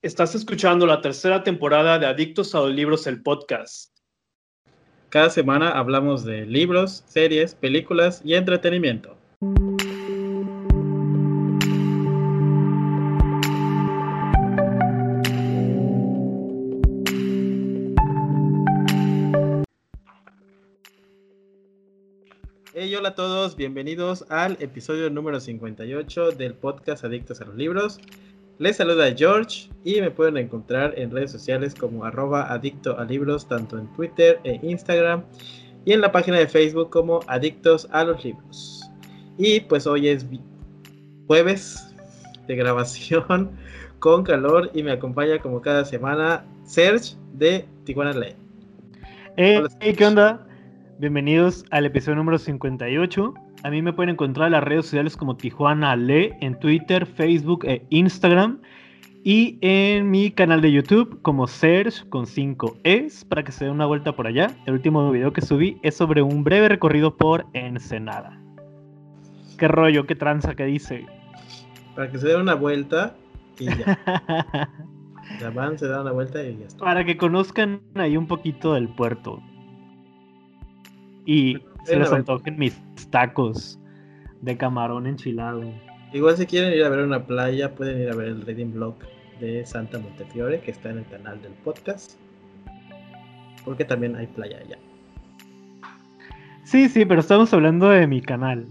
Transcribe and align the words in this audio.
Estás 0.00 0.36
escuchando 0.36 0.86
la 0.86 1.00
tercera 1.00 1.42
temporada 1.42 1.98
de 1.98 2.06
Adictos 2.06 2.54
a 2.54 2.60
los 2.60 2.70
Libros, 2.70 3.08
el 3.08 3.20
podcast. 3.20 3.98
Cada 5.08 5.28
semana 5.28 5.70
hablamos 5.70 6.24
de 6.24 6.46
libros, 6.46 7.02
series, 7.08 7.56
películas 7.56 8.22
y 8.24 8.34
entretenimiento. 8.34 9.16
Hey, 22.72 22.94
hola 22.94 23.08
a 23.08 23.14
todos, 23.16 23.56
bienvenidos 23.56 24.24
al 24.28 24.56
episodio 24.60 25.10
número 25.10 25.40
58 25.40 26.30
del 26.30 26.54
podcast 26.54 27.02
Adictos 27.02 27.40
a 27.40 27.46
los 27.46 27.56
Libros. 27.56 27.98
Les 28.58 28.76
saluda 28.76 29.14
George 29.16 29.70
y 29.84 30.00
me 30.00 30.10
pueden 30.10 30.36
encontrar 30.36 30.92
en 30.98 31.12
redes 31.12 31.30
sociales 31.30 31.76
como 31.76 32.04
arroba 32.04 32.52
adicto 32.52 32.98
a 32.98 33.04
libros, 33.04 33.46
tanto 33.46 33.78
en 33.78 33.86
Twitter 33.92 34.40
e 34.42 34.58
Instagram 34.62 35.22
y 35.84 35.92
en 35.92 36.00
la 36.00 36.10
página 36.10 36.38
de 36.38 36.48
Facebook 36.48 36.90
como 36.90 37.20
Adictos 37.28 37.88
a 37.92 38.02
los 38.02 38.24
Libros. 38.24 38.90
Y 39.38 39.60
pues 39.60 39.86
hoy 39.86 40.08
es 40.08 40.26
jueves 41.28 41.94
de 42.48 42.56
grabación 42.56 43.52
con 44.00 44.24
calor 44.24 44.72
y 44.74 44.82
me 44.82 44.90
acompaña 44.90 45.38
como 45.38 45.62
cada 45.62 45.84
semana 45.84 46.44
Serge 46.64 47.14
de 47.34 47.64
Tijuana 47.84 48.12
Lane. 48.12 48.36
Hey, 49.36 49.62
¿qué 49.96 50.04
onda? 50.04 50.44
Bienvenidos 50.98 51.64
al 51.70 51.86
episodio 51.86 52.16
número 52.16 52.38
58. 52.38 53.34
A 53.64 53.70
mí 53.70 53.82
me 53.82 53.92
pueden 53.92 54.10
encontrar 54.10 54.46
en 54.46 54.52
las 54.52 54.62
redes 54.62 54.86
sociales 54.86 55.16
como 55.16 55.36
Tijuana 55.36 55.96
Le 55.96 56.36
en 56.40 56.58
Twitter, 56.58 57.06
Facebook 57.06 57.64
e 57.64 57.84
Instagram. 57.90 58.60
Y 59.24 59.58
en 59.62 60.10
mi 60.10 60.30
canal 60.30 60.60
de 60.60 60.70
YouTube 60.70 61.20
como 61.22 61.48
Serge 61.48 62.08
con 62.08 62.26
5 62.26 62.78
Es 62.84 63.24
para 63.24 63.42
que 63.42 63.50
se 63.50 63.64
dé 63.64 63.70
una 63.70 63.84
vuelta 63.84 64.14
por 64.14 64.28
allá. 64.28 64.52
El 64.66 64.74
último 64.74 65.10
video 65.10 65.32
que 65.32 65.42
subí 65.42 65.78
es 65.82 65.96
sobre 65.96 66.22
un 66.22 66.44
breve 66.44 66.68
recorrido 66.68 67.16
por 67.16 67.46
Ensenada. 67.52 68.40
¿Qué 69.58 69.66
rollo? 69.66 70.06
¿Qué 70.06 70.14
tranza 70.14 70.54
que 70.54 70.64
dice? 70.64 71.04
Para 71.96 72.10
que 72.10 72.18
se 72.18 72.28
dé 72.28 72.36
una 72.36 72.54
vuelta 72.54 73.16
y 73.58 73.66
ya. 73.66 73.98
ya 75.40 75.50
van, 75.50 75.76
se 75.76 75.88
da 75.88 76.00
una 76.00 76.12
vuelta 76.12 76.40
y 76.42 76.56
ya 76.58 76.66
está. 76.66 76.84
Para 76.84 77.04
que 77.04 77.16
conozcan 77.16 77.80
ahí 77.96 78.16
un 78.16 78.28
poquito 78.28 78.74
del 78.74 78.88
puerto. 78.88 79.42
Y 81.26 81.58
se 81.88 81.98
les 81.98 82.12
antojen 82.12 82.58
mis 82.58 82.80
tacos 83.10 83.78
de 84.42 84.56
camarón 84.56 85.06
enchilado. 85.06 85.62
Igual 86.12 86.36
si 86.36 86.46
quieren 86.46 86.72
ir 86.72 86.84
a 86.84 86.88
ver 86.88 87.00
una 87.00 87.24
playa, 87.24 87.74
pueden 87.74 88.00
ir 88.00 88.10
a 88.10 88.14
ver 88.14 88.28
el 88.28 88.42
reading 88.42 88.72
blog 88.72 88.94
de 89.40 89.64
Santa 89.66 89.98
Montefiore, 89.98 90.60
que 90.60 90.70
está 90.70 90.90
en 90.90 90.98
el 90.98 91.06
canal 91.06 91.40
del 91.42 91.52
podcast. 91.64 92.12
Porque 93.64 93.84
también 93.84 94.16
hay 94.16 94.26
playa 94.26 94.58
allá. 94.58 94.78
Sí, 96.64 96.88
sí, 96.88 97.04
pero 97.04 97.20
estamos 97.20 97.52
hablando 97.54 97.88
de 97.88 98.06
mi 98.06 98.20
canal. 98.20 98.66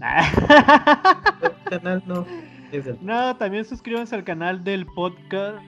El 1.42 1.78
canal 1.78 2.02
no. 2.06 2.26
Es 2.72 2.86
el... 2.86 2.98
No, 3.00 3.36
también 3.36 3.64
suscríbanse 3.64 4.14
al 4.14 4.24
canal 4.24 4.62
del 4.62 4.86
podcast 4.86 5.58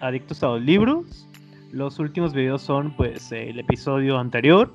Adictos 0.00 0.42
a 0.42 0.48
los 0.48 0.62
Libros. 0.62 1.28
Los 1.72 1.98
últimos 1.98 2.34
videos 2.34 2.62
son 2.62 2.94
pues 2.96 3.32
el 3.32 3.58
episodio 3.58 4.18
anterior 4.18 4.72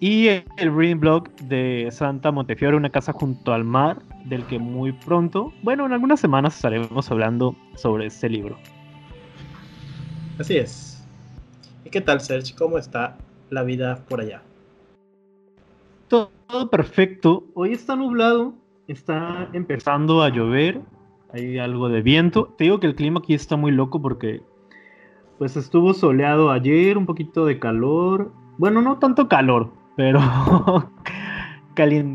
y 0.00 0.28
el 0.28 0.74
reading 0.74 0.98
blog 0.98 1.30
de 1.42 1.88
Santa 1.92 2.32
Montefiore, 2.32 2.76
una 2.76 2.88
casa 2.88 3.12
junto 3.12 3.52
al 3.52 3.64
mar, 3.64 3.98
del 4.24 4.44
que 4.46 4.58
muy 4.58 4.92
pronto, 4.92 5.52
bueno, 5.62 5.84
en 5.86 5.92
algunas 5.92 6.20
semanas 6.20 6.56
estaremos 6.56 7.10
hablando 7.10 7.54
sobre 7.76 8.06
este 8.06 8.28
libro. 8.28 8.56
Así 10.38 10.56
es. 10.56 11.06
¿Y 11.84 11.90
qué 11.90 12.00
tal, 12.00 12.20
Serge? 12.20 12.54
¿Cómo 12.54 12.78
está 12.78 13.18
la 13.50 13.62
vida 13.62 14.02
por 14.08 14.20
allá? 14.22 14.42
Todo, 16.08 16.30
perfecto. 16.70 17.44
Hoy 17.54 17.72
está 17.72 17.94
nublado, 17.94 18.54
está 18.88 19.48
empezando 19.52 20.22
a 20.22 20.30
llover, 20.30 20.80
hay 21.32 21.58
algo 21.58 21.90
de 21.90 22.00
viento. 22.00 22.54
Te 22.56 22.64
digo 22.64 22.80
que 22.80 22.86
el 22.86 22.94
clima 22.94 23.20
aquí 23.20 23.34
está 23.34 23.56
muy 23.56 23.70
loco 23.70 24.00
porque 24.00 24.40
pues 25.38 25.56
estuvo 25.56 25.92
soleado 25.92 26.50
ayer, 26.50 26.96
un 26.96 27.06
poquito 27.06 27.44
de 27.44 27.58
calor. 27.58 28.32
Bueno, 28.58 28.82
no 28.82 28.98
tanto 28.98 29.28
calor, 29.28 29.72
pero 29.96 30.20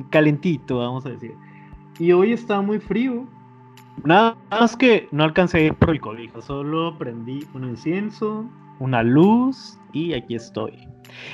calentito, 0.09 0.79
vamos 0.79 1.05
a 1.05 1.09
decir. 1.09 1.33
Y 1.99 2.11
hoy 2.11 2.33
está 2.33 2.61
muy 2.61 2.79
frío. 2.79 3.25
Nada 4.03 4.35
más 4.51 4.75
que 4.75 5.07
no 5.11 5.23
alcancé 5.23 5.69
a 5.69 5.73
por 5.73 5.91
el 5.91 6.01
cobijo, 6.01 6.41
solo 6.41 6.97
prendí 6.97 7.45
un 7.53 7.63
incienso, 7.69 8.45
una 8.79 9.01
luz 9.03 9.79
y 9.93 10.13
aquí 10.13 10.35
estoy. 10.35 10.73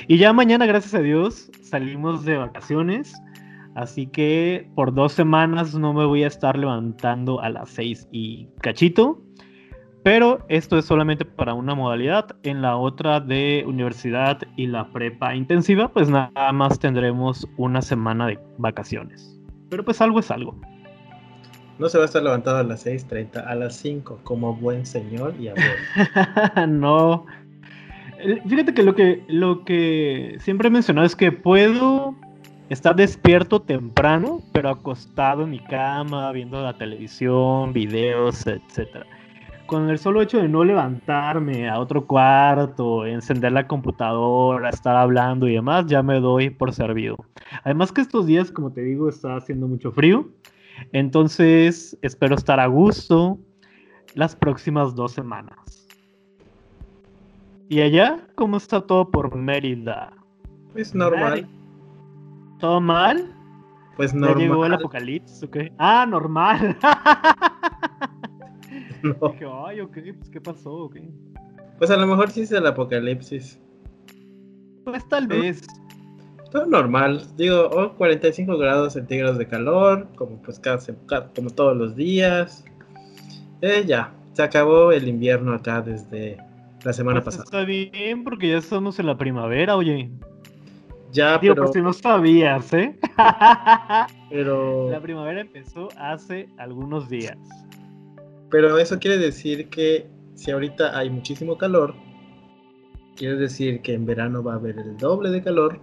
Y 0.06 0.18
ya 0.18 0.32
mañana, 0.32 0.66
gracias 0.66 0.94
a 0.94 1.00
Dios, 1.00 1.50
salimos 1.62 2.24
de 2.24 2.36
vacaciones. 2.36 3.14
Así 3.74 4.06
que 4.06 4.70
por 4.74 4.92
dos 4.92 5.12
semanas 5.12 5.74
no 5.74 5.94
me 5.94 6.04
voy 6.04 6.24
a 6.24 6.26
estar 6.26 6.58
levantando 6.58 7.40
a 7.40 7.48
las 7.48 7.70
seis 7.70 8.06
y 8.12 8.46
cachito. 8.60 9.22
Pero 10.02 10.44
esto 10.48 10.78
es 10.78 10.84
solamente 10.84 11.24
para 11.24 11.54
una 11.54 11.74
modalidad. 11.74 12.34
En 12.42 12.60
la 12.60 12.76
otra 12.76 13.20
de 13.20 13.64
universidad 13.66 14.40
y 14.56 14.66
la 14.66 14.88
prepa 14.88 15.34
intensiva, 15.34 15.88
pues 15.88 16.08
nada 16.08 16.52
más 16.52 16.78
tendremos 16.80 17.46
una 17.56 17.82
semana 17.82 18.26
de 18.26 18.38
vacaciones. 18.58 19.38
Pero 19.70 19.84
pues 19.84 20.00
algo 20.00 20.18
es 20.18 20.30
algo. 20.30 20.60
No 21.78 21.88
se 21.88 21.98
va 21.98 22.04
a 22.04 22.06
estar 22.06 22.22
levantado 22.22 22.58
a 22.58 22.64
las 22.64 22.84
6.30, 22.84 23.46
a 23.46 23.54
las 23.54 23.76
5, 23.76 24.20
como 24.24 24.54
buen 24.56 24.84
señor 24.84 25.34
y 25.38 25.48
abuelo. 25.48 26.66
no. 26.68 27.26
Fíjate 28.48 28.74
que 28.74 28.82
lo, 28.82 28.94
que 28.94 29.24
lo 29.28 29.64
que 29.64 30.36
siempre 30.40 30.68
he 30.68 30.70
mencionado 30.70 31.06
es 31.06 31.16
que 31.16 31.32
puedo 31.32 32.14
estar 32.70 32.94
despierto 32.96 33.62
temprano, 33.62 34.40
pero 34.52 34.70
acostado 34.70 35.44
en 35.44 35.50
mi 35.50 35.58
cama, 35.60 36.30
viendo 36.32 36.60
la 36.60 36.76
televisión, 36.76 37.72
videos, 37.72 38.46
etcétera 38.46 39.06
con 39.72 39.88
el 39.88 39.98
solo 39.98 40.20
hecho 40.20 40.36
de 40.36 40.50
no 40.50 40.64
levantarme 40.64 41.66
a 41.66 41.80
otro 41.80 42.06
cuarto, 42.06 43.06
encender 43.06 43.52
la 43.52 43.66
computadora, 43.66 44.68
estar 44.68 44.94
hablando 44.94 45.48
y 45.48 45.54
demás, 45.54 45.86
ya 45.86 46.02
me 46.02 46.20
doy 46.20 46.50
por 46.50 46.74
servido. 46.74 47.16
Además 47.64 47.90
que 47.90 48.02
estos 48.02 48.26
días, 48.26 48.50
como 48.50 48.70
te 48.70 48.82
digo, 48.82 49.08
está 49.08 49.34
haciendo 49.34 49.66
mucho 49.66 49.90
frío. 49.90 50.28
Entonces, 50.92 51.96
espero 52.02 52.34
estar 52.34 52.60
a 52.60 52.66
gusto 52.66 53.38
las 54.14 54.36
próximas 54.36 54.94
dos 54.94 55.12
semanas. 55.12 55.88
¿Y 57.70 57.80
allá? 57.80 58.18
¿Cómo 58.34 58.58
está 58.58 58.82
todo 58.82 59.10
por 59.10 59.34
Mérida? 59.34 60.12
Es 60.74 60.94
normal. 60.94 61.48
¿Todo 62.58 62.78
mal? 62.78 63.34
Pues 63.96 64.12
normal. 64.12 64.38
¿Ya 64.38 64.44
llegó 64.44 64.66
el 64.66 64.74
apocalipsis? 64.74 65.48
Ah, 65.78 66.04
normal. 66.06 66.76
No. 69.40 69.66
ay, 69.66 69.80
ok, 69.80 69.98
pues 70.16 70.30
¿qué 70.30 70.40
pasó? 70.40 70.90
Pues 71.78 71.90
a 71.90 71.96
lo 71.96 72.06
mejor 72.06 72.30
sí 72.30 72.42
es 72.42 72.52
el 72.52 72.66
apocalipsis. 72.66 73.60
Pues 74.84 75.08
tal 75.08 75.26
vez. 75.26 75.66
Todo 76.50 76.66
normal, 76.66 77.26
digo, 77.36 77.94
45 77.96 78.58
grados 78.58 78.92
centígrados 78.92 79.38
de 79.38 79.46
calor, 79.46 80.06
como 80.16 80.40
pues 80.42 80.58
casi, 80.58 80.92
como 81.34 81.50
todos 81.50 81.76
los 81.76 81.96
días. 81.96 82.64
Eh, 83.62 83.84
ya, 83.86 84.12
se 84.32 84.42
acabó 84.42 84.92
el 84.92 85.08
invierno 85.08 85.54
acá 85.54 85.80
desde 85.80 86.36
la 86.84 86.92
semana 86.92 87.22
pues 87.22 87.36
pasada. 87.36 87.44
Está 87.44 87.64
bien, 87.64 88.24
porque 88.24 88.50
ya 88.50 88.58
estamos 88.58 88.98
en 88.98 89.06
la 89.06 89.16
primavera, 89.16 89.76
oye. 89.76 90.10
Ya, 91.12 91.38
Digo, 91.38 91.54
pero... 91.54 91.66
por 91.66 91.74
si 91.74 91.80
no 91.80 91.92
sabías, 91.92 92.72
¿eh? 92.72 92.98
pero... 94.30 94.90
La 94.90 95.00
primavera 95.00 95.40
empezó 95.40 95.88
hace 95.96 96.48
algunos 96.58 97.08
días. 97.08 97.38
Pero 98.52 98.76
eso 98.76 98.98
quiere 98.98 99.16
decir 99.16 99.70
que 99.70 100.06
si 100.34 100.50
ahorita 100.50 100.96
hay 100.96 101.08
muchísimo 101.08 101.56
calor, 101.56 101.94
quiere 103.16 103.36
decir 103.36 103.80
que 103.80 103.94
en 103.94 104.04
verano 104.04 104.42
va 104.44 104.52
a 104.52 104.56
haber 104.56 104.78
el 104.78 104.94
doble 104.98 105.30
de 105.30 105.42
calor, 105.42 105.80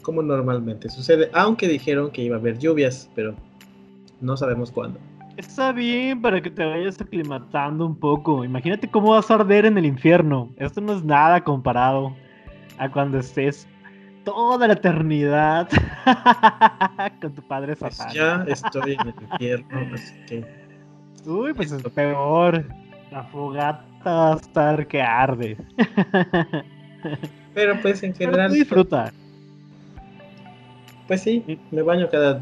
como 0.00 0.22
normalmente 0.22 0.88
sucede, 0.88 1.28
aunque 1.34 1.68
dijeron 1.68 2.10
que 2.10 2.22
iba 2.22 2.36
a 2.36 2.38
haber 2.38 2.58
lluvias, 2.58 3.10
pero 3.14 3.36
no 4.22 4.34
sabemos 4.34 4.72
cuándo. 4.72 4.98
Está 5.36 5.72
bien 5.72 6.22
para 6.22 6.40
que 6.40 6.50
te 6.50 6.64
vayas 6.64 6.98
aclimatando 7.02 7.84
un 7.84 7.96
poco. 7.96 8.44
Imagínate 8.44 8.90
cómo 8.90 9.10
vas 9.10 9.30
a 9.30 9.34
arder 9.34 9.66
en 9.66 9.76
el 9.76 9.84
infierno. 9.84 10.50
Esto 10.56 10.80
no 10.80 10.94
es 10.94 11.04
nada 11.04 11.44
comparado 11.44 12.16
a 12.78 12.90
cuando 12.90 13.18
estés 13.18 13.68
toda 14.24 14.66
la 14.66 14.72
eternidad 14.72 15.68
con 17.20 17.34
tu 17.34 17.42
padre 17.42 17.76
pues 17.76 17.98
ya 18.12 18.44
estoy 18.46 18.94
en 18.94 19.00
el 19.00 19.14
infierno, 19.30 19.94
así 19.94 20.14
que 20.26 20.67
Uy, 21.28 21.52
pues 21.52 21.70
es 21.70 21.82
peor. 21.82 22.64
La 23.10 23.22
fogata 23.24 23.84
va 24.02 24.32
a 24.32 24.36
estar 24.36 24.86
que 24.86 25.02
arde. 25.02 25.58
Pero 27.54 27.78
pues 27.82 28.02
en 28.02 28.14
general. 28.14 28.50
disfruta. 28.50 29.12
Pues 31.06 31.20
sí, 31.20 31.60
me 31.70 31.82
baño 31.82 32.08
cada 32.08 32.40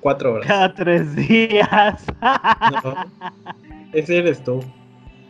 cuatro 0.00 0.34
horas. 0.34 0.46
Cada 0.46 0.72
tres 0.72 1.16
días. 1.16 2.06
No, 2.20 2.94
ese 3.92 4.18
eres 4.18 4.44
tú. 4.44 4.62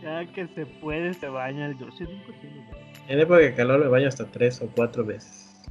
Ya 0.02 0.26
que 0.26 0.46
se 0.48 0.66
puede, 0.66 1.14
se 1.14 1.28
baña 1.28 1.64
el 1.64 1.78
George. 1.78 2.04
En 3.08 3.20
época 3.20 3.38
de 3.38 3.54
calor 3.54 3.80
me 3.80 3.88
baño 3.88 4.08
hasta 4.08 4.26
tres 4.26 4.60
o 4.60 4.68
cuatro 4.76 5.02
veces. 5.02 5.62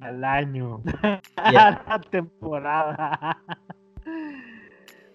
Al 0.00 0.24
año. 0.24 0.80
A 1.36 1.52
la 1.52 2.00
temporada. 2.10 3.38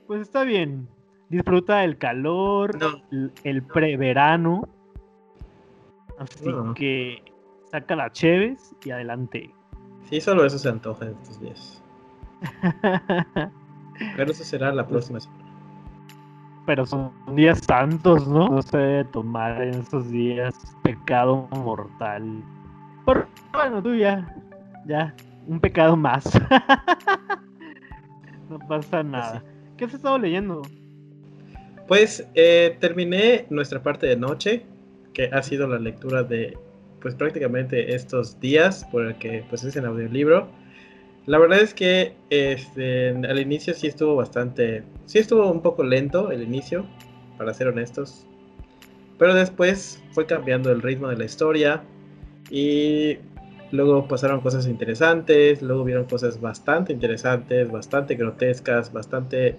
Pues 0.07 0.21
está 0.21 0.43
bien. 0.43 0.87
Disfruta 1.29 1.83
el 1.83 1.97
calor, 1.97 2.77
el 3.43 3.63
preverano. 3.63 4.67
Así 6.19 6.51
que 6.75 7.23
saca 7.71 7.95
la 7.95 8.11
Cheves 8.11 8.75
y 8.85 8.91
adelante. 8.91 9.51
Sí, 10.09 10.21
solo 10.21 10.45
eso 10.45 10.59
se 10.59 10.69
antoja 10.69 11.05
en 11.05 11.13
estos 11.13 11.39
días. 11.39 11.83
Pero 14.15 14.31
eso 14.31 14.43
será 14.43 14.73
la 14.73 14.87
próxima 14.87 15.19
semana. 15.19 15.43
Pero 16.65 16.85
son 16.85 17.11
días 17.35 17.59
santos, 17.59 18.27
¿no? 18.27 18.49
No 18.49 18.61
se 18.61 18.77
debe 18.77 19.05
tomar 19.05 19.61
en 19.61 19.81
esos 19.81 20.09
días 20.09 20.53
pecado 20.83 21.47
mortal. 21.51 22.43
Pero 23.05 23.27
bueno, 23.51 23.81
tú 23.81 23.95
ya, 23.95 24.33
ya, 24.85 25.13
un 25.47 25.59
pecado 25.59 25.95
más. 25.95 26.25
no 28.49 28.59
pasa 28.59 29.01
pues 29.01 29.05
nada. 29.05 29.43
¿Qué 29.83 29.87
has 29.87 29.95
estado 29.95 30.17
leyendo? 30.17 30.61
Pues 31.89 32.25
eh, 32.35 32.77
terminé 32.79 33.45
nuestra 33.49 33.83
parte 33.83 34.07
de 34.07 34.15
noche, 34.15 34.63
que 35.13 35.25
ha 35.25 35.43
sido 35.43 35.67
la 35.67 35.77
lectura 35.77 36.23
de 36.23 36.57
pues 37.01 37.15
prácticamente 37.15 37.93
estos 37.93 38.39
días 38.39 38.85
por 38.85 39.05
el 39.05 39.15
que 39.15 39.43
pues 39.49 39.65
es 39.65 39.75
en 39.75 39.83
audiolibro. 39.83 40.47
La 41.25 41.37
verdad 41.37 41.59
es 41.59 41.73
que 41.73 42.13
este, 42.29 43.09
al 43.09 43.37
inicio 43.37 43.73
sí 43.73 43.87
estuvo 43.87 44.15
bastante, 44.15 44.83
sí 45.05 45.19
estuvo 45.19 45.51
un 45.51 45.61
poco 45.61 45.83
lento 45.83 46.31
el 46.31 46.43
inicio, 46.43 46.85
para 47.37 47.53
ser 47.53 47.67
honestos. 47.67 48.25
Pero 49.17 49.33
después 49.33 50.01
fue 50.13 50.25
cambiando 50.25 50.71
el 50.71 50.81
ritmo 50.81 51.09
de 51.09 51.17
la 51.17 51.25
historia 51.25 51.83
y 52.49 53.17
luego 53.73 54.07
pasaron 54.07 54.39
cosas 54.41 54.67
interesantes, 54.67 55.63
luego 55.63 55.83
vieron 55.83 56.05
cosas 56.05 56.39
bastante 56.39 56.93
interesantes, 56.93 57.71
bastante 57.71 58.13
grotescas, 58.13 58.93
bastante, 58.93 59.57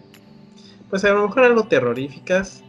pues 0.88 1.04
a 1.04 1.12
lo 1.12 1.26
mejor 1.26 1.42
algo 1.42 1.64
terroríficas. 1.64 2.62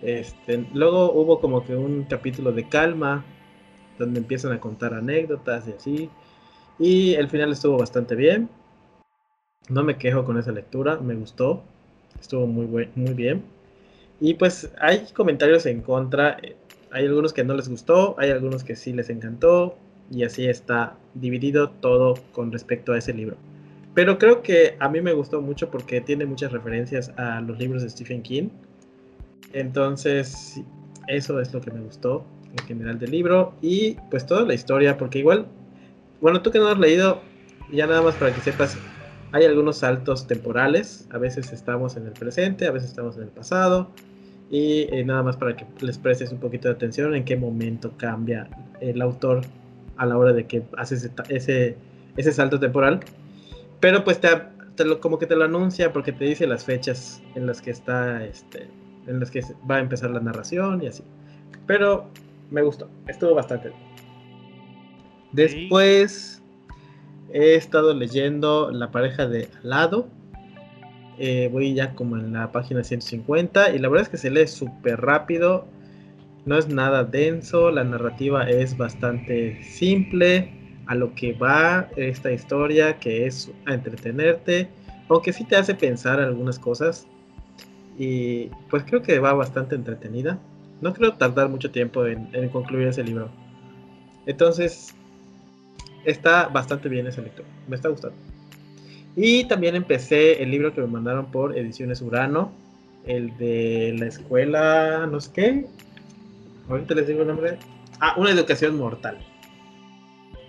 Este, 0.00 0.64
luego 0.72 1.12
hubo 1.12 1.40
como 1.40 1.62
que 1.64 1.76
un 1.76 2.04
capítulo 2.04 2.52
de 2.52 2.68
calma 2.68 3.22
donde 3.98 4.20
empiezan 4.20 4.52
a 4.52 4.60
contar 4.60 4.94
anécdotas 4.94 5.68
y 5.68 5.72
así. 5.72 6.10
Y 6.78 7.14
el 7.14 7.28
final 7.28 7.52
estuvo 7.52 7.76
bastante 7.76 8.14
bien. 8.14 8.48
No 9.68 9.84
me 9.84 9.98
quejo 9.98 10.24
con 10.24 10.38
esa 10.38 10.52
lectura, 10.52 10.96
me 10.96 11.14
gustó. 11.16 11.62
Estuvo 12.18 12.46
muy, 12.46 12.88
muy 12.94 13.12
bien. 13.12 13.44
Y 14.20 14.34
pues 14.34 14.72
hay 14.80 15.06
comentarios 15.12 15.66
en 15.66 15.82
contra. 15.82 16.38
Hay 16.90 17.04
algunos 17.04 17.34
que 17.34 17.44
no 17.44 17.52
les 17.52 17.68
gustó, 17.68 18.14
hay 18.18 18.30
algunos 18.30 18.64
que 18.64 18.74
sí 18.74 18.94
les 18.94 19.10
encantó. 19.10 19.76
Y 20.10 20.24
así 20.24 20.46
está 20.46 20.96
dividido 21.14 21.70
todo 21.70 22.14
con 22.32 22.50
respecto 22.50 22.92
a 22.92 22.98
ese 22.98 23.12
libro. 23.12 23.36
Pero 23.94 24.18
creo 24.18 24.42
que 24.42 24.76
a 24.78 24.88
mí 24.88 25.00
me 25.00 25.12
gustó 25.12 25.40
mucho 25.40 25.70
porque 25.70 26.00
tiene 26.00 26.24
muchas 26.24 26.52
referencias 26.52 27.12
a 27.16 27.40
los 27.40 27.58
libros 27.58 27.82
de 27.82 27.90
Stephen 27.90 28.22
King. 28.22 28.48
Entonces, 29.52 30.60
eso 31.08 31.40
es 31.40 31.52
lo 31.52 31.60
que 31.60 31.70
me 31.70 31.80
gustó 31.80 32.24
en 32.56 32.66
general 32.66 32.98
del 32.98 33.10
libro 33.10 33.54
y 33.60 33.96
pues 34.10 34.26
toda 34.26 34.42
la 34.42 34.54
historia, 34.54 34.96
porque 34.96 35.18
igual, 35.18 35.46
bueno, 36.20 36.42
tú 36.42 36.50
que 36.50 36.58
no 36.58 36.68
has 36.68 36.78
leído, 36.78 37.20
ya 37.72 37.86
nada 37.86 38.02
más 38.02 38.14
para 38.14 38.34
que 38.34 38.40
sepas, 38.40 38.76
hay 39.32 39.44
algunos 39.44 39.78
saltos 39.78 40.26
temporales, 40.26 41.06
a 41.10 41.18
veces 41.18 41.52
estamos 41.52 41.96
en 41.96 42.06
el 42.06 42.12
presente, 42.12 42.66
a 42.66 42.70
veces 42.70 42.90
estamos 42.90 43.16
en 43.16 43.24
el 43.24 43.28
pasado, 43.28 43.90
y 44.50 44.82
eh, 44.94 45.04
nada 45.04 45.22
más 45.22 45.36
para 45.36 45.56
que 45.56 45.66
les 45.80 45.98
prestes 45.98 46.32
un 46.32 46.38
poquito 46.38 46.68
de 46.68 46.74
atención 46.74 47.14
en 47.14 47.24
qué 47.24 47.36
momento 47.36 47.92
cambia 47.96 48.48
el 48.80 49.02
autor 49.02 49.42
a 49.98 50.06
la 50.06 50.16
hora 50.16 50.32
de 50.32 50.46
que 50.46 50.62
hace 50.76 50.94
ese, 51.28 51.76
ese, 52.16 52.32
salto 52.32 52.58
temporal. 52.58 53.00
Pero 53.80 54.04
pues 54.04 54.20
te, 54.20 54.84
lo, 54.84 55.00
como 55.00 55.18
que 55.18 55.26
te 55.26 55.36
lo 55.36 55.44
anuncia 55.44 55.92
porque 55.92 56.12
te 56.12 56.24
dice 56.24 56.46
las 56.46 56.64
fechas 56.64 57.22
en 57.34 57.46
las 57.46 57.60
que 57.60 57.70
está, 57.70 58.24
este, 58.24 58.68
en 59.06 59.20
las 59.20 59.30
que 59.30 59.42
va 59.70 59.76
a 59.76 59.80
empezar 59.80 60.10
la 60.10 60.20
narración 60.20 60.82
y 60.82 60.86
así. 60.86 61.04
Pero 61.66 62.08
me 62.50 62.62
gustó, 62.62 62.88
estuvo 63.06 63.34
bastante 63.34 63.68
bien. 63.68 63.80
Después 65.32 66.42
he 67.32 67.54
estado 67.54 67.92
leyendo 67.92 68.70
La 68.70 68.90
pareja 68.90 69.26
de 69.26 69.48
al 69.62 69.68
lado. 69.68 70.08
Eh, 71.18 71.48
voy 71.52 71.74
ya 71.74 71.94
como 71.94 72.16
en 72.16 72.32
la 72.32 72.52
página 72.52 72.84
150 72.84 73.74
y 73.74 73.78
la 73.80 73.88
verdad 73.88 74.04
es 74.04 74.08
que 74.08 74.16
se 74.16 74.30
lee 74.30 74.46
súper 74.46 75.00
rápido. 75.00 75.66
No 76.48 76.58
es 76.58 76.68
nada 76.68 77.04
denso, 77.04 77.70
la 77.70 77.84
narrativa 77.84 78.48
es 78.48 78.76
bastante 78.76 79.62
simple, 79.62 80.50
a 80.86 80.94
lo 80.94 81.14
que 81.14 81.34
va 81.34 81.88
esta 81.96 82.32
historia, 82.32 82.98
que 82.98 83.26
es 83.26 83.52
a 83.66 83.74
entretenerte, 83.74 84.68
aunque 85.08 85.32
sí 85.32 85.44
te 85.44 85.56
hace 85.56 85.74
pensar 85.74 86.18
algunas 86.18 86.58
cosas. 86.58 87.06
Y 87.98 88.46
pues 88.70 88.82
creo 88.84 89.02
que 89.02 89.18
va 89.18 89.32
bastante 89.34 89.74
entretenida 89.74 90.38
no 90.80 90.94
creo 90.94 91.14
tardar 91.14 91.48
mucho 91.48 91.70
tiempo 91.70 92.06
en, 92.06 92.48
concluir 92.50 92.88
ese 92.88 93.02
libro. 93.02 93.28
Entonces, 94.26 94.94
está 96.04 96.48
bastante 96.48 96.88
bien 96.88 97.06
ese 97.06 97.22
lectura. 97.22 97.48
Me 97.66 97.76
está 97.76 97.88
gustando. 97.88 98.16
Y 99.16 99.44
también 99.44 99.74
empecé 99.74 100.42
el 100.42 100.50
libro 100.50 100.72
que 100.72 100.80
me 100.80 100.86
mandaron 100.86 101.30
por 101.30 101.56
Ediciones 101.56 102.00
Urano, 102.02 102.52
el 103.06 103.36
de 103.38 103.96
la 103.98 104.06
escuela, 104.06 105.06
no 105.10 105.20
sé 105.20 105.30
qué. 105.32 105.66
Ahorita 106.68 106.94
les 106.94 107.06
digo 107.06 107.22
el 107.22 107.28
nombre. 107.28 107.58
Ah, 108.00 108.14
Una 108.16 108.30
educación 108.30 108.76
mortal. 108.76 109.18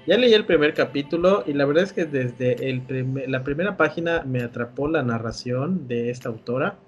Ya 0.08 0.18
leí 0.18 0.34
el 0.34 0.46
primer 0.46 0.74
capítulo 0.74 1.44
y 1.46 1.54
la 1.54 1.66
verdad 1.66 1.84
es 1.84 1.94
que 1.94 2.06
desde 2.06 2.70
el 2.70 2.84
la 3.28 3.44
primera 3.44 3.78
página 3.78 4.24
me 4.24 4.42
atrapó 4.42 4.88
la 4.88 5.04
narración 5.04 5.88
de 5.88 6.10
esta 6.10 6.30
autora 6.30 6.80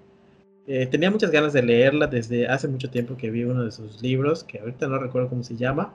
eh, 0.68 0.86
tenía 0.86 1.10
muchas 1.10 1.32
ganas 1.32 1.54
de 1.54 1.64
leerla 1.64 2.08
desde 2.08 2.48
hace 2.48 2.68
mucho 2.68 2.90
tiempo 2.90 3.18
que 3.18 3.32
vi 3.32 3.44
uno 3.44 3.64
de 3.64 3.72
sus 3.72 4.02
libros, 4.02 4.44
que 4.44 4.60
ahorita 4.60 4.88
no 4.88 5.00
recuerdo 5.00 5.30
cómo 5.30 5.44
se 5.44 5.56
llama, 5.56 5.94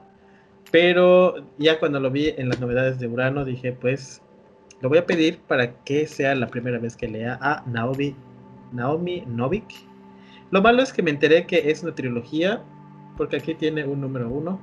pero 0.71 1.35
ya 1.57 1.79
cuando 1.79 1.99
lo 1.99 2.11
vi 2.11 2.33
en 2.37 2.49
las 2.49 2.59
novedades 2.59 2.99
de 2.99 3.07
Urano 3.07 3.45
dije, 3.45 3.71
pues 3.71 4.21
lo 4.81 4.89
voy 4.89 4.97
a 4.97 5.05
pedir 5.05 5.39
para 5.47 5.83
que 5.83 6.05
sea 6.05 6.35
la 6.35 6.47
primera 6.47 6.79
vez 6.79 6.97
que 6.97 7.07
lea 7.07 7.39
a 7.41 7.63
Naomi, 7.65 8.15
Naomi 8.73 9.23
Novik. 9.25 9.65
Lo 10.51 10.61
malo 10.61 10.83
es 10.83 10.91
que 10.91 11.01
me 11.01 11.11
enteré 11.11 11.47
que 11.47 11.71
es 11.71 11.81
una 11.83 11.95
trilogía, 11.95 12.61
porque 13.17 13.37
aquí 13.37 13.55
tiene 13.55 13.85
un 13.85 14.01
número 14.01 14.29
uno, 14.29 14.61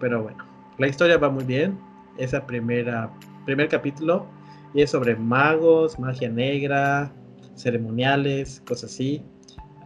pero 0.00 0.22
bueno, 0.22 0.44
la 0.78 0.88
historia 0.88 1.18
va 1.18 1.30
muy 1.30 1.44
bien, 1.44 1.78
esa 2.18 2.44
primera, 2.46 3.10
primer 3.44 3.68
capítulo, 3.68 4.26
y 4.74 4.82
es 4.82 4.90
sobre 4.90 5.14
magos, 5.14 5.98
magia 5.98 6.28
negra, 6.28 7.12
ceremoniales, 7.54 8.62
cosas 8.66 8.92
así. 8.92 9.22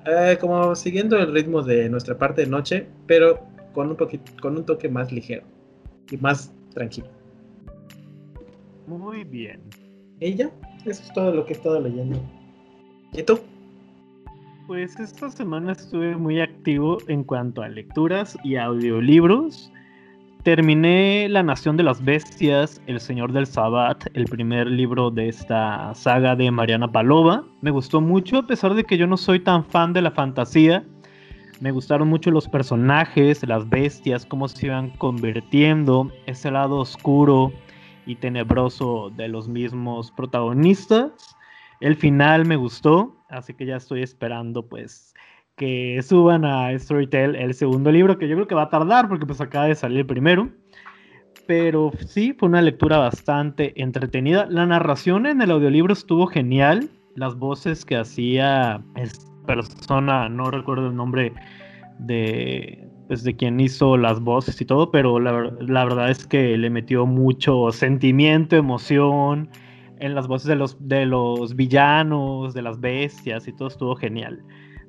Eh, 0.07 0.39
como 0.41 0.75
siguiendo 0.75 1.19
el 1.19 1.33
ritmo 1.33 1.63
de 1.63 1.89
nuestra 1.91 2.17
parte 2.17 2.43
de 2.43 2.47
noche, 2.49 2.87
pero 3.07 3.41
con 3.75 3.91
un 3.91 3.97
poquito, 3.97 4.33
con 4.41 4.57
un 4.57 4.65
toque 4.65 4.89
más 4.89 5.13
ligero 5.13 5.45
y 6.11 6.17
más 6.17 6.53
tranquilo. 6.73 7.09
Muy 8.87 9.25
bien. 9.25 9.61
¿Y 10.21 10.35
ya? 10.35 10.51
Eso 10.87 11.03
es 11.03 11.13
todo 11.13 11.33
lo 11.33 11.45
que 11.45 11.53
he 11.53 11.57
estado 11.57 11.79
leyendo. 11.81 12.19
¿Y 13.13 13.23
tú? 13.23 13.39
Pues 14.69 15.01
esta 15.01 15.31
semana 15.31 15.73
estuve 15.73 16.15
muy 16.15 16.43
activo 16.43 16.99
en 17.09 17.25
cuanto 17.25 17.63
a 17.63 17.71
lecturas 17.71 18.37
y 18.45 18.57
audiolibros. 18.57 19.73
Terminé 20.43 21.27
La 21.31 21.43
Nación 21.43 21.79
de 21.79 21.85
las 21.85 22.05
Bestias, 22.05 22.83
El 22.87 23.01
Señor 23.01 23.33
del 23.33 23.47
Sabbat, 23.47 24.09
el 24.13 24.27
primer 24.27 24.67
libro 24.67 25.11
de 25.11 25.31
esta 25.31 25.95
saga 25.95 26.37
de 26.37 26.51
Mariana 26.51 26.93
Palova. 26.93 27.47
Me 27.63 27.71
gustó 27.71 28.03
mucho, 28.03 28.37
a 28.37 28.47
pesar 28.47 28.75
de 28.75 28.85
que 28.85 28.99
yo 28.99 29.07
no 29.07 29.17
soy 29.17 29.41
tan 29.41 29.65
fan 29.65 29.95
de 29.95 30.03
la 30.03 30.11
fantasía. 30.11 30.85
Me 31.61 31.71
gustaron 31.71 32.09
mucho 32.09 32.31
los 32.31 32.47
personajes, 32.47 33.43
las 33.49 33.67
bestias, 33.71 34.27
cómo 34.27 34.49
se 34.49 34.67
iban 34.67 34.91
convirtiendo, 34.99 36.13
ese 36.27 36.51
lado 36.51 36.81
oscuro 36.81 37.55
y 38.05 38.17
tenebroso 38.17 39.11
de 39.17 39.29
los 39.29 39.49
mismos 39.49 40.11
protagonistas. 40.11 41.39
El 41.81 41.97
final 41.97 42.45
me 42.45 42.57
gustó, 42.57 43.18
así 43.29 43.55
que 43.55 43.67
ya 43.67 43.77
estoy 43.77 44.03
esperando 44.03 44.67
pues 44.67 45.15
que 45.57 46.01
suban 46.03 46.45
a 46.45 46.79
Storytel 46.79 47.35
el 47.35 47.53
segundo 47.53 47.91
libro, 47.91 48.17
que 48.17 48.29
yo 48.29 48.37
creo 48.37 48.47
que 48.47 48.55
va 48.55 48.63
a 48.63 48.71
tardar 48.71 49.09
porque 49.09 49.27
pues 49.27 49.41
acaba 49.41 49.67
de 49.67 49.75
salir 49.75 49.99
el 49.99 50.07
primero. 50.07 50.49
Pero 51.47 51.93
sí, 52.07 52.35
fue 52.39 52.49
una 52.49 52.63
lectura 52.63 52.99
bastante 52.99 53.81
entretenida. 53.81 54.47
La 54.49 54.67
narración 54.67 55.27
en 55.27 55.43
el 55.43 55.51
audiolibro 55.51 55.93
estuvo 55.93 56.27
genial. 56.27 56.89
Las 57.17 57.37
voces 57.37 57.85
que 57.85 57.97
hacía 57.97 58.83
esta 58.97 59.27
persona, 59.47 60.29
no 60.29 60.51
recuerdo 60.51 60.89
el 60.89 60.95
nombre 60.95 61.33
de, 61.99 62.87
pues, 63.09 63.25
de 63.25 63.35
quien 63.35 63.59
hizo 63.61 63.97
las 63.97 64.21
voces 64.21 64.61
y 64.61 64.65
todo, 64.65 64.91
pero 64.91 65.19
la, 65.19 65.51
la 65.61 65.85
verdad 65.85 66.11
es 66.11 66.27
que 66.27 66.57
le 66.57 66.71
metió 66.71 67.07
mucho 67.07 67.73
sentimiento, 67.73 68.57
emoción 68.57 69.49
en 70.01 70.15
las 70.15 70.27
voces 70.27 70.49
de 70.49 70.57
los, 70.57 70.77
de 70.89 71.07
los 71.07 71.57
villanos, 71.57 72.55
de 72.55 72.63
las 72.63 72.81
bestias 72.81 73.49
y 73.49 73.53
todo 73.53 73.69
estuvo 73.69 73.97
genial. 73.97 74.43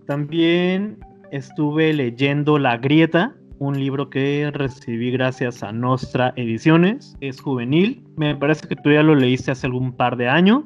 También 0.06 0.98
estuve 1.32 1.94
leyendo 1.94 2.58
La 2.58 2.78
Grieta, 2.78 3.36
un 3.60 3.78
libro 3.78 4.10
que 4.10 4.50
recibí 4.54 5.12
gracias 5.12 5.64
a 5.64 5.72
Nostra 5.72 6.34
Ediciones. 6.36 7.16
Es 7.22 7.42
juvenil. 7.42 8.04
Me 8.16 8.36
parece 8.36 8.68
que 8.68 8.76
tú 8.76 8.92
ya 8.92 9.04
lo 9.04 9.16
leíste 9.16 9.52
hace 9.52 9.68
algún 9.68 9.92
par 9.92 10.18
de 10.18 10.28
años. 10.28 10.64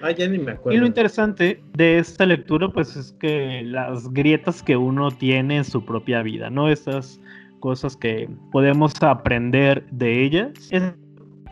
Ah, 0.00 0.10
ya 0.10 0.26
ni 0.28 0.38
me 0.38 0.52
acuerdo. 0.52 0.76
Y 0.76 0.80
lo 0.80 0.86
interesante 0.86 1.62
de 1.74 1.98
esta 1.98 2.26
lectura, 2.26 2.68
pues 2.68 2.96
es 2.96 3.12
que 3.20 3.62
las 3.62 4.12
grietas 4.12 4.62
que 4.62 4.76
uno 4.76 5.10
tiene 5.10 5.58
en 5.58 5.64
su 5.64 5.84
propia 5.84 6.22
vida, 6.22 6.50
¿no? 6.50 6.68
Estas 6.68 7.20
cosas 7.60 7.96
que 7.96 8.28
podemos 8.50 9.00
aprender 9.02 9.86
de 9.90 10.24
ellas. 10.24 10.50
Es, 10.70 10.82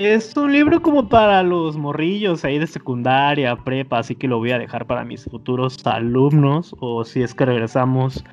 es 0.00 0.35
un 0.35 0.50
libro 0.50 0.80
como 0.80 1.11
para 1.11 1.42
los 1.42 1.76
morrillos 1.76 2.42
ahí 2.47 2.59
de 2.59 2.66
secundaria, 2.66 3.54
prepa, 3.54 3.99
así 3.99 4.14
que 4.14 4.28
lo 4.28 4.38
voy 4.38 4.50
a 4.50 4.59
dejar 4.59 4.87
para 4.87 5.04
mis 5.04 5.25
futuros 5.25 5.87
alumnos 5.87 6.75
o 6.80 7.04
si 7.04 7.23
es 7.23 7.35
que 7.35 7.45
regresamos 7.45 8.25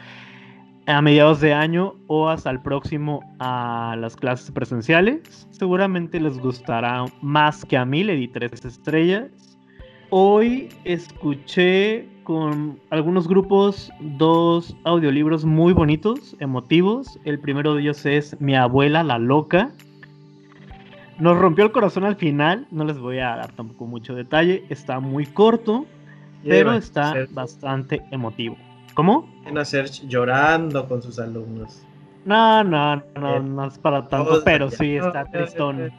a 0.85 1.01
mediados 1.01 1.41
de 1.41 1.53
año 1.53 1.95
o 2.07 2.29
hasta 2.29 2.51
el 2.51 2.61
próximo 2.61 3.19
a 3.39 3.97
las 3.99 4.15
clases 4.15 4.49
presenciales. 4.49 5.45
Seguramente 5.51 6.21
les 6.21 6.39
gustará 6.39 7.03
más 7.21 7.65
que 7.65 7.75
a 7.75 7.83
mí, 7.83 8.01
le 8.01 8.15
di 8.15 8.29
tres 8.29 8.63
estrellas. 8.63 9.29
Hoy 10.09 10.69
escuché 10.85 12.07
con 12.23 12.79
algunos 12.91 13.27
grupos 13.27 13.91
dos 13.99 14.73
audiolibros 14.85 15.43
muy 15.43 15.73
bonitos, 15.73 16.33
emotivos. 16.39 17.19
El 17.25 17.39
primero 17.39 17.73
de 17.73 17.81
ellos 17.81 18.05
es 18.05 18.39
Mi 18.39 18.55
abuela 18.55 19.03
la 19.03 19.19
loca. 19.19 19.73
Nos 21.19 21.37
rompió 21.37 21.65
el 21.65 21.71
corazón 21.71 22.03
al 22.03 22.15
final, 22.15 22.67
no 22.71 22.85
les 22.85 22.99
voy 22.99 23.19
a 23.19 23.35
dar 23.35 23.51
tampoco 23.53 23.85
mucho 23.85 24.13
detalle, 24.13 24.65
está 24.69 24.99
muy 24.99 25.25
corto, 25.25 25.85
pero 26.43 26.73
está 26.73 27.15
bastante 27.31 28.03
emotivo. 28.11 28.57
¿Cómo? 28.93 29.29
En 29.45 29.57
hacer 29.57 29.89
llorando 29.89 30.87
con 30.87 31.01
sus 31.01 31.19
alumnos. 31.19 31.83
No, 32.25 32.63
no, 32.63 32.97
no, 33.15 33.35
eh, 33.35 33.39
no 33.39 33.65
es 33.65 33.77
para 33.77 34.07
tanto, 34.07 34.41
pero 34.43 34.69
sí 34.69 34.97
está 34.97 35.25
tristón. 35.25 35.91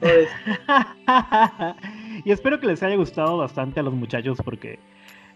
y 2.24 2.30
espero 2.30 2.60
que 2.60 2.66
les 2.66 2.82
haya 2.82 2.96
gustado 2.96 3.38
bastante 3.38 3.80
a 3.80 3.82
los 3.82 3.94
muchachos 3.94 4.38
porque 4.44 4.78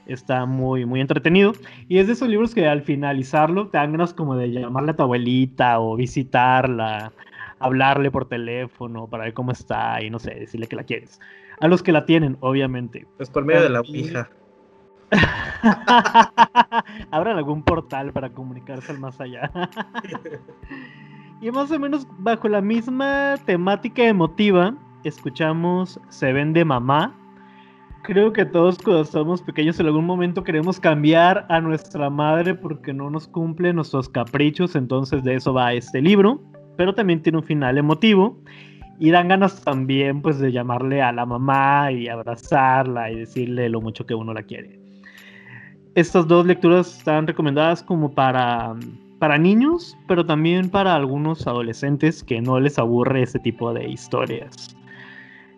está 0.07 0.47
muy, 0.47 0.85
muy 0.85 1.01
entretenido. 1.01 1.53
Y 1.89 1.99
es 1.99 2.07
de 2.07 2.15
esos 2.15 2.29
libros 2.29 2.55
que 2.55 2.67
al 2.67 2.83
finalizarlo 2.83 3.69
te 3.69 3.79
dan 3.79 3.93
ganas 3.93 4.15
como 4.15 4.37
de 4.37 4.51
llamarle 4.51 4.93
a 4.93 4.97
tu 4.97 5.03
abuelita 5.03 5.81
o 5.81 5.97
visitarla, 5.97 7.13
hablarle 7.61 8.11
por 8.11 8.29
teléfono 8.29 9.09
para 9.09 9.25
ver 9.25 9.35
cómo 9.35 9.53
está 9.53 10.03
y 10.03 10.11
no 10.11 10.19
sé, 10.19 10.35
decirle 10.35 10.67
que 10.67 10.77
la 10.77 10.85
quieres. 10.85 11.21
A 11.61 11.69
los 11.69 11.83
que 11.83 11.93
la 11.93 12.05
tienen, 12.05 12.37
obviamente. 12.41 13.07
Pues 13.17 13.31
por 13.31 13.45
medio 13.45 13.62
de 13.62 13.71
la 13.71 13.83
hija. 13.85 14.29
Abran 17.11 17.37
algún 17.37 17.62
portal 17.62 18.12
para 18.12 18.31
comunicarse 18.31 18.93
al 18.93 19.00
más 19.00 19.21
allá. 19.21 19.50
y 21.41 21.50
más 21.50 21.71
o 21.71 21.79
menos 21.79 22.07
bajo 22.19 22.49
la 22.49 22.61
misma 22.61 23.37
temática 23.45 24.05
emotiva, 24.05 24.75
escuchamos 25.05 26.00
Se 26.09 26.33
vende 26.33 26.65
mamá. 26.65 27.15
Creo 28.03 28.33
que 28.33 28.45
todos 28.45 28.79
cuando 28.79 29.03
estamos 29.03 29.43
pequeños 29.43 29.81
en 29.81 29.87
algún 29.87 30.07
momento 30.07 30.45
queremos 30.45 30.79
cambiar 30.79 31.47
a 31.49 31.61
nuestra 31.61 32.09
madre 32.09 32.55
porque 32.55 32.93
no 32.93 33.11
nos 33.11 33.27
cumple 33.27 33.73
nuestros 33.73 34.09
caprichos, 34.09 34.77
entonces 34.77 35.25
de 35.25 35.35
eso 35.35 35.53
va 35.53 35.73
este 35.73 36.00
libro, 36.00 36.41
pero 36.79 36.95
también 36.95 37.21
tiene 37.21 37.37
un 37.37 37.45
final 37.45 37.77
emotivo 37.77 38.39
y 38.99 39.11
dan 39.11 39.29
ganas 39.29 39.63
también 39.63 40.23
pues 40.23 40.39
de 40.39 40.51
llamarle 40.51 41.03
a 41.03 41.13
la 41.13 41.27
mamá 41.27 41.93
y 41.93 42.09
abrazarla 42.09 43.11
y 43.11 43.17
decirle 43.17 43.69
lo 43.69 43.83
mucho 43.83 44.07
que 44.07 44.15
uno 44.15 44.33
la 44.33 44.45
quiere 44.45 44.89
estas 45.99 46.29
dos 46.29 46.47
lecturas 46.47 46.99
están 46.99 47.27
recomendadas 47.27 47.83
como 47.83 48.13
para, 48.13 48.77
para 49.19 49.37
niños, 49.37 49.97
pero 50.07 50.25
también 50.25 50.71
para 50.71 50.95
algunos 50.95 51.45
adolescentes 51.49 52.23
que 52.23 52.41
no 52.41 52.61
les 52.61 52.79
aburre 52.79 53.23
ese 53.23 53.41
tipo 53.41 53.75
de 53.75 53.89
historias. 53.89 54.77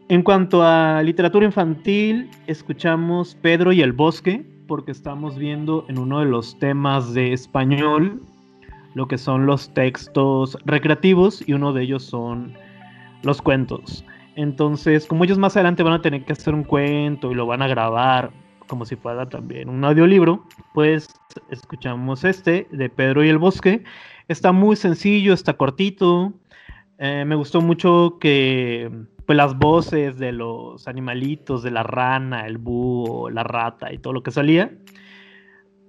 En 0.08 0.22
cuanto 0.22 0.62
a 0.62 1.02
literatura 1.02 1.44
infantil, 1.44 2.30
escuchamos 2.46 3.34
Pedro 3.42 3.70
y 3.72 3.82
el 3.82 3.92
Bosque, 3.92 4.44
porque 4.66 4.92
estamos 4.92 5.36
viendo 5.36 5.84
en 5.88 5.98
uno 5.98 6.20
de 6.20 6.26
los 6.26 6.58
temas 6.58 7.12
de 7.12 7.34
español 7.34 8.22
lo 8.94 9.06
que 9.06 9.18
son 9.18 9.46
los 9.46 9.72
textos 9.72 10.58
recreativos 10.64 11.46
y 11.46 11.52
uno 11.52 11.72
de 11.72 11.82
ellos 11.82 12.04
son 12.04 12.54
los 13.22 13.42
cuentos. 13.42 14.04
Entonces, 14.36 15.06
como 15.06 15.24
ellos 15.24 15.38
más 15.38 15.56
adelante 15.56 15.82
van 15.82 15.94
a 15.94 16.02
tener 16.02 16.24
que 16.24 16.32
hacer 16.32 16.54
un 16.54 16.64
cuento 16.64 17.30
y 17.30 17.34
lo 17.34 17.46
van 17.46 17.62
a 17.62 17.68
grabar 17.68 18.30
como 18.66 18.84
si 18.84 18.94
fuera 18.94 19.28
también 19.28 19.68
un 19.68 19.84
audiolibro, 19.84 20.44
pues 20.74 21.08
escuchamos 21.50 22.22
este 22.22 22.68
de 22.70 22.88
Pedro 22.88 23.24
y 23.24 23.28
el 23.28 23.38
Bosque. 23.38 23.82
Está 24.28 24.52
muy 24.52 24.76
sencillo, 24.76 25.34
está 25.34 25.54
cortito. 25.54 26.32
Eh, 26.98 27.24
me 27.26 27.34
gustó 27.34 27.60
mucho 27.60 28.18
que 28.20 28.88
pues, 29.26 29.36
las 29.36 29.58
voces 29.58 30.18
de 30.18 30.30
los 30.30 30.86
animalitos, 30.86 31.64
de 31.64 31.72
la 31.72 31.82
rana, 31.82 32.46
el 32.46 32.58
búho, 32.58 33.28
la 33.28 33.42
rata 33.42 33.92
y 33.92 33.98
todo 33.98 34.12
lo 34.12 34.22
que 34.22 34.30
salía. 34.30 34.72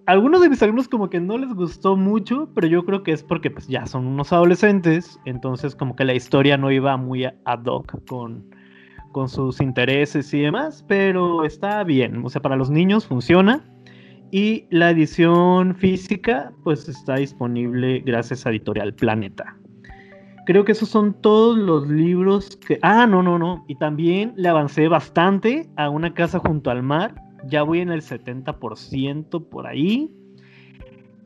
Algunos 0.08 0.41
de 0.41 0.50
mis 0.50 0.62
alumnos 0.63 0.88
como 0.88 1.10
que 1.10 1.20
no 1.20 1.38
les 1.38 1.53
gustó 1.53 1.96
mucho, 1.96 2.50
pero 2.55 2.67
yo 2.67 2.84
creo 2.86 3.03
que 3.03 3.12
es 3.12 3.24
porque 3.24 3.51
pues, 3.51 3.67
ya 3.67 3.86
son 3.86 4.08
unos 4.08 4.34
adolescentes, 4.34 5.20
entonces 5.25 5.75
como 5.75 5.96
que 5.96 6.05
la 6.05 6.13
historia 6.13 6.58
no 6.58 6.72
iba 6.72 6.98
muy 6.98 7.25
ad 7.25 7.65
hoc 7.65 8.03
con, 8.08 8.43
con 9.12 9.29
sus 9.29 9.62
intereses 9.62 10.34
y 10.34 10.41
demás, 10.41 10.84
pero 10.88 11.46
está 11.46 11.84
bien, 11.84 12.25
o 12.25 12.29
sea, 12.29 12.41
para 12.41 12.55
los 12.55 12.70
niños 12.70 13.05
funciona. 13.05 13.63
Y 14.31 14.65
la 14.70 14.91
edición 14.91 15.75
física, 15.75 16.53
pues 16.63 16.88
está 16.88 17.15
disponible 17.15 18.00
gracias 18.00 18.46
a 18.46 18.50
Editorial 18.50 18.93
Planeta. 18.93 19.58
Creo 20.46 20.63
que 20.63 20.72
esos 20.72 20.88
son 20.88 21.13
todos 21.22 21.58
los 21.58 21.88
libros 21.89 22.55
que... 22.55 22.79
Ah, 22.81 23.05
no, 23.05 23.22
no, 23.22 23.38
no. 23.38 23.65
Y 23.67 23.75
también 23.75 24.34
le 24.38 24.48
avancé 24.48 24.88
bastante 24.88 25.70
a 25.75 25.89
una 25.89 26.13
casa 26.13 26.39
junto 26.39 26.72
al 26.72 26.81
mar. 26.81 27.13
Ya 27.48 27.63
voy 27.63 27.79
en 27.79 27.89
el 27.91 28.01
70% 28.01 29.50
por 29.50 29.67
ahí. 29.67 30.12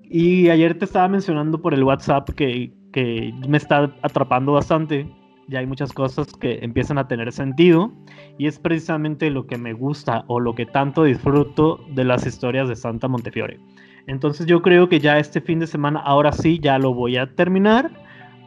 Y 0.04 0.50
ayer 0.50 0.78
te 0.78 0.86
estaba 0.86 1.08
mencionando 1.08 1.62
por 1.62 1.74
el 1.74 1.84
WhatsApp 1.84 2.30
que, 2.30 2.72
que 2.92 3.34
me 3.48 3.58
está 3.58 3.96
atrapando 4.02 4.54
bastante 4.54 5.08
ya 5.48 5.60
hay 5.60 5.68
muchas 5.68 5.94
cosas 5.94 6.28
que 6.40 6.60
empiezan 6.64 6.98
a 6.98 7.08
tener 7.08 7.32
sentido 7.32 7.92
y 8.38 8.48
es 8.48 8.60
precisamente 8.60 9.30
lo 9.30 9.46
que 9.46 9.58
me 9.58 9.74
gusta 9.74 10.26
o 10.28 10.40
lo 10.40 10.56
que 10.56 10.66
tanto 10.66 11.04
disfruto 11.04 11.86
de 11.94 12.04
las 12.04 12.26
historias 12.26 12.68
de 12.68 12.76
Santa 12.76 13.08
Montefiore. 13.08 13.60
Entonces 14.08 14.46
yo 14.48 14.62
creo 14.62 14.90
que 14.90 15.00
ya 15.00 15.20
este 15.20 15.42
fin 15.42 15.60
de 15.60 15.68
semana, 15.68 16.00
ahora 16.00 16.32
sí, 16.32 16.60
ya 16.60 16.78
lo 16.80 16.94
voy 16.94 17.18
a 17.18 17.34
terminar 17.36 17.92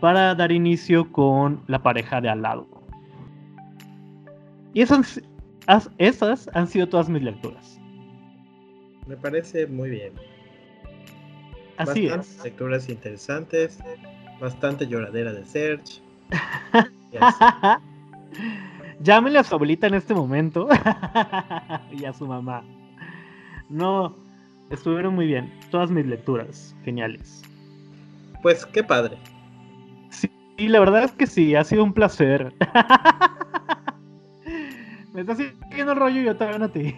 para 0.01 0.35
dar 0.35 0.53
inicio 0.53 1.11
con 1.13 1.63
la 1.67 1.83
pareja 1.83 2.21
de 2.21 2.29
al 2.29 2.43
lado. 2.43 2.67
Y 4.75 4.83
esas, 4.83 5.21
esas 5.99 6.49
han 6.55 6.67
sido 6.67 6.89
todas 6.89 7.09
mis 7.09 7.23
lecturas. 7.23 7.79
Me 9.07 9.17
parece 9.17 9.67
muy 9.67 9.91
bien. 9.91 10.13
Así 11.77 12.07
es. 12.07 12.43
Lecturas 12.43 12.89
interesantes, 12.89 13.79
bastante 14.41 14.87
lloradera 14.87 15.33
de 15.33 15.45
Search 15.45 16.03
Llámenle 19.01 19.39
a 19.41 19.45
su 19.45 19.55
abuelita 19.55 19.87
en 19.87 19.95
este 19.95 20.15
momento 20.15 20.69
y 21.93 22.05
a 22.05 22.13
su 22.13 22.27
mamá. 22.27 22.63
No, 23.69 24.15
estuvieron 24.71 25.15
muy 25.15 25.27
bien. 25.27 25.53
Todas 25.71 25.91
mis 25.91 26.07
lecturas, 26.07 26.75
geniales. 26.85 27.43
Pues 28.43 28.67
qué 28.67 28.83
padre. 28.83 29.19
Sí, 30.11 30.31
la 30.59 30.81
verdad 30.81 31.05
es 31.05 31.13
que 31.13 31.27
sí, 31.27 31.55
ha 31.55 31.65
sido 31.65 31.85
un 31.85 31.93
placer. 31.93 32.53
Me 35.19 35.23
estás 35.23 35.39
siguiendo 35.39 35.95
el 35.95 35.99
rollo 35.99 36.21
y 36.21 36.25
yo 36.27 36.37
también 36.37 36.63
a 36.63 36.69
ti. 36.69 36.95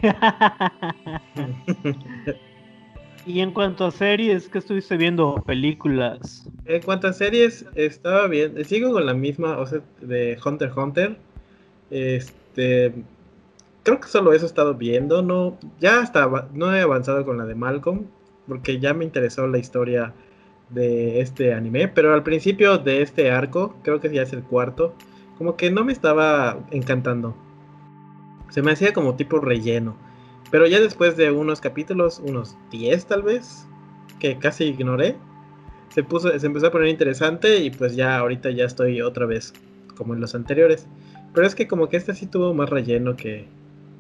Y 3.25 3.41
en 3.41 3.51
cuanto 3.51 3.87
a 3.87 3.91
series, 3.91 4.47
¿qué 4.51 4.59
estuviste 4.59 4.99
viendo? 4.99 5.43
¿Películas? 5.47 6.47
En 6.67 6.83
cuanto 6.83 7.09
a 7.09 7.15
series, 7.15 7.65
estaba 7.77 8.27
bien. 8.27 8.63
Sigo 8.67 8.93
con 8.93 9.07
la 9.07 9.15
misma, 9.15 9.57
o 9.57 9.65
sea, 9.65 9.81
de 10.03 10.39
Hunter 10.45 10.69
x 10.69 10.77
Hunter. 10.77 11.17
Este. 11.91 12.93
Creo 13.85 14.01
que 14.01 14.09
solo 14.09 14.35
eso 14.35 14.45
he 14.45 14.49
estado 14.49 14.75
viendo. 14.75 15.23
No, 15.23 15.59
ya 15.81 16.01
hasta 16.01 16.29
no 16.53 16.77
he 16.77 16.83
avanzado 16.83 17.25
con 17.25 17.39
la 17.39 17.47
de 17.47 17.55
Malcolm. 17.55 18.05
Porque 18.47 18.79
ya 18.81 18.93
me 18.93 19.07
interesó 19.07 19.47
la 19.47 19.57
historia 19.57 20.13
de 20.69 21.23
este 21.23 21.55
anime. 21.55 21.89
Pero 21.89 22.13
al 22.13 22.23
principio 22.23 22.77
de 22.77 23.01
este 23.01 23.31
arco, 23.31 23.77
creo 23.83 23.99
que 23.99 24.13
ya 24.13 24.21
es 24.21 24.35
el 24.35 24.43
cuarto. 24.43 24.95
Como 25.39 25.57
que 25.57 25.71
no 25.71 25.85
me 25.85 25.93
estaba 25.93 26.59
encantando. 26.71 27.35
Se 28.51 28.63
me 28.63 28.73
hacía 28.73 28.93
como 28.93 29.17
tipo 29.17 29.41
relleno. 29.41 29.97
Pero 30.51 30.67
ya 30.67 30.81
después 30.81 31.17
de 31.17 31.31
unos 31.31 31.61
capítulos, 31.61 32.21
unos 32.25 32.57
10 32.71 33.07
tal 33.07 33.23
vez, 33.23 33.67
que 34.19 34.39
casi 34.39 34.65
ignoré, 34.65 35.17
se, 35.95 36.03
puso, 36.03 36.37
se 36.39 36.47
empezó 36.47 36.69
a 36.69 36.71
poner 36.71 36.89
interesante 36.89 37.59
y 37.59 37.71
pues 37.71 37.97
ya 37.97 38.19
ahorita 38.19 38.51
ya 38.51 38.65
estoy 38.65 39.01
otra 39.01 39.27
vez 39.27 39.53
como 39.97 40.15
en 40.15 40.21
los 40.21 40.35
anteriores. 40.35 40.87
Pero 41.35 41.47
es 41.47 41.55
que 41.55 41.69
como 41.69 41.89
que 41.89 41.97
este 41.97 42.15
sí 42.15 42.27
tuvo 42.27 42.55
más 42.55 42.69
relleno 42.71 43.17
que, 43.17 43.47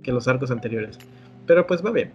que 0.02 0.12
los 0.12 0.28
arcos 0.28 0.50
anteriores. 0.50 0.98
Pero 1.46 1.66
pues 1.66 1.84
va 1.84 1.90
bien. 1.90 2.12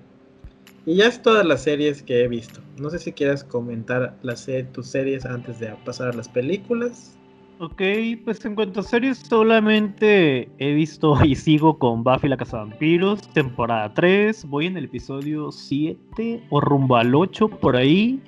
Y 0.86 0.98
ya 0.98 1.08
es 1.08 1.22
todas 1.22 1.46
las 1.46 1.63
series 1.63 2.04
que 2.04 2.24
he 2.24 2.27
visto. 2.27 2.62
No 2.77 2.89
sé 2.89 3.00
si 3.00 3.12
quieras 3.12 3.44
comentar 3.44 4.15
las, 4.22 4.48
tus 4.72 4.88
series 4.88 5.25
antes 5.25 5.60
de 5.60 5.74
pasar 5.84 6.10
a 6.10 6.13
las 6.13 6.30
películas. 6.30 7.18
Ok, 7.57 7.81
pues 8.25 8.43
en 8.43 8.53
cuanto 8.53 8.81
a 8.81 8.83
series, 8.83 9.17
solamente 9.17 10.50
he 10.57 10.74
visto 10.74 11.15
y 11.24 11.35
sigo 11.35 11.79
con 11.79 12.03
Buffy 12.03 12.27
la 12.27 12.35
Casa 12.35 12.57
de 12.57 12.63
Vampiros, 12.65 13.29
temporada 13.29 13.93
3. 13.93 14.43
Voy 14.50 14.65
en 14.65 14.75
el 14.75 14.85
episodio 14.85 15.53
7 15.53 16.43
o 16.50 16.59
rumbo 16.59 16.97
al 16.97 17.15
8 17.15 17.47
por 17.47 17.77
ahí. 17.77 18.21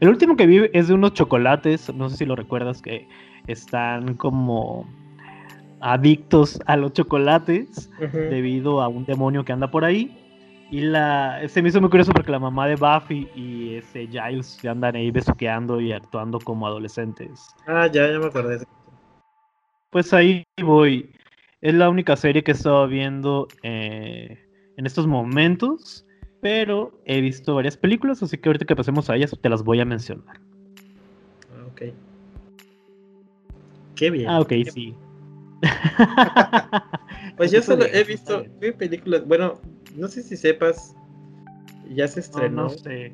El 0.00 0.08
último 0.08 0.36
que 0.36 0.46
vi 0.46 0.62
es 0.72 0.88
de 0.88 0.94
unos 0.94 1.12
chocolates, 1.12 1.94
no 1.94 2.10
sé 2.10 2.16
si 2.16 2.24
lo 2.24 2.34
recuerdas, 2.34 2.82
que 2.82 3.06
están 3.46 4.14
como 4.14 4.84
adictos 5.78 6.58
a 6.66 6.76
los 6.76 6.94
chocolates 6.94 7.90
debido 8.10 8.82
a 8.82 8.88
un 8.88 9.04
demonio 9.04 9.44
que 9.44 9.52
anda 9.52 9.70
por 9.70 9.84
ahí. 9.84 10.23
Y 10.70 10.80
la, 10.80 11.42
se 11.48 11.62
me 11.62 11.68
hizo 11.68 11.80
muy 11.80 11.90
curioso 11.90 12.12
porque 12.12 12.32
la 12.32 12.38
mamá 12.38 12.66
de 12.66 12.76
Buffy 12.76 13.28
y 13.34 13.74
ese 13.74 14.06
Giles 14.06 14.46
se 14.46 14.68
andan 14.68 14.96
ahí 14.96 15.10
besuqueando 15.10 15.80
y 15.80 15.92
actuando 15.92 16.38
como 16.40 16.66
adolescentes. 16.66 17.54
Ah, 17.66 17.86
ya, 17.86 18.10
ya 18.10 18.18
me 18.18 18.26
acordé. 18.26 18.64
Pues 19.90 20.12
ahí 20.12 20.44
voy. 20.62 21.14
Es 21.60 21.74
la 21.74 21.88
única 21.88 22.16
serie 22.16 22.42
que 22.42 22.50
he 22.50 22.54
estado 22.54 22.88
viendo 22.88 23.46
eh, 23.62 24.38
en 24.76 24.86
estos 24.86 25.06
momentos, 25.06 26.04
pero 26.40 27.00
he 27.04 27.20
visto 27.20 27.54
varias 27.54 27.76
películas, 27.76 28.22
así 28.22 28.36
que 28.36 28.48
ahorita 28.48 28.64
que 28.64 28.76
pasemos 28.76 29.08
a 29.08 29.16
ellas 29.16 29.36
te 29.40 29.48
las 29.48 29.62
voy 29.62 29.80
a 29.80 29.84
mencionar. 29.84 30.40
Ah, 31.50 31.66
ok. 31.68 31.82
Qué 33.94 34.10
bien. 34.10 34.28
Ah, 34.28 34.40
ok, 34.40 34.52
sí. 34.72 34.94
pues 37.36 37.50
yo 37.52 37.62
solo 37.62 37.84
he 37.84 38.04
visto 38.04 38.44
películas, 38.76 39.26
bueno, 39.26 39.60
no 39.94 40.08
sé 40.08 40.22
si 40.22 40.36
sepas, 40.36 40.94
ya 41.94 42.08
se 42.08 42.20
estrenó. 42.20 42.64
No, 42.64 42.68
sé. 42.70 43.12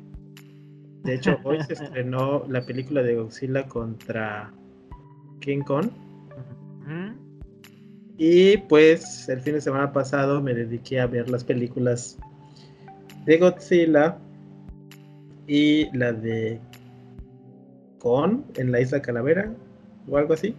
De 1.03 1.15
hecho, 1.15 1.37
hoy 1.43 1.61
se 1.63 1.73
estrenó 1.73 2.45
la 2.47 2.65
película 2.65 3.03
de 3.03 3.15
Godzilla 3.15 3.67
contra 3.67 4.51
King 5.39 5.61
Kong. 5.61 5.89
Y 8.17 8.57
pues 8.57 9.29
el 9.29 9.39
fin 9.39 9.53
de 9.53 9.61
semana 9.61 9.93
pasado 9.93 10.41
me 10.41 10.53
dediqué 10.53 10.99
a 10.99 11.07
ver 11.07 11.29
las 11.29 11.43
películas 11.43 12.19
de 13.25 13.37
Godzilla 13.37 14.17
y 15.47 15.95
la 15.97 16.11
de 16.11 16.59
Kong 17.99 18.41
en 18.55 18.71
la 18.71 18.81
isla 18.81 19.01
Calavera 19.01 19.51
o 20.07 20.17
algo 20.17 20.33
así. 20.33 20.53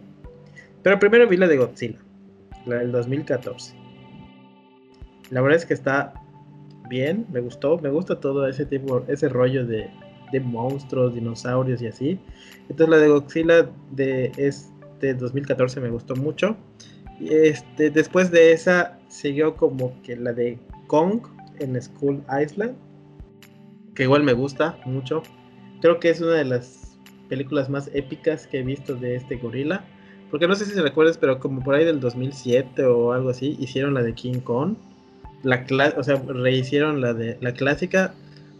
Pero 0.81 0.99
primero 0.99 1.27
vi 1.27 1.37
la 1.37 1.47
de 1.47 1.57
Godzilla, 1.57 1.99
la 2.65 2.77
del 2.77 2.91
2014. 2.91 3.82
La 5.29 5.41
verdad 5.41 5.57
es 5.57 5.65
que 5.65 5.73
está 5.73 6.13
bien, 6.89 7.25
me 7.31 7.39
gustó, 7.39 7.77
me 7.79 7.89
gusta 7.89 8.19
todo 8.19 8.47
ese 8.47 8.65
tipo, 8.65 9.03
ese 9.07 9.29
rollo 9.29 9.65
de, 9.65 9.89
monstruos, 10.41 11.13
dinosaurios 11.13 11.81
y 11.81 11.87
así. 11.87 12.19
Entonces 12.67 12.89
la 12.89 12.97
de 12.97 13.07
Godzilla 13.07 13.69
de 13.91 14.31
este 14.37 15.13
2014 15.13 15.79
me 15.79 15.89
gustó 15.89 16.15
mucho. 16.15 16.57
Este, 17.19 17.91
después 17.91 18.31
de 18.31 18.51
esa 18.51 18.99
siguió 19.09 19.55
como 19.55 20.01
que 20.01 20.15
la 20.15 20.33
de 20.33 20.57
Kong 20.87 21.21
en 21.59 21.79
School 21.79 22.23
Island, 22.41 22.75
que 23.93 24.03
igual 24.03 24.23
me 24.23 24.33
gusta 24.33 24.79
mucho. 24.85 25.21
Creo 25.81 25.99
que 25.99 26.09
es 26.09 26.19
una 26.19 26.33
de 26.33 26.45
las 26.45 26.97
películas 27.29 27.69
más 27.69 27.89
épicas 27.93 28.47
que 28.47 28.59
he 28.59 28.63
visto 28.63 28.95
de 28.95 29.15
este 29.15 29.35
gorila. 29.35 29.85
Porque 30.31 30.47
no 30.47 30.55
sé 30.55 30.65
si 30.65 30.71
se 30.71 30.81
recuerdas, 30.81 31.17
pero 31.19 31.39
como 31.39 31.61
por 31.61 31.75
ahí 31.75 31.85
del 31.85 31.99
2007 31.99 32.85
o 32.85 33.13
algo 33.13 33.29
así, 33.29 33.55
hicieron 33.59 33.93
la 33.93 34.01
de 34.01 34.15
King 34.15 34.39
Kong 34.39 34.75
la 35.43 35.65
o 35.97 36.03
sea, 36.03 36.15
rehicieron 36.15 37.01
la 37.01 37.13
de 37.13 37.37
la 37.41 37.53
clásica. 37.53 38.13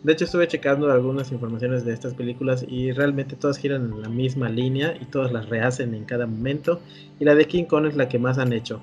De 0.03 0.11
hecho, 0.11 0.25
estuve 0.25 0.47
checando 0.47 0.91
algunas 0.91 1.31
informaciones 1.31 1.85
de 1.85 1.93
estas 1.93 2.13
películas 2.13 2.65
y 2.67 2.91
realmente 2.91 3.37
todas 3.37 3.57
giran 3.57 3.83
en 3.85 4.01
la 4.01 4.09
misma 4.09 4.49
línea 4.49 4.95
y 4.99 5.05
todas 5.05 5.31
las 5.31 5.47
rehacen 5.47 5.95
en 5.95 6.03
cada 6.03 6.27
momento. 6.27 6.81
Y 7.19 7.25
la 7.25 7.35
de 7.35 7.45
King 7.45 7.63
Kong 7.63 7.85
es 7.85 7.95
la 7.95 8.09
que 8.09 8.19
más 8.19 8.37
han 8.37 8.51
hecho. 8.51 8.81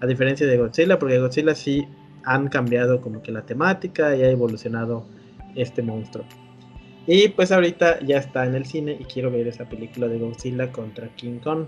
A 0.00 0.06
diferencia 0.06 0.46
de 0.46 0.58
Godzilla, 0.58 0.98
porque 0.98 1.18
Godzilla 1.18 1.54
sí 1.54 1.88
han 2.24 2.48
cambiado 2.48 3.00
como 3.00 3.22
que 3.22 3.32
la 3.32 3.42
temática 3.42 4.14
y 4.14 4.22
ha 4.22 4.30
evolucionado 4.30 5.06
este 5.54 5.80
monstruo. 5.82 6.26
Y 7.06 7.28
pues 7.28 7.50
ahorita 7.50 8.00
ya 8.00 8.18
está 8.18 8.44
en 8.44 8.54
el 8.54 8.66
cine 8.66 8.96
y 9.00 9.04
quiero 9.04 9.30
ver 9.30 9.48
esa 9.48 9.66
película 9.66 10.08
de 10.08 10.18
Godzilla 10.18 10.70
contra 10.70 11.08
King 11.16 11.38
Kong. 11.42 11.64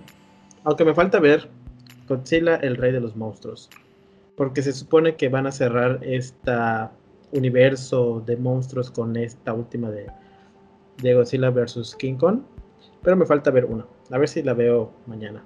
Aunque 0.64 0.84
me 0.84 0.94
falta 0.94 1.18
ver 1.18 1.48
Godzilla, 2.06 2.56
el 2.56 2.76
rey 2.76 2.92
de 2.92 3.00
los 3.00 3.16
monstruos 3.16 3.70
porque 4.36 4.62
se 4.62 4.72
supone 4.72 5.16
que 5.16 5.28
van 5.28 5.46
a 5.46 5.52
cerrar 5.52 6.00
este 6.02 6.52
universo 7.32 8.22
de 8.24 8.36
monstruos 8.36 8.90
con 8.90 9.16
esta 9.16 9.52
última 9.52 9.90
de, 9.90 10.06
Godzilla 11.14 11.50
vs. 11.50 11.96
King 11.98 12.14
Kong, 12.14 12.42
pero 13.02 13.16
me 13.16 13.26
falta 13.26 13.50
ver 13.50 13.64
una, 13.64 13.86
a 14.10 14.18
ver 14.18 14.28
si 14.28 14.42
la 14.42 14.54
veo 14.54 14.92
mañana. 15.06 15.42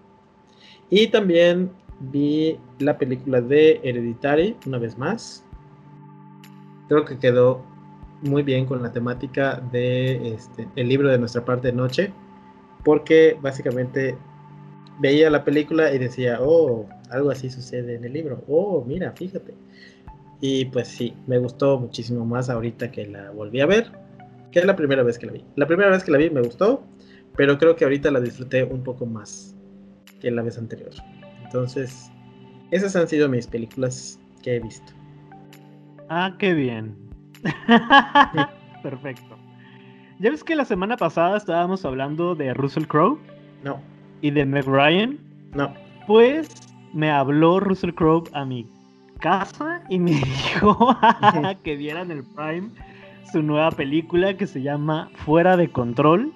Y 0.91 1.09
también 1.09 1.71
vi 2.01 2.59
la 2.79 2.99
película 2.99 3.41
de 3.41 3.81
Hereditary 3.83 4.57
una 4.67 4.79
vez 4.79 4.99
más. 4.99 5.45
Creo 6.89 7.05
que 7.05 7.19
quedó 7.19 7.65
muy 8.23 8.43
bien 8.43 8.67
con 8.67 8.83
la 8.83 8.93
temática 8.93 9.63
de 9.73 10.35
este, 10.35 10.69
el 10.77 10.89
libro 10.89 11.09
de 11.09 11.19
nuestra 11.19 11.45
parte 11.45 11.69
de 11.69 11.73
noche, 11.73 12.13
porque 12.85 13.37
básicamente 13.41 14.17
veía 14.99 15.31
la 15.31 15.45
película 15.45 15.93
y 15.93 15.99
decía, 15.99 16.39
oh, 16.41 16.87
algo 17.11 17.31
así 17.31 17.51
sucede 17.51 17.97
en 17.97 18.05
el 18.05 18.13
libro. 18.13 18.43
Oh, 18.49 18.85
mira, 18.87 19.13
fíjate. 19.13 19.55
Y 20.41 20.67
pues 20.67 20.89
sí, 20.89 21.15
me 21.27 21.39
gustó 21.39 21.79
muchísimo 21.79 22.25
más 22.25 22.51
ahorita 22.51 22.91
que 22.91 23.07
la 23.07 23.31
volví 23.31 23.61
a 23.61 23.67
ver, 23.67 23.91
que 24.51 24.63
la 24.65 24.77
primera 24.77 25.03
vez 25.03 25.19
que 25.19 25.27
la 25.27 25.33
vi. 25.33 25.45
La 25.57 25.67
primera 25.67 25.91
vez 25.91 26.05
que 26.05 26.11
la 26.11 26.19
vi 26.19 26.31
me 26.31 26.43
gustó, 26.43 26.85
pero 27.37 27.59
creo 27.59 27.77
que 27.77 27.85
ahorita 27.85 28.11
la 28.11 28.21
disfruté 28.21 28.65
un 28.65 28.83
poco 28.83 29.07
más 29.07 29.55
que 30.21 30.31
la 30.31 30.43
vez 30.43 30.59
anterior. 30.59 30.91
Entonces, 31.45 32.11
esas 32.71 32.97
han 32.97 33.09
sido 33.09 33.29
mis 33.29 33.47
películas 33.47 34.21
que 34.43 34.57
he 34.57 34.61
visto. 34.61 34.93
Ah, 36.09 36.35
qué 36.39 36.55
bien. 36.55 36.97
Perfecto. 38.83 39.37
¿Ya 40.19 40.31
ves 40.31 40.43
que 40.43 40.55
la 40.55 40.65
semana 40.65 40.97
pasada 40.97 41.37
estábamos 41.37 41.85
hablando 41.85 42.35
de 42.35 42.55
Russell 42.55 42.87
Crowe? 42.87 43.19
No. 43.63 43.81
¿Y 44.23 44.31
de 44.31 44.47
Meg 44.47 44.65
Ryan? 44.67 45.19
No. 45.55 45.75
Pues 46.07 46.49
me 46.93 47.11
habló 47.11 47.61
Russell 47.61 47.93
Crowe 47.93 48.25
a 48.33 48.45
mi 48.45 48.67
casa 49.21 49.83
y 49.89 49.99
me 49.99 50.11
dijo 50.13 50.97
que 51.63 51.77
vieran 51.77 52.11
el 52.11 52.25
Prime 52.25 52.71
su 53.33 53.43
nueva 53.43 53.71
película 53.71 54.37
que 54.37 54.47
se 54.47 54.63
llama 54.63 55.11
Fuera 55.25 55.57
de 55.57 55.69
Control. 55.69 56.33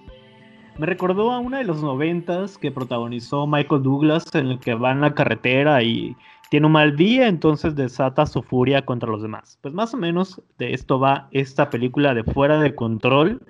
Me 0.78 0.86
recordó 0.86 1.30
a 1.30 1.38
una 1.38 1.58
de 1.58 1.64
los 1.64 1.82
noventas 1.82 2.58
que 2.58 2.70
protagonizó 2.70 3.46
Michael 3.46 3.82
Douglas 3.82 4.34
en 4.34 4.48
el 4.48 4.58
que 4.58 4.74
va 4.74 4.92
en 4.92 5.00
la 5.00 5.14
carretera 5.14 5.82
y 5.82 6.16
tiene 6.50 6.66
un 6.66 6.72
mal 6.72 6.96
día, 6.96 7.28
entonces 7.28 7.76
desata 7.76 8.26
su 8.26 8.42
furia 8.42 8.84
contra 8.84 9.08
los 9.08 9.22
demás. 9.22 9.58
Pues 9.62 9.72
más 9.72 9.94
o 9.94 9.96
menos 9.96 10.42
de 10.58 10.74
esto 10.74 10.98
va 10.98 11.28
esta 11.30 11.70
película 11.70 12.12
de 12.12 12.24
Fuera 12.24 12.60
de 12.60 12.74
Control. 12.74 13.40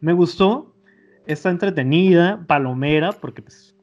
Me 0.00 0.12
gustó, 0.12 0.74
está 1.26 1.50
entretenida, 1.50 2.44
palomera, 2.46 3.12
porque 3.12 3.40
pues, 3.40 3.73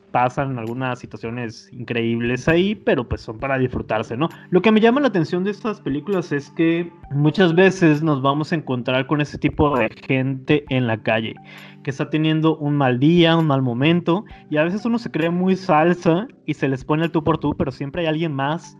pasan 0.00 0.58
algunas 0.58 0.98
situaciones 0.98 1.68
increíbles 1.72 2.48
ahí, 2.48 2.74
pero 2.74 3.08
pues 3.08 3.20
son 3.20 3.38
para 3.38 3.58
disfrutarse, 3.58 4.16
¿no? 4.16 4.28
Lo 4.50 4.62
que 4.62 4.72
me 4.72 4.80
llama 4.80 5.00
la 5.00 5.08
atención 5.08 5.44
de 5.44 5.50
estas 5.50 5.80
películas 5.80 6.32
es 6.32 6.50
que 6.50 6.90
muchas 7.10 7.54
veces 7.54 8.02
nos 8.02 8.22
vamos 8.22 8.52
a 8.52 8.56
encontrar 8.56 9.06
con 9.06 9.20
ese 9.20 9.38
tipo 9.38 9.76
de 9.76 9.88
gente 10.06 10.64
en 10.68 10.86
la 10.86 11.02
calle, 11.02 11.34
que 11.82 11.90
está 11.90 12.10
teniendo 12.10 12.56
un 12.56 12.76
mal 12.76 12.98
día, 12.98 13.36
un 13.36 13.46
mal 13.46 13.62
momento, 13.62 14.24
y 14.50 14.56
a 14.56 14.64
veces 14.64 14.84
uno 14.84 14.98
se 14.98 15.10
cree 15.10 15.30
muy 15.30 15.56
salsa 15.56 16.26
y 16.46 16.54
se 16.54 16.68
les 16.68 16.84
pone 16.84 17.04
el 17.04 17.10
tú 17.10 17.22
por 17.22 17.38
tú, 17.38 17.54
pero 17.56 17.70
siempre 17.70 18.02
hay 18.02 18.08
alguien 18.08 18.32
más, 18.32 18.76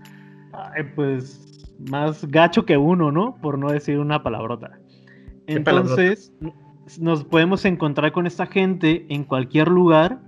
pues, 0.95 1.75
más 1.91 2.27
gacho 2.27 2.65
que 2.65 2.77
uno, 2.77 3.13
¿no? 3.13 3.37
Por 3.41 3.59
no 3.59 3.71
decir 3.71 3.99
una 3.99 4.23
palabrota. 4.23 4.79
Entonces, 5.47 6.33
nos 7.01 7.25
podemos 7.25 7.65
encontrar 7.65 8.13
con 8.13 8.27
esta 8.27 8.47
gente 8.47 9.07
en 9.09 9.25
cualquier 9.25 9.69
lugar 9.69 10.21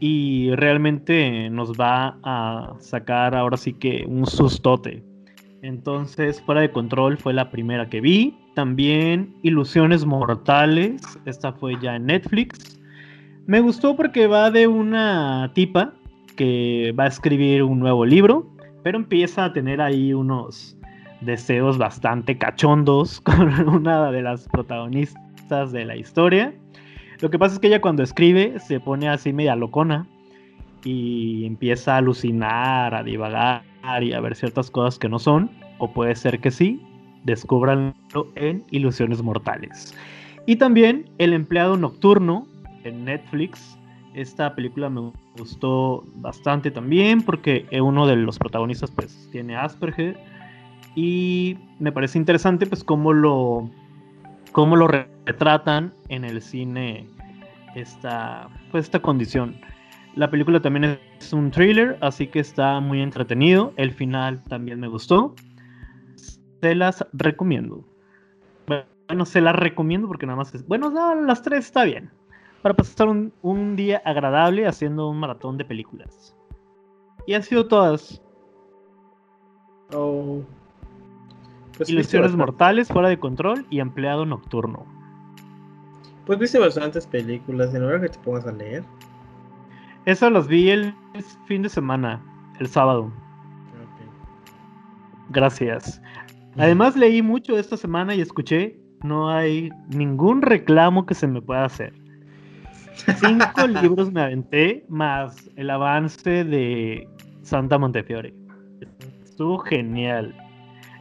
y 0.00 0.50
realmente 0.56 1.48
nos 1.50 1.72
va 1.72 2.18
a 2.22 2.74
sacar 2.78 3.34
ahora 3.34 3.56
sí 3.56 3.72
que 3.74 4.04
un 4.06 4.26
sustote. 4.26 5.02
Entonces, 5.62 6.42
Fuera 6.42 6.60
de 6.60 6.70
Control 6.70 7.16
fue 7.16 7.32
la 7.32 7.50
primera 7.50 7.88
que 7.88 8.00
vi. 8.00 8.36
También 8.54 9.34
Ilusiones 9.42 10.04
Mortales, 10.04 11.02
esta 11.24 11.52
fue 11.52 11.80
ya 11.80 11.96
en 11.96 12.06
Netflix. 12.06 12.78
Me 13.46 13.60
gustó 13.60 13.96
porque 13.96 14.26
va 14.26 14.50
de 14.50 14.66
una 14.66 15.50
tipa 15.54 15.94
que 16.36 16.94
va 16.98 17.04
a 17.04 17.08
escribir 17.08 17.62
un 17.62 17.78
nuevo 17.78 18.04
libro, 18.04 18.46
pero 18.82 18.98
empieza 18.98 19.46
a 19.46 19.52
tener 19.52 19.80
ahí 19.80 20.12
unos 20.12 20.76
deseos 21.20 21.78
bastante 21.78 22.36
cachondos 22.36 23.20
con 23.22 23.68
una 23.68 24.10
de 24.10 24.22
las 24.22 24.48
protagonistas 24.48 25.72
de 25.72 25.84
la 25.84 25.96
historia. 25.96 26.54
Lo 27.20 27.30
que 27.30 27.38
pasa 27.38 27.54
es 27.54 27.60
que 27.60 27.68
ella 27.68 27.80
cuando 27.80 28.02
escribe 28.02 28.58
se 28.60 28.80
pone 28.80 29.08
así 29.08 29.32
media 29.32 29.56
locona 29.56 30.06
y 30.84 31.46
empieza 31.46 31.94
a 31.94 31.98
alucinar, 31.98 32.94
a 32.94 33.02
divagar 33.02 33.62
y 34.02 34.12
a 34.12 34.20
ver 34.20 34.34
ciertas 34.34 34.70
cosas 34.70 34.98
que 34.98 35.08
no 35.08 35.18
son, 35.18 35.50
o 35.78 35.92
puede 35.92 36.14
ser 36.14 36.40
que 36.40 36.50
sí. 36.50 36.80
descúbranlo 37.24 37.94
en 38.34 38.64
Ilusiones 38.70 39.22
Mortales. 39.22 39.94
Y 40.46 40.56
también 40.56 41.08
El 41.18 41.32
empleado 41.32 41.76
nocturno 41.76 42.46
en 42.84 43.04
Netflix. 43.06 43.78
Esta 44.14 44.54
película 44.54 44.90
me 44.90 45.10
gustó 45.38 46.04
bastante 46.16 46.70
también 46.70 47.22
porque 47.22 47.66
uno 47.80 48.06
de 48.06 48.16
los 48.16 48.38
protagonistas 48.38 48.90
pues 48.90 49.28
tiene 49.32 49.56
Asperger 49.56 50.16
y 50.94 51.56
me 51.80 51.90
parece 51.90 52.18
interesante 52.18 52.66
pues 52.66 52.84
cómo 52.84 53.12
lo 53.12 53.68
cómo 54.52 54.76
lo 54.76 54.86
retratan 55.24 55.92
en 56.08 56.24
el 56.24 56.42
cine 56.42 57.08
esta 57.74 58.48
pues 58.70 58.84
esta 58.84 59.00
condición. 59.00 59.56
La 60.16 60.30
película 60.30 60.60
también 60.60 60.98
es 61.18 61.32
un 61.32 61.50
thriller, 61.50 61.98
así 62.00 62.28
que 62.28 62.38
está 62.38 62.78
muy 62.78 63.00
entretenido. 63.00 63.72
El 63.76 63.90
final 63.90 64.42
también 64.44 64.78
me 64.78 64.86
gustó. 64.86 65.34
Se 66.60 66.74
las 66.74 67.04
recomiendo. 67.12 67.84
Bueno, 68.66 69.24
se 69.26 69.40
las 69.40 69.56
recomiendo 69.56 70.06
porque 70.06 70.26
nada 70.26 70.36
más 70.36 70.54
es. 70.54 70.66
Bueno, 70.66 70.90
las 71.26 71.42
tres 71.42 71.66
está 71.66 71.84
bien. 71.84 72.10
Para 72.62 72.74
pasar 72.74 73.08
un, 73.08 73.76
día 73.76 74.00
agradable 74.04 74.66
haciendo 74.66 75.08
un 75.10 75.18
maratón 75.18 75.58
de 75.58 75.64
películas. 75.64 76.34
Y 77.26 77.34
han 77.34 77.42
sido 77.42 77.66
todas. 77.66 78.22
Oh. 79.92 80.42
Pues 81.76 81.90
Ilusiones 81.90 82.36
mortales, 82.36 82.88
fuera 82.88 83.08
de 83.08 83.18
control 83.18 83.66
y 83.68 83.80
empleado 83.80 84.24
nocturno. 84.24 84.93
Pues 86.26 86.38
viste 86.38 86.58
bastantes 86.58 87.06
películas, 87.06 87.74
en 87.74 87.82
lugar 87.82 88.00
que 88.00 88.08
te 88.08 88.18
pongas 88.20 88.46
a 88.46 88.52
leer. 88.52 88.82
Eso 90.06 90.30
los 90.30 90.48
vi 90.48 90.70
el 90.70 90.94
fin 91.46 91.62
de 91.62 91.68
semana, 91.68 92.22
el 92.60 92.66
sábado. 92.66 93.12
Gracias. 95.30 96.00
Además 96.56 96.96
leí 96.96 97.22
mucho 97.22 97.58
esta 97.58 97.76
semana 97.76 98.14
y 98.14 98.20
escuché, 98.20 98.78
no 99.02 99.30
hay 99.30 99.70
ningún 99.88 100.42
reclamo 100.42 101.04
que 101.06 101.14
se 101.14 101.26
me 101.26 101.42
pueda 101.42 101.64
hacer. 101.64 101.92
Cinco 103.16 103.66
libros 103.82 104.12
me 104.12 104.22
aventé, 104.22 104.84
más 104.88 105.50
el 105.56 105.70
avance 105.70 106.44
de 106.44 107.08
Santa 107.42 107.78
Montefiore. 107.78 108.32
Estuvo 109.24 109.58
genial. 109.58 110.34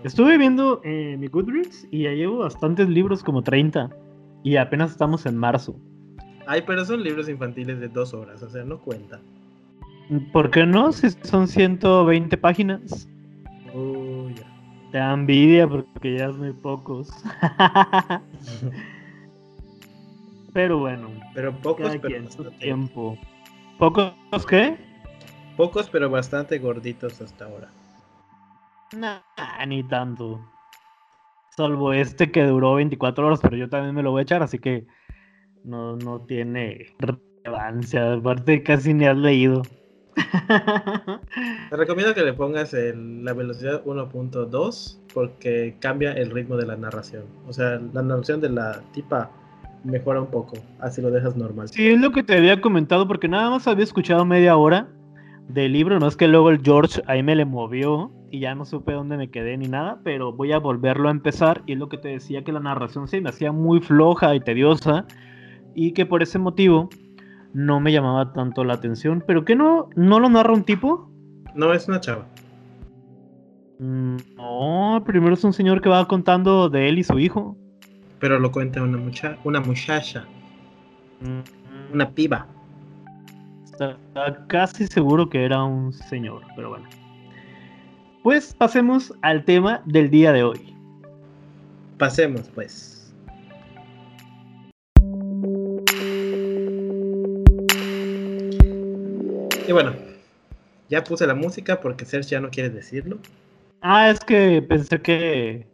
Estuve 0.03 0.37
viendo 0.37 0.81
eh, 0.83 1.15
mi 1.17 1.27
Goodreads 1.27 1.87
y 1.91 2.03
ya 2.03 2.11
llevo 2.11 2.39
bastantes 2.39 2.89
libros, 2.89 3.23
como 3.23 3.41
30. 3.41 3.89
Y 4.43 4.57
apenas 4.57 4.91
estamos 4.91 5.25
en 5.25 5.37
marzo. 5.37 5.75
Ay, 6.45 6.63
pero 6.67 6.83
son 6.85 7.01
libros 7.01 7.29
infantiles 7.29 7.79
de 7.79 7.87
dos 7.87 8.13
horas, 8.13 8.43
o 8.43 8.49
sea, 8.49 8.63
no 8.65 8.79
cuenta. 8.79 9.19
¿Por 10.31 10.51
qué 10.51 10.65
no? 10.65 10.91
Si 10.91 11.09
son 11.09 11.47
120 11.47 12.37
páginas. 12.37 13.07
Oh, 13.73 14.29
ya. 14.29 14.43
Te 14.91 14.97
da 14.97 15.13
envidia 15.13 15.67
porque 15.67 16.17
ya 16.17 16.25
es 16.25 16.35
muy 16.35 16.51
pocos. 16.51 17.09
pero 20.53 20.79
bueno. 20.79 21.09
Pero 21.33 21.53
pocos, 21.61 21.95
pero 22.01 22.51
tiempo. 22.59 23.17
¿Pocos 23.79 24.13
qué? 24.47 24.77
Pocos, 25.55 25.89
pero 25.89 26.09
bastante 26.09 26.59
gorditos 26.59 27.21
hasta 27.21 27.45
ahora. 27.45 27.69
Nah, 28.95 29.21
ni 29.65 29.83
tanto. 29.83 30.39
Salvo 31.55 31.93
este 31.93 32.31
que 32.31 32.43
duró 32.45 32.75
24 32.75 33.27
horas, 33.27 33.39
pero 33.41 33.55
yo 33.55 33.69
también 33.69 33.93
me 33.93 34.01
lo 34.01 34.11
voy 34.11 34.21
a 34.21 34.23
echar, 34.23 34.41
así 34.41 34.57
que 34.57 34.87
no, 35.63 35.95
no 35.97 36.21
tiene 36.21 36.87
relevancia. 36.97 38.13
Aparte, 38.13 38.63
casi 38.63 38.93
ni 38.93 39.05
has 39.05 39.17
leído. 39.17 39.61
Te 41.69 41.77
recomiendo 41.77 42.15
que 42.15 42.23
le 42.23 42.33
pongas 42.33 42.73
la 42.73 43.33
velocidad 43.33 43.83
1.2 43.83 44.99
porque 45.13 45.75
cambia 45.79 46.13
el 46.13 46.31
ritmo 46.31 46.57
de 46.57 46.65
la 46.65 46.75
narración. 46.75 47.25
O 47.47 47.53
sea, 47.53 47.79
la 47.93 48.01
narración 48.01 48.41
de 48.41 48.49
la 48.49 48.81
tipa 48.93 49.29
mejora 49.83 50.21
un 50.21 50.31
poco, 50.31 50.53
así 50.79 51.01
lo 51.01 51.11
dejas 51.11 51.35
normal. 51.35 51.67
Sí, 51.69 51.87
es 51.87 51.99
lo 51.99 52.11
que 52.11 52.23
te 52.23 52.35
había 52.35 52.61
comentado 52.61 53.07
porque 53.07 53.27
nada 53.27 53.51
más 53.51 53.67
había 53.67 53.83
escuchado 53.83 54.25
media 54.25 54.55
hora 54.55 54.87
del 55.47 55.73
libro, 55.73 55.99
no 55.99 56.07
es 56.07 56.15
que 56.15 56.27
luego 56.27 56.49
el 56.49 56.61
George 56.61 57.01
ahí 57.07 57.21
me 57.21 57.35
le 57.35 57.45
movió 57.45 58.11
y 58.31 58.39
ya 58.39 58.55
no 58.55 58.65
supe 58.65 58.93
dónde 58.93 59.17
me 59.17 59.29
quedé 59.29 59.57
ni 59.57 59.67
nada, 59.67 59.99
pero 60.03 60.33
voy 60.33 60.51
a 60.51 60.57
volverlo 60.57 61.09
a 61.09 61.11
empezar 61.11 61.61
y 61.65 61.73
es 61.73 61.77
lo 61.77 61.89
que 61.89 61.97
te 61.97 62.09
decía 62.09 62.43
que 62.43 62.51
la 62.51 62.59
narración 62.59 63.07
se 63.07 63.21
me 63.21 63.29
hacía 63.29 63.51
muy 63.51 63.79
floja 63.79 64.33
y 64.35 64.39
tediosa 64.39 65.05
y 65.75 65.93
que 65.93 66.05
por 66.05 66.23
ese 66.23 66.39
motivo 66.39 66.89
no 67.53 67.79
me 67.79 67.91
llamaba 67.91 68.33
tanto 68.33 68.63
la 68.63 68.73
atención. 68.73 69.23
¿Pero 69.25 69.45
que 69.45 69.55
no, 69.55 69.89
no 69.95 70.19
lo 70.19 70.29
narra 70.29 70.53
un 70.53 70.63
tipo? 70.63 71.09
No, 71.55 71.73
es 71.73 71.87
una 71.87 71.99
chava. 71.99 72.25
Mm, 73.79 74.17
no, 74.35 75.03
primero 75.05 75.33
es 75.33 75.43
un 75.43 75.53
señor 75.53 75.81
que 75.81 75.89
va 75.89 76.07
contando 76.07 76.69
de 76.69 76.89
él 76.89 76.99
y 76.99 77.03
su 77.03 77.19
hijo. 77.19 77.57
Pero 78.19 78.39
lo 78.39 78.51
cuenta 78.51 78.81
una, 78.81 78.97
mucha 78.97 79.37
una 79.43 79.59
muchacha. 79.59 80.25
Mm. 81.21 81.93
Una 81.93 82.09
piba. 82.09 82.47
Está 83.73 84.45
casi 84.47 84.85
seguro 84.85 85.27
que 85.29 85.43
era 85.43 85.63
un 85.63 85.91
señor, 85.91 86.43
pero 86.55 86.69
bueno. 86.69 86.87
Pues 88.21 88.53
pasemos 88.53 89.11
al 89.23 89.43
tema 89.43 89.81
del 89.85 90.11
día 90.11 90.31
de 90.31 90.43
hoy. 90.43 90.75
Pasemos, 91.97 92.49
pues. 92.53 93.13
Y 99.67 99.71
bueno, 99.71 99.93
ya 100.89 101.03
puse 101.03 101.25
la 101.25 101.33
música 101.33 101.81
porque 101.81 102.05
Serge 102.05 102.29
ya 102.29 102.39
no 102.39 102.51
quiere 102.51 102.69
decirlo. 102.69 103.17
Ah, 103.81 104.11
es 104.11 104.19
que 104.19 104.61
pensé 104.61 105.01
que 105.01 105.65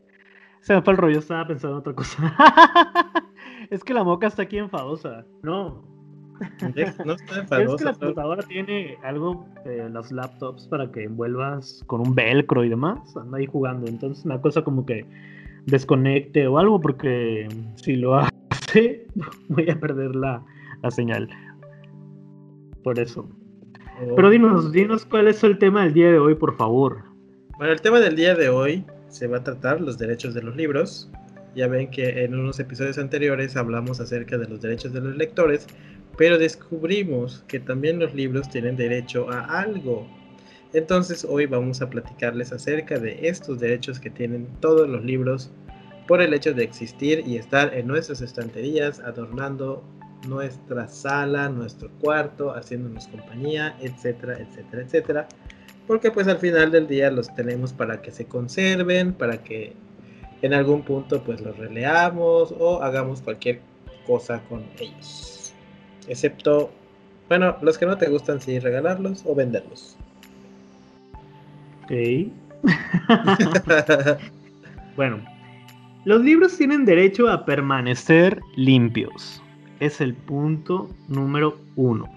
se 0.61 0.73
me 0.73 0.81
fue 0.81 0.93
el 0.93 0.97
rollo, 0.97 1.19
estaba 1.19 1.45
pensando 1.45 1.75
en 1.75 1.79
otra 1.81 1.93
cosa. 1.93 2.35
es 3.69 3.83
que 3.83 3.93
la 3.93 4.05
moca 4.05 4.27
está 4.27 4.43
aquí 4.43 4.57
enfadosa. 4.57 5.25
No. 5.43 5.98
No 7.05 7.13
está 7.13 7.39
enfadosa. 7.39 7.73
Es 7.73 7.75
que 7.75 7.85
la 7.85 7.93
computadora 7.93 8.43
tiene 8.43 8.97
algo 9.03 9.45
en 9.65 9.93
los 9.93 10.11
laptops 10.11 10.67
para 10.67 10.91
que 10.91 11.03
envuelvas 11.03 11.83
con 11.87 12.01
un 12.01 12.15
velcro 12.15 12.63
y 12.63 12.69
demás. 12.69 13.15
Anda 13.17 13.37
ahí 13.37 13.45
jugando. 13.45 13.87
Entonces 13.87 14.25
una 14.25 14.41
cosa 14.41 14.63
como 14.63 14.85
que 14.85 15.05
desconecte 15.65 16.47
o 16.47 16.57
algo 16.57 16.79
porque 16.79 17.47
si 17.75 17.95
lo 17.95 18.15
hace 18.17 19.07
voy 19.49 19.69
a 19.69 19.79
perder 19.79 20.15
la, 20.15 20.43
la 20.81 20.91
señal. 20.91 21.29
Por 22.83 22.99
eso. 22.99 23.29
Pero 24.15 24.29
dinos, 24.29 24.71
dinos 24.71 25.05
cuál 25.05 25.27
es 25.27 25.43
el 25.43 25.57
tema 25.57 25.83
del 25.83 25.93
día 25.93 26.11
de 26.11 26.19
hoy, 26.19 26.35
por 26.35 26.55
favor. 26.55 27.03
Bueno, 27.57 27.73
el 27.73 27.81
tema 27.81 27.99
del 27.99 28.15
día 28.15 28.33
de 28.35 28.47
hoy 28.47 28.85
se 29.09 29.27
va 29.27 29.37
a 29.37 29.43
tratar 29.43 29.81
los 29.81 29.97
derechos 29.97 30.33
de 30.33 30.41
los 30.41 30.55
libros. 30.55 31.11
Ya 31.55 31.67
ven 31.67 31.89
que 31.89 32.23
en 32.23 32.35
unos 32.35 32.59
episodios 32.59 32.97
anteriores 32.97 33.57
hablamos 33.57 33.99
acerca 33.99 34.37
de 34.37 34.47
los 34.47 34.61
derechos 34.61 34.93
de 34.93 35.01
los 35.01 35.17
lectores, 35.17 35.67
pero 36.19 36.37
descubrimos 36.37 37.45
que 37.47 37.61
también 37.61 37.97
los 37.97 38.13
libros 38.13 38.49
tienen 38.49 38.75
derecho 38.75 39.31
a 39.31 39.61
algo. 39.61 40.05
Entonces 40.73 41.23
hoy 41.23 41.45
vamos 41.45 41.81
a 41.81 41.89
platicarles 41.89 42.51
acerca 42.51 42.99
de 42.99 43.29
estos 43.29 43.61
derechos 43.61 44.01
que 44.01 44.09
tienen 44.09 44.45
todos 44.59 44.89
los 44.89 45.01
libros 45.01 45.49
por 46.09 46.21
el 46.21 46.33
hecho 46.33 46.53
de 46.53 46.65
existir 46.65 47.23
y 47.25 47.37
estar 47.37 47.73
en 47.73 47.87
nuestras 47.87 48.19
estanterías 48.19 48.99
adornando 48.99 49.81
nuestra 50.27 50.89
sala, 50.89 51.47
nuestro 51.47 51.89
cuarto, 52.01 52.53
haciéndonos 52.53 53.07
compañía, 53.07 53.77
etcétera, 53.79 54.39
etcétera, 54.39 54.83
etcétera. 54.83 55.27
Porque 55.87 56.11
pues 56.11 56.27
al 56.27 56.39
final 56.39 56.69
del 56.69 56.85
día 56.85 57.09
los 57.11 57.33
tenemos 57.33 57.71
para 57.71 58.01
que 58.01 58.11
se 58.11 58.25
conserven, 58.25 59.13
para 59.13 59.41
que 59.41 59.73
en 60.41 60.53
algún 60.53 60.81
punto 60.81 61.23
pues 61.23 61.39
los 61.39 61.55
releamos 61.55 62.53
o 62.59 62.83
hagamos 62.83 63.21
cualquier 63.21 63.61
cosa 64.05 64.43
con 64.49 64.65
ellos. 64.81 65.38
Excepto, 66.09 66.69
bueno, 67.29 67.55
los 67.61 67.77
que 67.77 67.85
no 67.85 67.97
te 67.97 68.09
gustan 68.09 68.41
sí 68.41 68.59
regalarlos 68.59 69.23
o 69.25 69.33
venderlos. 69.33 69.95
Ok. 71.85 71.91
bueno, 74.97 75.19
los 76.03 76.21
libros 76.21 76.57
tienen 76.57 76.83
derecho 76.83 77.29
a 77.29 77.45
permanecer 77.45 78.41
limpios 78.57 79.41
es 79.79 80.01
el 80.01 80.13
punto 80.13 80.89
número 81.07 81.57
uno. 81.75 82.09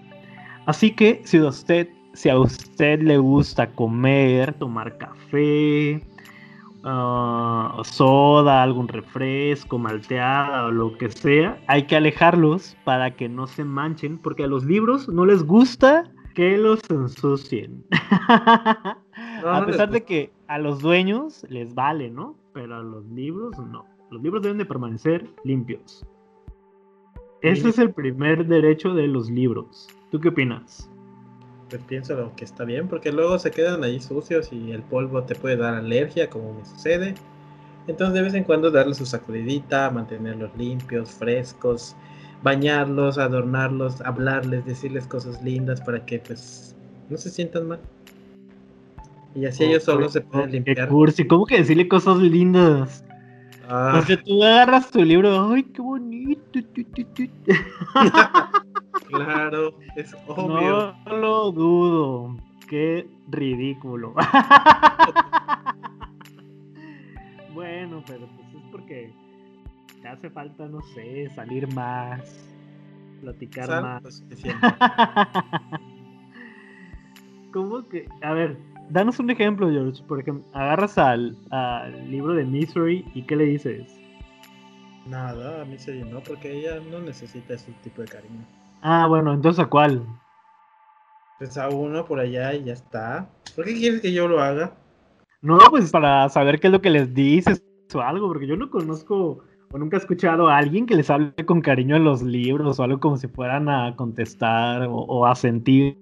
Así 0.65 0.91
que 0.91 1.21
si 1.25 1.37
a 1.37 1.47
usted, 1.47 1.87
si 2.13 2.29
a 2.29 2.37
usted 2.37 3.01
le 3.01 3.17
gusta 3.17 3.67
comer, 3.67 4.53
tomar 4.53 4.97
café, 4.97 6.01
ah, 6.83 7.81
soda, 7.83 8.63
algún 8.63 8.87
refresco, 8.87 9.77
malteada 9.77 10.65
o 10.65 10.71
lo 10.71 10.97
que 10.97 11.09
sea, 11.09 11.61
hay 11.67 11.83
que 11.87 11.95
alejarlos 11.95 12.75
para 12.83 13.15
que 13.15 13.29
no 13.29 13.47
se 13.47 13.63
manchen, 13.63 14.17
porque 14.17 14.43
a 14.43 14.47
los 14.47 14.63
libros 14.65 15.07
no 15.09 15.25
les 15.25 15.43
gusta 15.43 16.11
que 16.33 16.57
los 16.57 16.79
ensucien. 16.89 17.83
a 18.29 19.63
pesar 19.65 19.89
de 19.89 20.03
que 20.03 20.31
a 20.47 20.59
los 20.59 20.79
dueños 20.81 21.45
les 21.49 21.73
vale, 21.73 22.09
¿no? 22.09 22.35
Pero 22.53 22.75
a 22.75 22.83
los 22.83 23.05
libros 23.07 23.57
no. 23.57 23.85
Los 24.11 24.21
libros 24.21 24.41
deben 24.43 24.57
de 24.57 24.65
permanecer 24.65 25.27
limpios. 25.43 26.05
Ese 27.41 27.69
es 27.69 27.79
el 27.79 27.91
primer 27.91 28.45
derecho 28.47 28.93
de 28.93 29.07
los 29.07 29.29
libros. 29.29 29.87
¿Tú 30.11 30.19
qué 30.19 30.29
opinas? 30.29 30.89
Pienso 31.79 32.31
que 32.35 32.45
está 32.45 32.63
bien, 32.63 32.87
porque 32.87 33.11
luego 33.11 33.37
se 33.39 33.51
quedan 33.51 33.83
ahí 33.83 33.99
sucios 33.99 34.49
y 34.51 34.71
el 34.71 34.81
polvo 34.83 35.23
te 35.23 35.35
puede 35.35 35.57
dar 35.57 35.75
alergia, 35.75 36.29
como 36.29 36.53
me 36.53 36.65
sucede. 36.65 37.15
Entonces 37.87 38.13
de 38.13 38.21
vez 38.21 38.33
en 38.33 38.43
cuando 38.43 38.71
darles 38.71 38.97
su 38.97 39.05
sacudidita, 39.05 39.89
mantenerlos 39.89 40.55
limpios, 40.55 41.11
frescos, 41.11 41.95
bañarlos, 42.41 43.17
adornarlos, 43.17 44.01
hablarles, 44.01 44.65
decirles 44.65 45.07
cosas 45.07 45.41
lindas 45.43 45.81
para 45.81 46.05
que 46.05 46.19
pues 46.19 46.75
no 47.09 47.17
se 47.17 47.29
sientan 47.29 47.67
mal. 47.67 47.79
Y 49.35 49.45
así 49.45 49.63
ellos 49.63 49.83
solo 49.83 50.09
se 50.09 50.21
pueden 50.21 50.51
limpiar. 50.51 50.87
Cursi, 50.87 51.25
¿cómo 51.25 51.45
que 51.45 51.57
decirle 51.57 51.87
cosas 51.87 52.17
lindas? 52.17 53.03
Ah. 53.67 53.93
Porque 53.95 54.17
tú 54.17 54.43
agarras 54.43 54.91
tu 54.91 55.03
libro, 55.03 55.51
¡ay, 55.51 55.63
qué 55.63 55.81
bonito! 55.81 56.59
claro, 59.13 59.77
es 59.95 60.15
obvio. 60.27 60.95
No 61.05 61.17
lo 61.17 61.51
dudo. 61.51 62.37
Qué 62.67 63.07
ridículo. 63.27 64.15
bueno, 67.53 68.03
pero 68.07 68.27
pues 68.27 68.47
es 68.55 68.63
porque 68.71 69.13
te 70.01 70.07
hace 70.07 70.29
falta, 70.29 70.67
no 70.67 70.81
sé, 70.81 71.29
salir 71.35 71.67
más, 71.73 72.49
platicar 73.21 73.81
más. 73.81 74.23
¿Cómo 77.53 77.87
que? 77.87 78.09
A 78.21 78.33
ver, 78.33 78.57
danos 78.89 79.19
un 79.19 79.29
ejemplo, 79.29 79.69
George. 79.69 80.03
Por 80.03 80.19
ejemplo, 80.19 80.43
agarras 80.53 80.97
al, 80.97 81.37
libro 82.09 82.33
de 82.33 82.45
Misery 82.45 83.05
y 83.13 83.23
¿qué 83.23 83.35
le 83.35 83.45
dices? 83.45 83.95
Nada, 85.05 85.61
a 85.61 85.65
Misery 85.65 86.03
no, 86.03 86.21
porque 86.21 86.51
ella 86.51 86.79
no 86.89 86.99
necesita 86.99 87.53
ese 87.53 87.71
tipo 87.83 88.01
de 88.01 88.07
cariño. 88.07 88.45
Ah, 88.85 89.07
bueno, 89.07 89.33
entonces 89.33 89.63
¿a 89.63 89.69
cuál? 89.69 90.05
Pues 91.39 91.57
a 91.57 91.69
uno 91.69 92.03
por 92.03 92.19
allá 92.19 92.53
y 92.53 92.65
ya 92.65 92.73
está. 92.73 93.29
¿Por 93.55 93.63
qué 93.63 93.73
quieres 93.73 94.01
que 94.01 94.11
yo 94.11 94.27
lo 94.27 94.41
haga? 94.41 94.73
No, 95.41 95.57
pues 95.69 95.89
para 95.89 96.27
saber 96.27 96.59
qué 96.59 96.67
es 96.67 96.73
lo 96.73 96.81
que 96.81 96.89
les 96.89 97.13
dices 97.13 97.63
o 97.93 98.01
algo, 98.01 98.27
porque 98.27 98.45
yo 98.45 98.57
no 98.57 98.69
conozco 98.69 99.41
o 99.71 99.77
nunca 99.77 99.95
he 99.95 99.99
escuchado 100.01 100.49
a 100.49 100.57
alguien 100.57 100.85
que 100.85 100.95
les 100.95 101.09
hable 101.09 101.33
con 101.45 101.61
cariño 101.61 101.95
en 101.95 102.03
los 102.03 102.21
libros 102.21 102.77
o 102.77 102.83
algo 102.83 102.99
como 102.99 103.15
si 103.15 103.29
fueran 103.29 103.69
a 103.69 103.95
contestar 103.95 104.85
o, 104.89 105.25
a 105.25 105.33
sentir, 105.33 105.97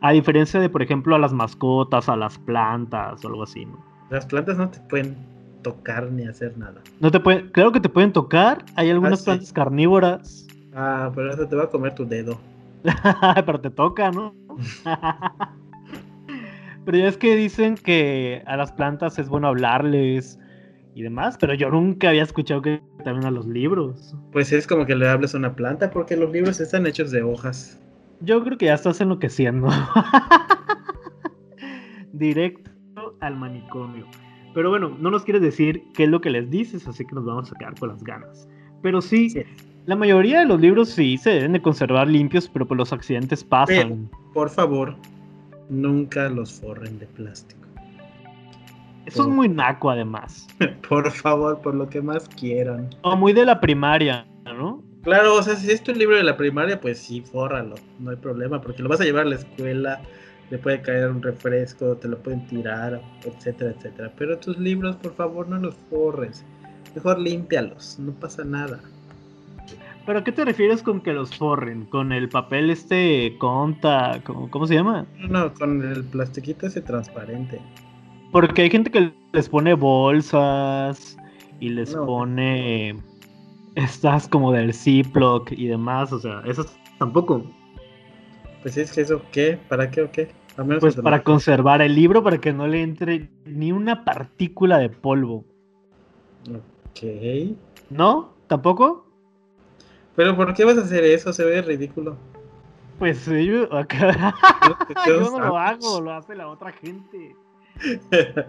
a 0.00 0.10
diferencia 0.10 0.58
de, 0.58 0.68
por 0.68 0.82
ejemplo, 0.82 1.14
a 1.14 1.20
las 1.20 1.32
mascotas, 1.32 2.08
a 2.08 2.16
las 2.16 2.36
plantas 2.38 3.24
o 3.24 3.28
algo 3.28 3.44
así, 3.44 3.64
¿no? 3.64 3.78
Las 4.10 4.26
plantas 4.26 4.58
no 4.58 4.68
te 4.68 4.80
pueden 4.80 5.16
tocar 5.62 6.10
ni 6.10 6.26
hacer 6.26 6.58
nada. 6.58 6.82
No 6.98 7.12
te 7.12 7.20
pueden, 7.20 7.48
claro 7.50 7.70
que 7.70 7.80
te 7.80 7.88
pueden 7.88 8.12
tocar, 8.12 8.64
hay 8.74 8.90
algunas 8.90 9.22
ah, 9.22 9.24
plantas 9.24 9.52
carnívoras. 9.52 10.43
Ah, 10.74 11.10
pero 11.14 11.32
eso 11.32 11.48
te 11.48 11.56
va 11.56 11.64
a 11.64 11.70
comer 11.70 11.94
tu 11.94 12.06
dedo. 12.06 12.38
pero 13.46 13.60
te 13.60 13.70
toca, 13.70 14.10
¿no? 14.10 14.34
pero 16.84 16.98
ya 16.98 17.08
es 17.08 17.16
que 17.16 17.36
dicen 17.36 17.76
que 17.76 18.42
a 18.46 18.56
las 18.56 18.72
plantas 18.72 19.18
es 19.18 19.28
bueno 19.28 19.48
hablarles, 19.48 20.38
y 20.94 21.02
demás, 21.02 21.36
pero 21.38 21.54
yo 21.54 21.70
nunca 21.70 22.10
había 22.10 22.22
escuchado 22.22 22.62
que 22.62 22.80
también 23.02 23.26
a 23.26 23.30
los 23.30 23.46
libros. 23.46 24.14
Pues 24.32 24.52
es 24.52 24.66
como 24.66 24.86
que 24.86 24.94
le 24.94 25.08
hables 25.08 25.34
a 25.34 25.38
una 25.38 25.54
planta, 25.54 25.90
porque 25.90 26.16
los 26.16 26.30
libros 26.30 26.60
están 26.60 26.86
hechos 26.86 27.10
de 27.10 27.22
hojas. 27.22 27.80
Yo 28.20 28.42
creo 28.44 28.56
que 28.56 28.66
ya 28.66 28.74
estás 28.74 29.00
enloqueciendo. 29.00 29.68
Directo 32.12 32.70
al 33.20 33.36
manicomio. 33.36 34.06
Pero 34.54 34.70
bueno, 34.70 34.96
no 35.00 35.10
nos 35.10 35.24
quieres 35.24 35.42
decir 35.42 35.82
qué 35.94 36.04
es 36.04 36.08
lo 36.08 36.20
que 36.20 36.30
les 36.30 36.48
dices, 36.48 36.86
así 36.86 37.04
que 37.04 37.14
nos 37.16 37.24
vamos 37.24 37.50
a 37.50 37.56
quedar 37.56 37.76
con 37.76 37.88
las 37.88 38.04
ganas. 38.04 38.48
Pero 38.80 39.02
sí, 39.02 39.44
la 39.86 39.96
mayoría 39.96 40.40
de 40.40 40.46
los 40.46 40.60
libros 40.60 40.88
sí 40.88 41.18
se 41.18 41.30
deben 41.30 41.52
de 41.52 41.62
conservar 41.62 42.08
limpios, 42.08 42.48
pero 42.48 42.66
pues 42.66 42.78
los 42.78 42.92
accidentes 42.92 43.44
pasan. 43.44 44.08
por 44.32 44.48
favor, 44.50 44.96
nunca 45.68 46.28
los 46.28 46.60
forren 46.60 46.98
de 46.98 47.06
plástico. 47.06 47.60
Eso 49.06 49.22
es 49.22 49.28
muy 49.28 49.48
naco, 49.48 49.90
además. 49.90 50.46
Por 50.88 51.10
favor, 51.10 51.60
por 51.60 51.74
lo 51.74 51.90
que 51.90 52.00
más 52.00 52.26
quieran. 52.26 52.88
O 53.02 53.14
muy 53.14 53.34
de 53.34 53.44
la 53.44 53.60
primaria, 53.60 54.26
¿no? 54.46 54.82
Claro, 55.02 55.34
o 55.34 55.42
sea, 55.42 55.56
si 55.56 55.70
es 55.70 55.82
tu 55.82 55.92
libro 55.92 56.16
de 56.16 56.22
la 56.22 56.38
primaria, 56.38 56.80
pues 56.80 57.00
sí, 57.00 57.20
fórralo, 57.20 57.74
no 57.98 58.10
hay 58.10 58.16
problema, 58.16 58.62
porque 58.62 58.82
lo 58.82 58.88
vas 58.88 59.02
a 59.02 59.04
llevar 59.04 59.26
a 59.26 59.28
la 59.28 59.34
escuela, 59.34 60.00
le 60.48 60.56
puede 60.56 60.80
caer 60.80 61.10
un 61.10 61.22
refresco, 61.22 61.98
te 61.98 62.08
lo 62.08 62.16
pueden 62.18 62.46
tirar, 62.46 63.02
etcétera, 63.26 63.72
etcétera. 63.76 64.10
Pero 64.16 64.38
tus 64.38 64.58
libros, 64.58 64.96
por 64.96 65.14
favor, 65.14 65.46
no 65.50 65.58
los 65.58 65.74
forres. 65.90 66.42
Mejor 66.94 67.18
límpialos, 67.18 67.98
no 67.98 68.12
pasa 68.12 68.42
nada. 68.42 68.80
¿Pero 70.06 70.18
a 70.18 70.24
qué 70.24 70.32
te 70.32 70.44
refieres 70.44 70.82
con 70.82 71.00
que 71.00 71.12
los 71.12 71.34
forren? 71.34 71.86
¿Con 71.86 72.12
el 72.12 72.28
papel 72.28 72.70
este 72.70 73.36
conta? 73.38 74.20
¿Cómo, 74.24 74.50
cómo 74.50 74.66
se 74.66 74.74
llama? 74.74 75.06
No, 75.18 75.52
con 75.54 75.82
el 75.82 76.04
plastiquito 76.04 76.66
ese 76.66 76.82
transparente. 76.82 77.60
Porque 78.30 78.62
hay 78.62 78.70
gente 78.70 78.90
que 78.90 79.12
les 79.32 79.48
pone 79.48 79.74
bolsas 79.74 81.16
y 81.60 81.70
les 81.70 81.94
pone 81.94 82.96
estas 83.76 84.28
como 84.28 84.52
del 84.52 84.74
Ziploc 84.74 85.50
y 85.52 85.68
demás, 85.68 86.12
o 86.12 86.20
sea, 86.20 86.42
eso 86.46 86.66
tampoco. 86.98 87.44
Pues 88.62 88.76
es 88.76 88.92
que 88.92 89.02
eso, 89.02 89.22
¿qué? 89.32 89.58
¿Para 89.68 89.90
qué 89.90 90.02
o 90.02 90.10
qué? 90.10 90.30
pues 90.80 90.94
para 90.96 91.22
conservar 91.24 91.82
el 91.82 91.94
libro, 91.94 92.22
para 92.22 92.38
que 92.38 92.52
no 92.52 92.66
le 92.66 92.82
entre 92.82 93.28
ni 93.44 93.72
una 93.72 94.04
partícula 94.04 94.78
de 94.78 94.88
polvo. 94.88 95.44
Ok. 96.48 97.56
¿No? 97.90 98.34
¿Tampoco? 98.46 99.04
¿Pero 100.16 100.36
por 100.36 100.54
qué 100.54 100.64
vas 100.64 100.78
a 100.78 100.82
hacer 100.82 101.04
eso? 101.04 101.32
Se 101.32 101.44
ve 101.44 101.62
ridículo. 101.62 102.16
Pues 102.98 103.26
yo, 103.26 103.72
acá... 103.74 104.34
yo 105.06 105.20
no 105.20 105.40
lo 105.40 105.58
hago, 105.58 106.00
lo 106.00 106.12
hace 106.12 106.34
la 106.34 106.48
otra 106.48 106.72
gente. 106.72 107.34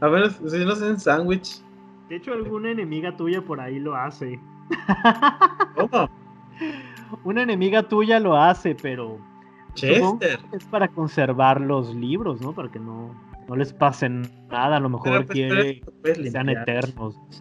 A 0.00 0.08
ver, 0.08 0.30
si 0.30 0.64
no 0.64 0.72
hacen 0.72 1.00
sándwich. 1.00 1.62
De 2.08 2.16
hecho, 2.16 2.32
alguna 2.32 2.70
enemiga 2.70 3.16
tuya 3.16 3.40
por 3.40 3.60
ahí 3.60 3.78
lo 3.78 3.96
hace. 3.96 4.38
¿Cómo? 5.74 6.10
Una 7.24 7.42
enemiga 7.42 7.82
tuya 7.82 8.20
lo 8.20 8.36
hace, 8.36 8.74
pero. 8.74 9.18
Chester. 9.74 10.40
Es 10.52 10.64
para 10.66 10.88
conservar 10.88 11.60
los 11.60 11.94
libros, 11.94 12.40
¿no? 12.40 12.52
Para 12.52 12.70
que 12.70 12.78
no, 12.78 13.14
no 13.48 13.56
les 13.56 13.72
pase 13.72 14.08
nada. 14.08 14.76
A 14.76 14.80
lo 14.80 14.88
mejor 14.88 15.26
pues, 15.26 15.30
quiere 15.30 15.80
que 15.80 16.30
sean 16.30 16.48
eternos. 16.50 17.16
No 17.16 17.32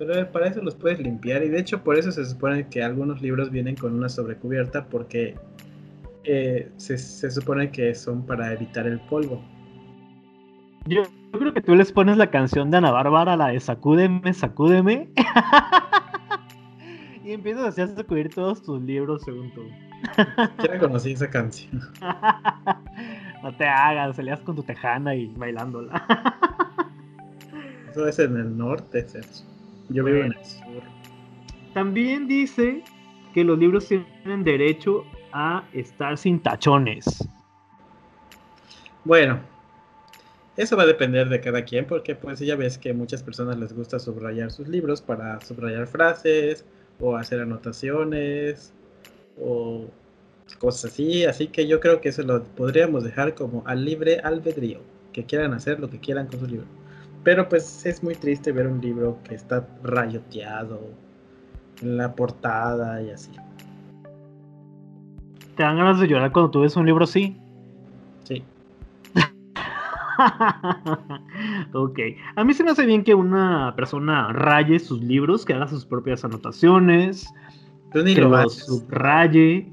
Pero 0.00 0.32
para 0.32 0.46
eso 0.46 0.62
los 0.62 0.74
puedes 0.74 0.98
limpiar. 0.98 1.44
Y 1.44 1.50
de 1.50 1.60
hecho, 1.60 1.84
por 1.84 1.98
eso 1.98 2.10
se 2.10 2.24
supone 2.24 2.66
que 2.68 2.82
algunos 2.82 3.20
libros 3.20 3.50
vienen 3.50 3.76
con 3.76 3.94
una 3.94 4.08
sobrecubierta. 4.08 4.86
Porque 4.86 5.36
eh, 6.24 6.72
se, 6.78 7.30
supone 7.30 7.70
que 7.70 7.94
son 7.94 8.24
para 8.24 8.50
evitar 8.50 8.86
el 8.86 8.98
polvo. 8.98 9.44
Yo, 10.86 11.02
creo 11.32 11.52
que 11.52 11.60
tú 11.60 11.74
les 11.74 11.92
pones 11.92 12.16
la 12.16 12.30
canción 12.30 12.70
de 12.70 12.78
Ana 12.78 12.92
Bárbara, 12.92 13.36
la 13.36 13.48
de 13.48 13.60
Sacúdeme, 13.60 14.32
Sacúdeme. 14.32 15.10
y 17.22 17.32
empiezas 17.32 17.66
así 17.66 17.82
a 17.82 17.88
sacudir 17.88 18.34
todos 18.34 18.62
tus 18.62 18.80
libros 18.80 19.20
según 19.22 19.52
tú. 19.52 19.66
Ya 20.64 20.78
conocí 20.78 21.12
esa 21.12 21.28
canción. 21.28 21.78
no 23.42 23.54
te 23.54 23.68
hagas, 23.68 24.16
salías 24.16 24.40
con 24.40 24.56
tu 24.56 24.62
tejana 24.62 25.14
y 25.14 25.26
bailándola. 25.36 26.06
Eso 27.90 28.08
es 28.08 28.18
en 28.18 28.38
el 28.38 28.56
norte, 28.56 29.06
Yo 29.90 30.02
vivo 30.04 30.18
en 30.18 30.32
el 30.32 30.44
sur. 30.44 30.82
También 31.74 32.26
dice 32.26 32.82
que 33.34 33.44
los 33.44 33.58
libros 33.58 33.86
tienen 33.86 34.42
derecho 34.42 35.04
a 35.32 35.64
estar 35.72 36.16
sin 36.18 36.40
tachones? 36.40 37.04
Bueno, 39.04 39.40
eso 40.56 40.76
va 40.76 40.82
a 40.82 40.86
depender 40.86 41.28
de 41.28 41.40
cada 41.40 41.64
quien, 41.64 41.86
porque 41.86 42.14
pues 42.14 42.40
ya 42.40 42.56
ves 42.56 42.78
que 42.78 42.92
muchas 42.92 43.22
personas 43.22 43.58
les 43.58 43.72
gusta 43.72 43.98
subrayar 43.98 44.50
sus 44.50 44.68
libros 44.68 45.00
para 45.00 45.40
subrayar 45.40 45.86
frases 45.86 46.64
o 46.98 47.16
hacer 47.16 47.40
anotaciones 47.40 48.72
o 49.40 49.86
cosas 50.58 50.92
así, 50.92 51.24
así 51.24 51.46
que 51.46 51.66
yo 51.68 51.78
creo 51.78 52.00
que 52.00 52.08
eso 52.08 52.22
lo 52.22 52.42
podríamos 52.42 53.04
dejar 53.04 53.34
como 53.36 53.62
al 53.66 53.84
libre 53.84 54.18
albedrío, 54.18 54.80
que 55.12 55.24
quieran 55.24 55.54
hacer 55.54 55.78
lo 55.78 55.88
que 55.88 56.00
quieran 56.00 56.26
con 56.26 56.40
su 56.40 56.46
libro. 56.46 56.66
Pero 57.22 57.48
pues 57.48 57.84
es 57.84 58.02
muy 58.02 58.14
triste 58.14 58.52
ver 58.52 58.66
un 58.66 58.80
libro 58.80 59.18
que 59.24 59.34
está 59.34 59.66
rayoteado 59.82 60.80
en 61.82 61.96
la 61.96 62.14
portada 62.14 63.02
y 63.02 63.10
así. 63.10 63.32
¿Te 65.56 65.62
dan 65.62 65.76
ganas 65.76 66.00
de 66.00 66.08
llorar 66.08 66.32
cuando 66.32 66.50
tú 66.50 66.60
ves 66.60 66.76
un 66.76 66.86
libro 66.86 67.04
así? 67.04 67.36
Sí. 68.24 68.42
ok. 71.74 71.98
A 72.36 72.44
mí 72.44 72.54
se 72.54 72.64
me 72.64 72.70
hace 72.70 72.86
bien 72.86 73.04
que 73.04 73.14
una 73.14 73.74
persona 73.76 74.32
raye 74.32 74.78
sus 74.78 75.02
libros, 75.02 75.44
que 75.44 75.54
haga 75.54 75.68
sus 75.68 75.84
propias 75.84 76.24
anotaciones, 76.24 77.28
que 77.92 78.20
lo 78.20 78.48
subraye, 78.48 79.68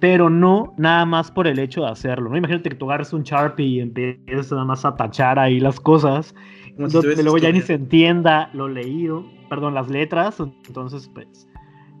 pero 0.00 0.30
no 0.30 0.74
nada 0.76 1.04
más 1.04 1.30
por 1.30 1.46
el 1.46 1.58
hecho 1.58 1.82
de 1.82 1.90
hacerlo. 1.90 2.30
¿no? 2.30 2.36
Imagínate 2.36 2.70
que 2.70 2.76
tú 2.76 2.86
agarres 2.86 3.12
un 3.12 3.22
Sharpie 3.22 3.66
y 3.66 3.80
empieces 3.80 4.50
nada 4.50 4.64
más 4.64 4.84
a 4.84 4.96
tachar 4.96 5.38
ahí 5.38 5.60
las 5.60 5.78
cosas, 5.80 6.34
donde 6.78 7.22
luego 7.22 7.38
ya 7.38 7.52
ni 7.52 7.60
se 7.60 7.74
entienda 7.74 8.50
lo 8.52 8.68
leído, 8.68 9.24
perdón, 9.48 9.74
las 9.74 9.88
letras, 9.88 10.38
entonces 10.40 11.10
pues 11.12 11.48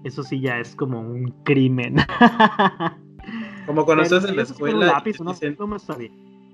eso 0.04 0.22
sí 0.22 0.40
ya 0.40 0.58
es 0.58 0.74
como 0.74 1.00
un 1.00 1.34
crimen. 1.44 1.96
Como 3.66 3.84
cuando 3.84 4.02
estás 4.02 4.24
en 4.24 4.36
la 4.36 4.42
escuela. 4.42 4.86
Lápiz, 4.86 5.20
no, 5.20 5.32
está 5.32 5.94
bien. 5.94 6.12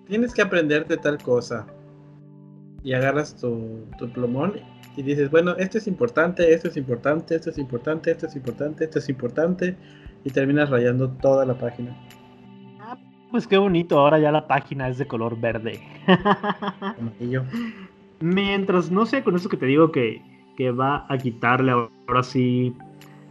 Tienes 0.08 0.34
que 0.34 0.42
aprenderte 0.42 0.96
tal 0.96 1.18
cosa. 1.18 1.64
y 2.82 2.92
agarras 2.92 3.36
tu, 3.36 3.86
tu 3.98 4.10
plumón 4.10 4.54
y 4.96 5.02
dices, 5.02 5.30
bueno, 5.30 5.52
esto 5.56 5.78
es 5.78 5.86
importante, 5.86 6.52
esto 6.52 6.68
es 6.68 6.76
importante, 6.76 7.36
esto 7.36 7.50
es 7.50 7.58
importante, 7.58 8.10
esto 8.10 8.26
es 8.26 8.36
importante, 8.36 8.84
esto 8.84 8.98
es 8.98 9.08
importante, 9.08 9.76
y 10.24 10.30
terminas 10.30 10.70
rayando 10.70 11.10
toda 11.10 11.44
la 11.44 11.56
página. 11.56 11.96
Ah, 12.80 12.98
pues 13.30 13.46
qué 13.46 13.58
bonito, 13.58 13.98
ahora 13.98 14.18
ya 14.18 14.30
la 14.30 14.46
página 14.46 14.88
es 14.88 14.98
de 14.98 15.06
color 15.06 15.38
verde. 15.40 15.80
Amarillo. 16.98 17.44
Mientras 18.24 18.90
no 18.90 19.04
sé 19.04 19.22
con 19.22 19.36
eso 19.36 19.50
que 19.50 19.58
te 19.58 19.66
digo 19.66 19.92
que, 19.92 20.22
que 20.56 20.70
va 20.70 21.04
a 21.10 21.18
quitarle 21.18 21.72
ahora 21.72 22.22
sí 22.22 22.74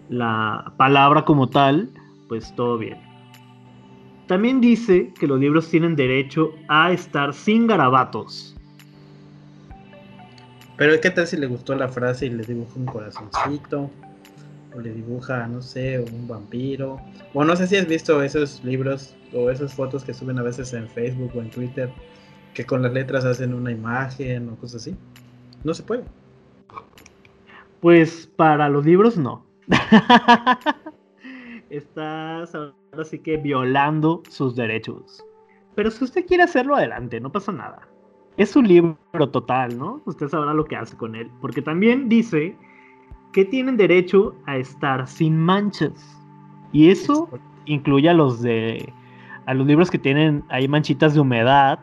la 0.08 0.72
palabra 0.78 1.26
como 1.26 1.50
tal, 1.50 1.90
pues 2.30 2.56
todo 2.56 2.78
bien. 2.78 3.00
También 4.28 4.62
dice 4.62 5.12
que 5.20 5.26
los 5.26 5.40
libros 5.40 5.68
tienen 5.68 5.96
derecho 5.96 6.52
a 6.68 6.92
estar 6.92 7.34
sin 7.34 7.66
garabatos. 7.66 8.56
Pero 10.78 11.02
¿qué 11.02 11.10
tal 11.10 11.26
si 11.26 11.38
le 11.38 11.48
gustó 11.48 11.74
la 11.74 11.88
frase 11.88 12.28
y 12.28 12.30
le 12.30 12.44
dibuja 12.44 12.74
un 12.76 12.86
corazoncito? 12.86 13.90
O 14.76 14.80
le 14.80 14.94
dibuja, 14.94 15.48
no 15.48 15.64
sé, 15.64 16.02
un 16.02 16.28
vampiro. 16.28 17.02
O 17.34 17.44
no 17.44 17.56
sé 17.56 17.66
si 17.66 17.78
has 17.78 17.88
visto 17.88 18.22
esos 18.22 18.64
libros 18.64 19.16
o 19.34 19.50
esas 19.50 19.74
fotos 19.74 20.04
que 20.04 20.14
suben 20.14 20.38
a 20.38 20.44
veces 20.44 20.72
en 20.74 20.88
Facebook 20.88 21.32
o 21.36 21.42
en 21.42 21.50
Twitter, 21.50 21.92
que 22.54 22.66
con 22.66 22.82
las 22.82 22.94
letras 22.94 23.26
hacen 23.26 23.54
una 23.54 23.72
imagen 23.72 24.50
o 24.50 24.56
cosas 24.56 24.82
así. 24.82 24.96
No 25.64 25.74
se 25.74 25.84
puede. 25.84 26.04
Pues 27.80 28.30
para 28.36 28.70
los 28.70 28.86
libros 28.86 29.18
no. 29.18 29.46
Estás 31.70 32.54
ahora 32.54 33.04
sí 33.04 33.20
que 33.20 33.38
violando 33.38 34.22
sus 34.30 34.56
derechos. 34.56 35.24
Pero 35.76 35.90
si 35.90 36.04
usted 36.04 36.26
quiere 36.26 36.44
hacerlo 36.44 36.76
adelante, 36.76 37.20
no 37.20 37.32
pasa 37.32 37.52
nada. 37.52 37.88
Es 38.38 38.56
un 38.56 38.68
libro 38.68 39.30
total, 39.32 39.78
¿no? 39.78 40.02
Usted 40.06 40.28
sabrá 40.28 40.54
lo 40.54 40.66
que 40.66 40.76
hace 40.76 40.96
con 40.96 41.16
él. 41.16 41.30
Porque 41.42 41.62
también 41.62 42.10
dice 42.10 42.56
que 43.32 43.46
tienen 43.46 43.78
derecho 43.78 44.36
a 44.46 44.58
estar 44.58 45.08
sin 45.08 45.38
manchas. 45.38 45.94
Y 46.72 46.90
eso 46.90 47.30
incluye 47.66 48.10
a 48.10 48.14
los 48.14 48.42
de 48.42 48.92
a 49.46 49.54
los 49.54 49.68
libros 49.68 49.92
que 49.92 50.00
tienen 50.00 50.44
ahí 50.50 50.68
manchitas 50.68 51.14
de 51.14 51.20
humedad, 51.20 51.80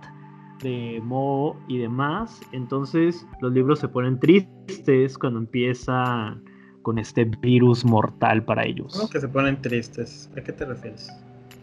de 0.62 1.00
moho 1.02 1.56
y 1.68 1.78
demás. 1.78 2.40
Entonces 2.52 3.26
los 3.40 3.52
libros 3.52 3.78
se 3.78 3.88
ponen 3.88 4.18
tristes 4.18 5.18
cuando 5.18 5.40
empiezan 5.40 6.42
con 6.82 6.98
este 6.98 7.24
virus 7.24 7.84
mortal 7.84 8.44
para 8.44 8.64
ellos. 8.64 8.94
¿Cómo 8.96 9.10
que 9.10 9.20
se 9.20 9.28
ponen 9.28 9.60
tristes? 9.60 10.30
¿A 10.36 10.40
qué 10.40 10.52
te 10.52 10.64
refieres? 10.64 11.10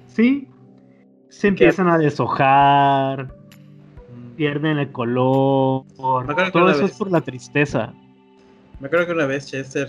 Sí, 0.07 0.47
se 1.29 1.49
empiezan 1.49 1.87
a 1.87 1.97
deshojar, 1.97 3.33
pierden 4.35 4.77
el 4.77 4.91
color. 4.91 5.85
Todo 6.51 6.69
eso 6.69 6.85
es 6.85 6.97
por 6.97 7.11
la 7.11 7.21
tristeza. 7.21 7.93
Me 8.79 8.87
acuerdo 8.87 9.07
que 9.07 9.13
una 9.13 9.25
vez 9.25 9.47
Chester 9.47 9.87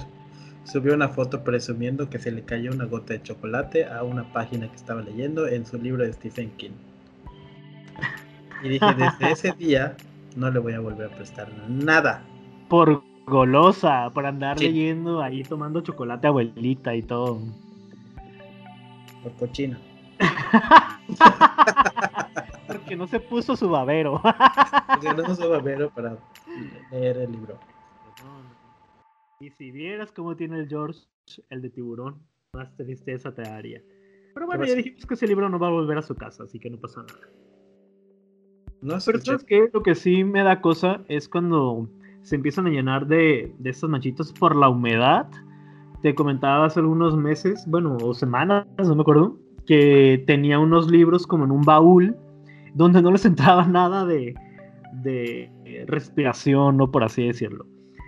subió 0.64 0.94
una 0.94 1.08
foto 1.08 1.44
presumiendo 1.44 2.10
que 2.10 2.18
se 2.18 2.30
le 2.30 2.42
cayó 2.42 2.72
una 2.72 2.84
gota 2.84 3.14
de 3.14 3.22
chocolate 3.22 3.86
a 3.86 4.02
una 4.02 4.32
página 4.32 4.68
que 4.68 4.76
estaba 4.76 5.02
leyendo 5.02 5.46
en 5.46 5.66
su 5.66 5.78
libro 5.78 6.04
de 6.04 6.12
Stephen 6.12 6.50
King. 6.56 6.72
Y 8.62 8.68
dije, 8.68 8.94
desde 8.94 9.32
ese 9.32 9.52
día 9.52 9.96
no 10.36 10.50
le 10.50 10.58
voy 10.58 10.74
a 10.74 10.80
volver 10.80 11.12
a 11.12 11.14
prestar 11.14 11.48
nada. 11.68 12.22
Por 12.68 13.02
golosa, 13.26 14.10
por 14.10 14.26
andar 14.26 14.58
leyendo 14.58 15.22
ahí 15.22 15.42
tomando 15.42 15.80
chocolate 15.80 16.26
abuelita 16.26 16.94
y 16.94 17.02
todo. 17.02 17.40
Por 19.22 19.32
cochina. 19.34 19.78
Porque 22.66 22.96
no 22.96 23.06
se 23.06 23.20
puso 23.20 23.56
su 23.56 23.68
babero. 23.68 24.20
Porque 24.22 25.08
no 25.08 25.24
puso 25.24 25.42
su 25.42 25.48
babero 25.48 25.90
para 25.90 26.16
leer 26.90 27.18
el 27.18 27.32
libro. 27.32 27.58
Y 29.40 29.50
si 29.50 29.70
vieras 29.70 30.12
cómo 30.12 30.36
tiene 30.36 30.58
el 30.58 30.68
George, 30.68 31.00
el 31.50 31.62
de 31.62 31.70
tiburón, 31.70 32.22
más 32.52 32.74
tristeza 32.76 33.32
te 33.32 33.42
daría. 33.42 33.82
Pero 34.34 34.46
bueno, 34.46 34.64
ya 34.64 34.74
dijimos 34.74 35.06
que 35.06 35.14
ese 35.14 35.26
libro 35.26 35.48
no 35.48 35.58
va 35.58 35.68
a 35.68 35.70
volver 35.70 35.98
a 35.98 36.02
su 36.02 36.14
casa, 36.14 36.44
así 36.44 36.58
que 36.58 36.70
no 36.70 36.78
pasa 36.78 37.02
nada. 37.02 37.28
No 38.80 38.96
Pero 39.04 39.20
sabes 39.20 39.44
que 39.44 39.68
lo 39.72 39.82
que 39.82 39.94
sí 39.94 40.24
me 40.24 40.42
da 40.42 40.60
cosa 40.60 41.02
es 41.08 41.28
cuando 41.28 41.88
se 42.22 42.36
empiezan 42.36 42.66
a 42.66 42.70
llenar 42.70 43.06
de, 43.06 43.52
de 43.58 43.70
estas 43.70 43.90
manchitas 43.90 44.32
por 44.32 44.54
la 44.54 44.68
humedad. 44.68 45.26
Te 46.02 46.14
comentaba 46.14 46.66
hace 46.66 46.80
algunos 46.80 47.16
meses, 47.16 47.64
bueno, 47.66 47.96
o 48.02 48.14
semanas, 48.14 48.66
no 48.78 48.94
me 48.94 49.00
acuerdo, 49.00 49.36
que 49.66 50.22
tenía 50.26 50.58
unos 50.58 50.90
libros 50.90 51.26
como 51.26 51.44
en 51.44 51.50
un 51.50 51.62
baúl 51.62 52.16
donde 52.74 53.02
no 53.02 53.10
les 53.10 53.24
entraba 53.26 53.66
nada 53.66 54.04
de, 54.04 54.34
de 55.02 55.50
respiración, 55.86 56.76
¿no? 56.76 56.90
Por 56.90 57.02
así 57.02 57.26
decirlo. 57.26 57.66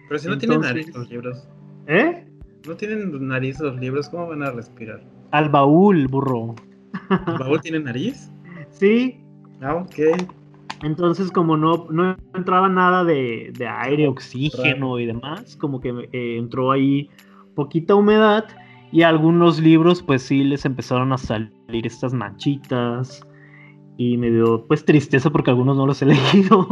Pero 0.08 0.18
si 0.18 0.28
no 0.28 0.38
tienen 0.38 0.60
nariz 0.60 0.94
los 0.94 1.08
libros. 1.08 1.48
¿Eh? 1.86 2.26
No 2.66 2.74
tienen 2.76 3.28
nariz 3.28 3.58
los 3.60 3.78
libros, 3.78 4.08
¿cómo 4.08 4.28
van 4.28 4.42
a 4.42 4.50
respirar? 4.50 5.00
Al 5.30 5.48
baúl, 5.48 6.06
burro. 6.08 6.54
¿El 7.10 7.38
baúl 7.38 7.60
tiene 7.60 7.80
nariz? 7.80 8.30
Sí. 8.70 9.20
Ah, 9.60 9.74
ok. 9.74 9.98
Entonces, 10.82 11.30
como 11.30 11.56
no, 11.56 11.86
no 11.90 12.16
entraba 12.34 12.68
nada 12.68 13.04
de, 13.04 13.52
aire, 13.80 14.08
oxígeno 14.08 14.98
y 14.98 15.06
demás, 15.06 15.56
como 15.56 15.80
que 15.80 15.90
eh, 16.12 16.38
entró 16.38 16.70
ahí 16.72 17.10
poquita 17.54 17.94
humedad 17.94 18.46
y 18.92 19.02
algunos 19.02 19.60
libros 19.60 20.02
pues 20.02 20.22
sí 20.22 20.42
les 20.42 20.64
empezaron 20.64 21.12
a 21.12 21.18
salir 21.18 21.86
estas 21.86 22.12
manchitas 22.12 23.26
y 23.96 24.16
me 24.16 24.30
dio 24.30 24.64
pues 24.66 24.84
tristeza 24.84 25.28
porque 25.30 25.50
algunos 25.50 25.76
no 25.76 25.86
los 25.86 26.00
he 26.00 26.06
leído. 26.06 26.66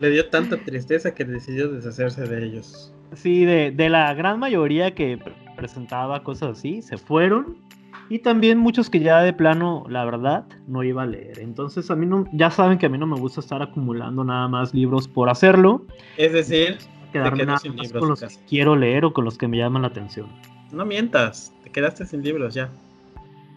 Le 0.00 0.10
dio 0.10 0.28
tanta 0.30 0.56
tristeza 0.56 1.14
que 1.14 1.24
decidió 1.24 1.70
deshacerse 1.70 2.26
de 2.26 2.44
ellos. 2.44 2.92
Sí, 3.14 3.44
de, 3.44 3.70
de 3.70 3.88
la 3.88 4.12
gran 4.14 4.40
mayoría 4.40 4.94
que 4.94 5.18
presentaba 5.56 6.24
cosas 6.24 6.58
así, 6.58 6.82
se 6.82 6.98
fueron 6.98 7.58
y 8.08 8.18
también 8.18 8.58
muchos 8.58 8.90
que 8.90 9.00
ya 9.00 9.20
de 9.20 9.32
plano, 9.32 9.84
la 9.88 10.04
verdad, 10.04 10.44
no 10.66 10.82
iba 10.82 11.02
a 11.02 11.06
leer. 11.06 11.38
Entonces 11.38 11.90
a 11.90 11.96
mí 11.96 12.06
no, 12.06 12.26
ya 12.32 12.50
saben 12.50 12.78
que 12.78 12.86
a 12.86 12.88
mí 12.88 12.98
no 12.98 13.06
me 13.06 13.18
gusta 13.18 13.40
estar 13.40 13.62
acumulando 13.62 14.24
nada 14.24 14.48
más 14.48 14.74
libros 14.74 15.08
por 15.08 15.28
hacerlo. 15.28 15.84
Es 16.16 16.32
decir, 16.32 16.78
quedarme 17.12 17.46
nada 17.46 17.60
más 17.74 17.92
con 17.92 18.08
los 18.08 18.20
que 18.20 18.28
quiero 18.48 18.76
leer 18.76 19.04
o 19.04 19.12
con 19.12 19.24
los 19.24 19.38
que 19.38 19.48
me 19.48 19.56
llaman 19.56 19.82
la 19.82 19.88
atención. 19.88 20.28
No 20.72 20.84
mientas, 20.84 21.52
te 21.62 21.70
quedaste 21.70 22.04
sin 22.06 22.22
libros 22.22 22.54
ya. 22.54 22.70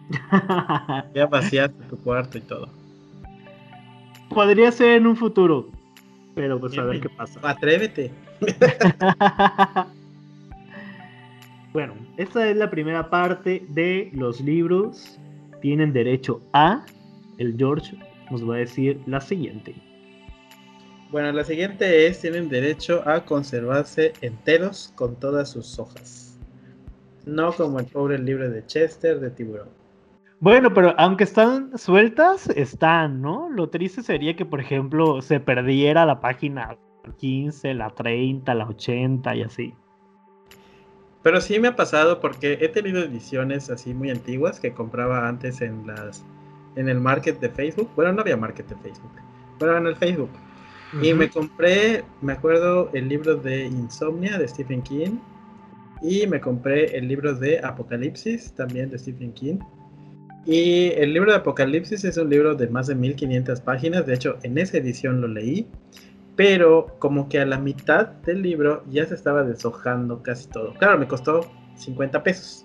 ya 1.14 1.26
vaciaste 1.26 1.84
tu 1.84 1.98
cuarto 1.98 2.38
y 2.38 2.40
todo. 2.40 2.68
Podría 4.30 4.72
ser 4.72 4.90
en 4.92 5.06
un 5.06 5.16
futuro, 5.16 5.68
pero 6.34 6.60
pues 6.60 6.78
a 6.78 6.84
ver 6.84 7.00
qué 7.00 7.08
pasa. 7.08 7.40
Atrévete. 7.42 8.12
Bueno, 11.72 11.94
esta 12.16 12.48
es 12.48 12.56
la 12.56 12.70
primera 12.70 13.10
parte 13.10 13.64
de 13.68 14.10
los 14.14 14.40
libros. 14.40 15.18
Tienen 15.60 15.92
derecho 15.92 16.40
a. 16.52 16.84
El 17.36 17.56
George 17.56 17.96
nos 18.30 18.48
va 18.48 18.56
a 18.56 18.58
decir 18.58 19.00
la 19.06 19.20
siguiente. 19.20 19.74
Bueno, 21.10 21.32
la 21.32 21.44
siguiente 21.44 22.06
es, 22.06 22.20
tienen 22.20 22.48
derecho 22.48 23.02
a 23.08 23.24
conservarse 23.24 24.12
enteros 24.20 24.92
con 24.94 25.16
todas 25.16 25.50
sus 25.50 25.78
hojas. 25.78 26.38
No 27.26 27.52
como 27.52 27.80
el 27.80 27.86
pobre 27.86 28.18
libro 28.18 28.50
de 28.50 28.64
Chester 28.66 29.20
de 29.20 29.30
tiburón. 29.30 29.68
Bueno, 30.40 30.72
pero 30.72 30.94
aunque 30.98 31.24
están 31.24 31.76
sueltas, 31.76 32.48
están, 32.50 33.20
¿no? 33.20 33.48
Lo 33.50 33.68
triste 33.68 34.02
sería 34.02 34.36
que, 34.36 34.46
por 34.46 34.60
ejemplo, 34.60 35.20
se 35.20 35.40
perdiera 35.40 36.06
la 36.06 36.20
página 36.20 36.76
15, 37.18 37.74
la 37.74 37.90
30, 37.90 38.54
la 38.54 38.68
80 38.68 39.36
y 39.36 39.42
así. 39.42 39.74
Pero 41.22 41.40
sí 41.40 41.58
me 41.58 41.68
ha 41.68 41.76
pasado 41.76 42.20
porque 42.20 42.58
he 42.60 42.68
tenido 42.68 43.00
ediciones 43.02 43.70
así 43.70 43.92
muy 43.92 44.10
antiguas 44.10 44.60
que 44.60 44.72
compraba 44.72 45.28
antes 45.28 45.60
en 45.60 45.86
las 45.86 46.24
en 46.76 46.88
el 46.88 47.00
market 47.00 47.40
de 47.40 47.48
Facebook. 47.48 47.90
Bueno, 47.96 48.12
no 48.12 48.20
había 48.20 48.36
market 48.36 48.68
de 48.68 48.76
Facebook, 48.76 49.10
pero 49.58 49.76
en 49.76 49.86
el 49.86 49.96
Facebook. 49.96 50.30
Y 51.02 51.12
me 51.12 51.28
compré, 51.28 52.04
me 52.22 52.32
acuerdo, 52.32 52.90
el 52.94 53.08
libro 53.08 53.36
de 53.36 53.66
Insomnia 53.66 54.38
de 54.38 54.48
Stephen 54.48 54.82
King. 54.82 55.18
Y 56.00 56.26
me 56.26 56.40
compré 56.40 56.96
el 56.96 57.08
libro 57.08 57.34
de 57.34 57.58
Apocalipsis, 57.58 58.52
también 58.54 58.90
de 58.90 58.98
Stephen 58.98 59.32
King. 59.32 59.58
Y 60.46 60.92
el 60.92 61.12
libro 61.12 61.32
de 61.32 61.38
Apocalipsis 61.38 62.04
es 62.04 62.16
un 62.16 62.30
libro 62.30 62.54
de 62.54 62.68
más 62.68 62.86
de 62.86 62.94
1500 62.94 63.60
páginas. 63.60 64.06
De 64.06 64.14
hecho, 64.14 64.38
en 64.44 64.56
esa 64.56 64.78
edición 64.78 65.20
lo 65.20 65.28
leí 65.28 65.66
pero 66.38 66.94
como 67.00 67.28
que 67.28 67.40
a 67.40 67.44
la 67.44 67.58
mitad 67.58 68.06
del 68.06 68.42
libro 68.42 68.84
ya 68.88 69.04
se 69.04 69.16
estaba 69.16 69.42
deshojando 69.42 70.22
casi 70.22 70.46
todo. 70.48 70.72
Claro, 70.74 70.96
me 70.96 71.08
costó 71.08 71.50
50 71.74 72.22
pesos. 72.22 72.64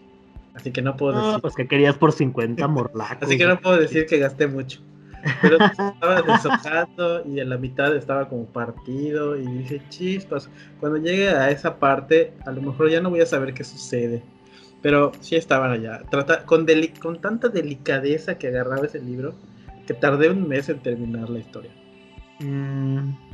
Así 0.53 0.71
que 0.71 0.83
no 0.83 0.95
puedo 0.95 1.19
decir. 1.19 1.41
pues 1.41 1.55
que 1.55 1.67
querías 1.67 1.97
por 1.97 2.11
50 2.11 2.67
morlacos. 2.67 3.23
así 3.23 3.35
que 3.35 3.47
no 3.47 3.59
puedo 3.59 3.77
decir 3.77 4.05
que 4.05 4.19
gasté 4.19 4.45
mucho. 4.45 4.79
Pero 5.41 5.57
se 5.57 5.87
estaba 5.87 6.21
deshojando 6.33 7.25
y 7.25 7.39
a 7.39 7.45
la 7.45 7.57
mitad 7.57 7.95
estaba 7.95 8.29
como 8.29 8.45
partido. 8.45 9.35
Y 9.37 9.47
dije, 9.47 9.81
chispas, 9.89 10.51
cuando 10.79 10.99
llegue 10.99 11.29
a 11.29 11.49
esa 11.49 11.79
parte, 11.79 12.31
a 12.45 12.51
lo 12.51 12.61
mejor 12.61 12.91
ya 12.91 13.01
no 13.01 13.09
voy 13.09 13.21
a 13.21 13.25
saber 13.25 13.55
qué 13.55 13.63
sucede. 13.63 14.21
Pero 14.83 15.13
sí 15.19 15.35
estaban 15.35 15.71
allá. 15.71 16.03
Trata, 16.11 16.45
con, 16.45 16.67
con 17.01 17.21
tanta 17.21 17.49
delicadeza 17.49 18.37
que 18.37 18.49
agarraba 18.49 18.85
ese 18.85 19.01
libro, 19.01 19.33
que 19.87 19.95
tardé 19.95 20.29
un 20.29 20.47
mes 20.47 20.69
en 20.69 20.77
terminar 20.77 21.27
la 21.31 21.39
historia. 21.39 21.71
Mm, 22.39 23.32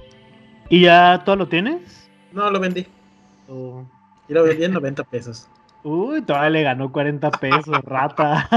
¿Y 0.69 0.81
ya 0.81 1.23
todo 1.25 1.35
lo 1.35 1.47
tienes? 1.47 2.09
No, 2.31 2.49
lo 2.51 2.59
vendí. 2.59 2.85
Oh. 3.47 3.83
Y 4.27 4.33
lo 4.33 4.43
vendí 4.43 4.65
en 4.65 4.73
90 4.73 5.03
pesos. 5.05 5.49
Uy, 5.83 6.21
todavía 6.21 6.49
le 6.51 6.63
ganó 6.63 6.91
40 6.91 7.31
pesos, 7.31 7.67
rata. 7.83 8.47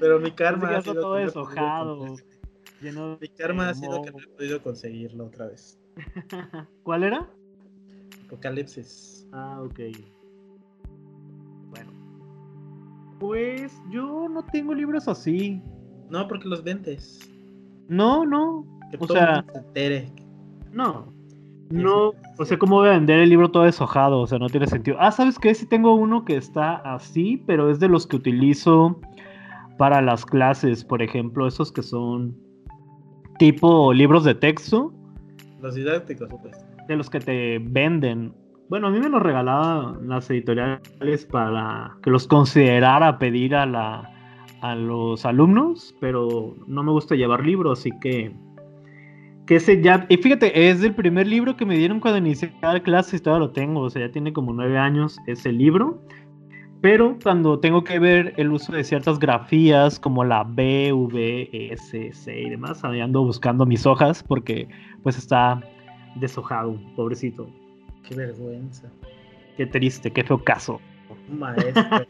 Pero 0.00 0.18
mi 0.18 0.30
karma 0.32 0.76
ha 0.76 0.82
sido 0.82 0.94
todo 0.94 1.14
deshojado. 1.14 2.16
Mi 2.80 3.28
karma 3.28 3.68
ha 3.68 3.74
sido 3.74 4.02
que 4.02 4.10
no 4.10 4.18
he 4.18 4.28
podido 4.28 4.62
conseguirlo 4.62 5.26
otra 5.26 5.46
vez. 5.46 5.78
¿Cuál 6.82 7.04
era? 7.04 7.28
Apocalipsis. 8.26 9.26
Ah, 9.32 9.60
ok. 9.62 9.80
Bueno. 11.68 11.92
Pues 13.20 13.72
yo 13.90 14.28
no 14.28 14.44
tengo 14.46 14.74
libros 14.74 15.06
así. 15.06 15.60
No, 16.08 16.26
porque 16.26 16.48
los 16.48 16.64
vendes. 16.64 17.20
No, 17.88 18.24
no. 18.24 18.71
Que 18.92 18.98
O 19.04 19.06
sea- 19.08 19.44
se 19.52 19.58
entere. 19.58 20.12
No. 20.72 21.12
No, 21.70 22.12
o 22.38 22.44
sea, 22.44 22.58
¿cómo 22.58 22.76
voy 22.76 22.88
a 22.88 22.92
vender 22.92 23.18
el 23.20 23.30
libro 23.30 23.50
todo 23.50 23.62
deshojado? 23.62 24.20
O 24.20 24.26
sea, 24.26 24.38
no 24.38 24.48
tiene 24.48 24.66
sentido. 24.66 24.98
Ah, 25.00 25.10
¿sabes 25.10 25.38
qué? 25.38 25.54
Sí 25.54 25.66
tengo 25.66 25.94
uno 25.94 26.24
que 26.26 26.36
está 26.36 26.74
así, 26.76 27.42
pero 27.46 27.70
es 27.70 27.80
de 27.80 27.88
los 27.88 28.06
que 28.06 28.16
utilizo 28.16 29.00
para 29.78 30.02
las 30.02 30.26
clases, 30.26 30.84
por 30.84 31.00
ejemplo, 31.00 31.46
esos 31.46 31.72
que 31.72 31.82
son 31.82 32.36
tipo 33.38 33.92
libros 33.94 34.24
de 34.24 34.34
texto, 34.34 34.92
Los 35.62 35.74
didácticos, 35.74 36.28
pues. 36.42 36.62
de 36.88 36.96
los 36.96 37.08
que 37.08 37.20
te 37.20 37.58
venden. 37.58 38.34
Bueno, 38.68 38.88
a 38.88 38.90
mí 38.90 39.00
me 39.00 39.08
los 39.08 39.22
regalaban 39.22 40.08
las 40.08 40.28
editoriales 40.30 41.26
para 41.30 41.96
que 42.02 42.10
los 42.10 42.26
considerara 42.26 43.18
pedir 43.18 43.54
a 43.54 43.64
la 43.66 44.08
a 44.60 44.76
los 44.76 45.24
alumnos, 45.26 45.92
pero 46.00 46.54
no 46.68 46.82
me 46.84 46.92
gusta 46.92 47.16
llevar 47.16 47.44
libros, 47.44 47.80
así 47.80 47.90
que 48.00 48.32
que 49.52 49.56
ese 49.56 49.82
ya 49.82 50.06
y 50.08 50.16
fíjate, 50.16 50.70
es 50.70 50.82
el 50.82 50.94
primer 50.94 51.26
libro 51.26 51.58
que 51.58 51.66
me 51.66 51.76
dieron 51.76 52.00
cuando 52.00 52.16
inicié 52.16 52.50
clases 52.82 53.20
y 53.20 53.22
todavía 53.22 53.48
lo 53.48 53.52
tengo, 53.52 53.80
o 53.80 53.90
sea, 53.90 54.06
ya 54.06 54.10
tiene 54.10 54.32
como 54.32 54.54
nueve 54.54 54.78
años 54.78 55.18
ese 55.26 55.52
libro. 55.52 56.00
Pero 56.80 57.18
cuando 57.22 57.60
tengo 57.60 57.84
que 57.84 57.98
ver 57.98 58.32
el 58.38 58.50
uso 58.50 58.72
de 58.72 58.82
ciertas 58.82 59.18
grafías 59.18 60.00
como 60.00 60.24
la 60.24 60.42
B, 60.42 60.94
V, 60.94 61.70
S, 61.70 62.12
C 62.14 62.40
y 62.40 62.48
demás, 62.48 62.82
ahí 62.82 63.02
ando 63.02 63.22
buscando 63.24 63.66
mis 63.66 63.84
hojas 63.84 64.22
porque 64.22 64.68
pues 65.02 65.18
está 65.18 65.60
deshojado, 66.14 66.80
pobrecito. 66.96 67.46
Qué 68.08 68.14
vergüenza. 68.14 68.90
Qué 69.58 69.66
triste, 69.66 70.10
qué 70.10 70.24
feo 70.24 70.42
caso. 70.42 70.80
Un 71.30 71.40
maestro 71.40 72.06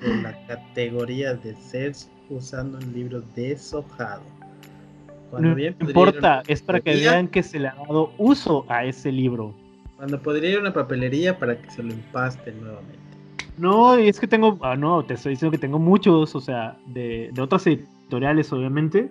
de 0.00 0.22
la 0.22 0.46
categoría 0.46 1.34
de 1.34 1.56
ser 1.56 1.92
usando 2.30 2.78
un 2.78 2.92
libro 2.92 3.20
deshojado. 3.34 4.22
Cuando 5.34 5.48
No 5.48 5.56
bien 5.56 5.74
importa, 5.80 6.44
es 6.46 6.62
para 6.62 6.78
que 6.78 6.94
vean 6.94 7.26
que 7.26 7.42
se 7.42 7.58
le 7.58 7.66
ha 7.66 7.74
dado 7.74 8.12
uso 8.18 8.64
a 8.68 8.84
ese 8.84 9.10
libro. 9.10 9.52
Cuando 9.96 10.22
podría 10.22 10.50
ir 10.50 10.58
a 10.58 10.60
una 10.60 10.72
papelería 10.72 11.36
para 11.36 11.60
que 11.60 11.68
se 11.70 11.82
lo 11.82 11.92
empaste 11.92 12.52
nuevamente. 12.52 13.00
No, 13.58 13.98
y 13.98 14.06
es 14.06 14.20
que 14.20 14.28
tengo, 14.28 14.56
ah, 14.62 14.76
no, 14.76 15.04
te 15.04 15.14
estoy 15.14 15.30
diciendo 15.30 15.50
que 15.50 15.58
tengo 15.58 15.80
muchos, 15.80 16.36
o 16.36 16.40
sea, 16.40 16.76
de, 16.86 17.30
de 17.32 17.42
otras 17.42 17.66
editoriales, 17.66 18.52
obviamente, 18.52 19.10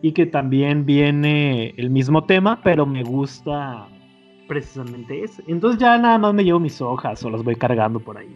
y 0.00 0.12
que 0.12 0.26
también 0.26 0.86
viene 0.86 1.74
el 1.76 1.90
mismo 1.90 2.22
tema, 2.22 2.60
pero 2.62 2.86
me 2.86 3.02
gusta 3.02 3.88
precisamente 4.46 5.24
ese. 5.24 5.42
Entonces 5.48 5.80
ya 5.80 5.98
nada 5.98 6.18
más 6.18 6.34
me 6.34 6.44
llevo 6.44 6.60
mis 6.60 6.80
hojas 6.80 7.20
o 7.24 7.30
las 7.30 7.42
voy 7.42 7.56
cargando 7.56 7.98
por 7.98 8.16
ahí. 8.16 8.32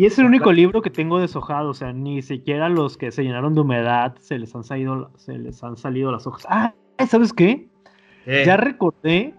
Y 0.00 0.06
es 0.06 0.18
el 0.18 0.24
único 0.24 0.50
libro 0.50 0.80
que 0.80 0.88
tengo 0.88 1.18
deshojado, 1.18 1.68
o 1.68 1.74
sea, 1.74 1.92
ni 1.92 2.22
siquiera 2.22 2.70
los 2.70 2.96
que 2.96 3.10
se 3.10 3.22
llenaron 3.22 3.54
de 3.54 3.60
humedad 3.60 4.16
se 4.18 4.38
les 4.38 4.54
han 4.54 4.64
salido, 4.64 5.10
se 5.16 5.36
les 5.36 5.62
han 5.62 5.76
salido 5.76 6.10
las 6.10 6.26
hojas. 6.26 6.46
Ah, 6.48 6.72
¿sabes 7.06 7.34
qué? 7.34 7.68
¿Qué? 8.24 8.44
Ya 8.46 8.56
recordé 8.56 9.34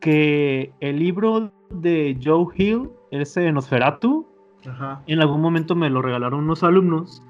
que 0.00 0.72
el 0.80 0.98
libro 0.98 1.52
de 1.68 2.18
Joe 2.24 2.46
Hill, 2.56 2.88
ese 3.10 3.52
Nosferatu, 3.52 4.26
Ajá. 4.66 5.02
en 5.06 5.20
algún 5.20 5.42
momento 5.42 5.74
me 5.74 5.90
lo 5.90 6.00
regalaron 6.00 6.44
unos 6.44 6.62
alumnos 6.62 7.22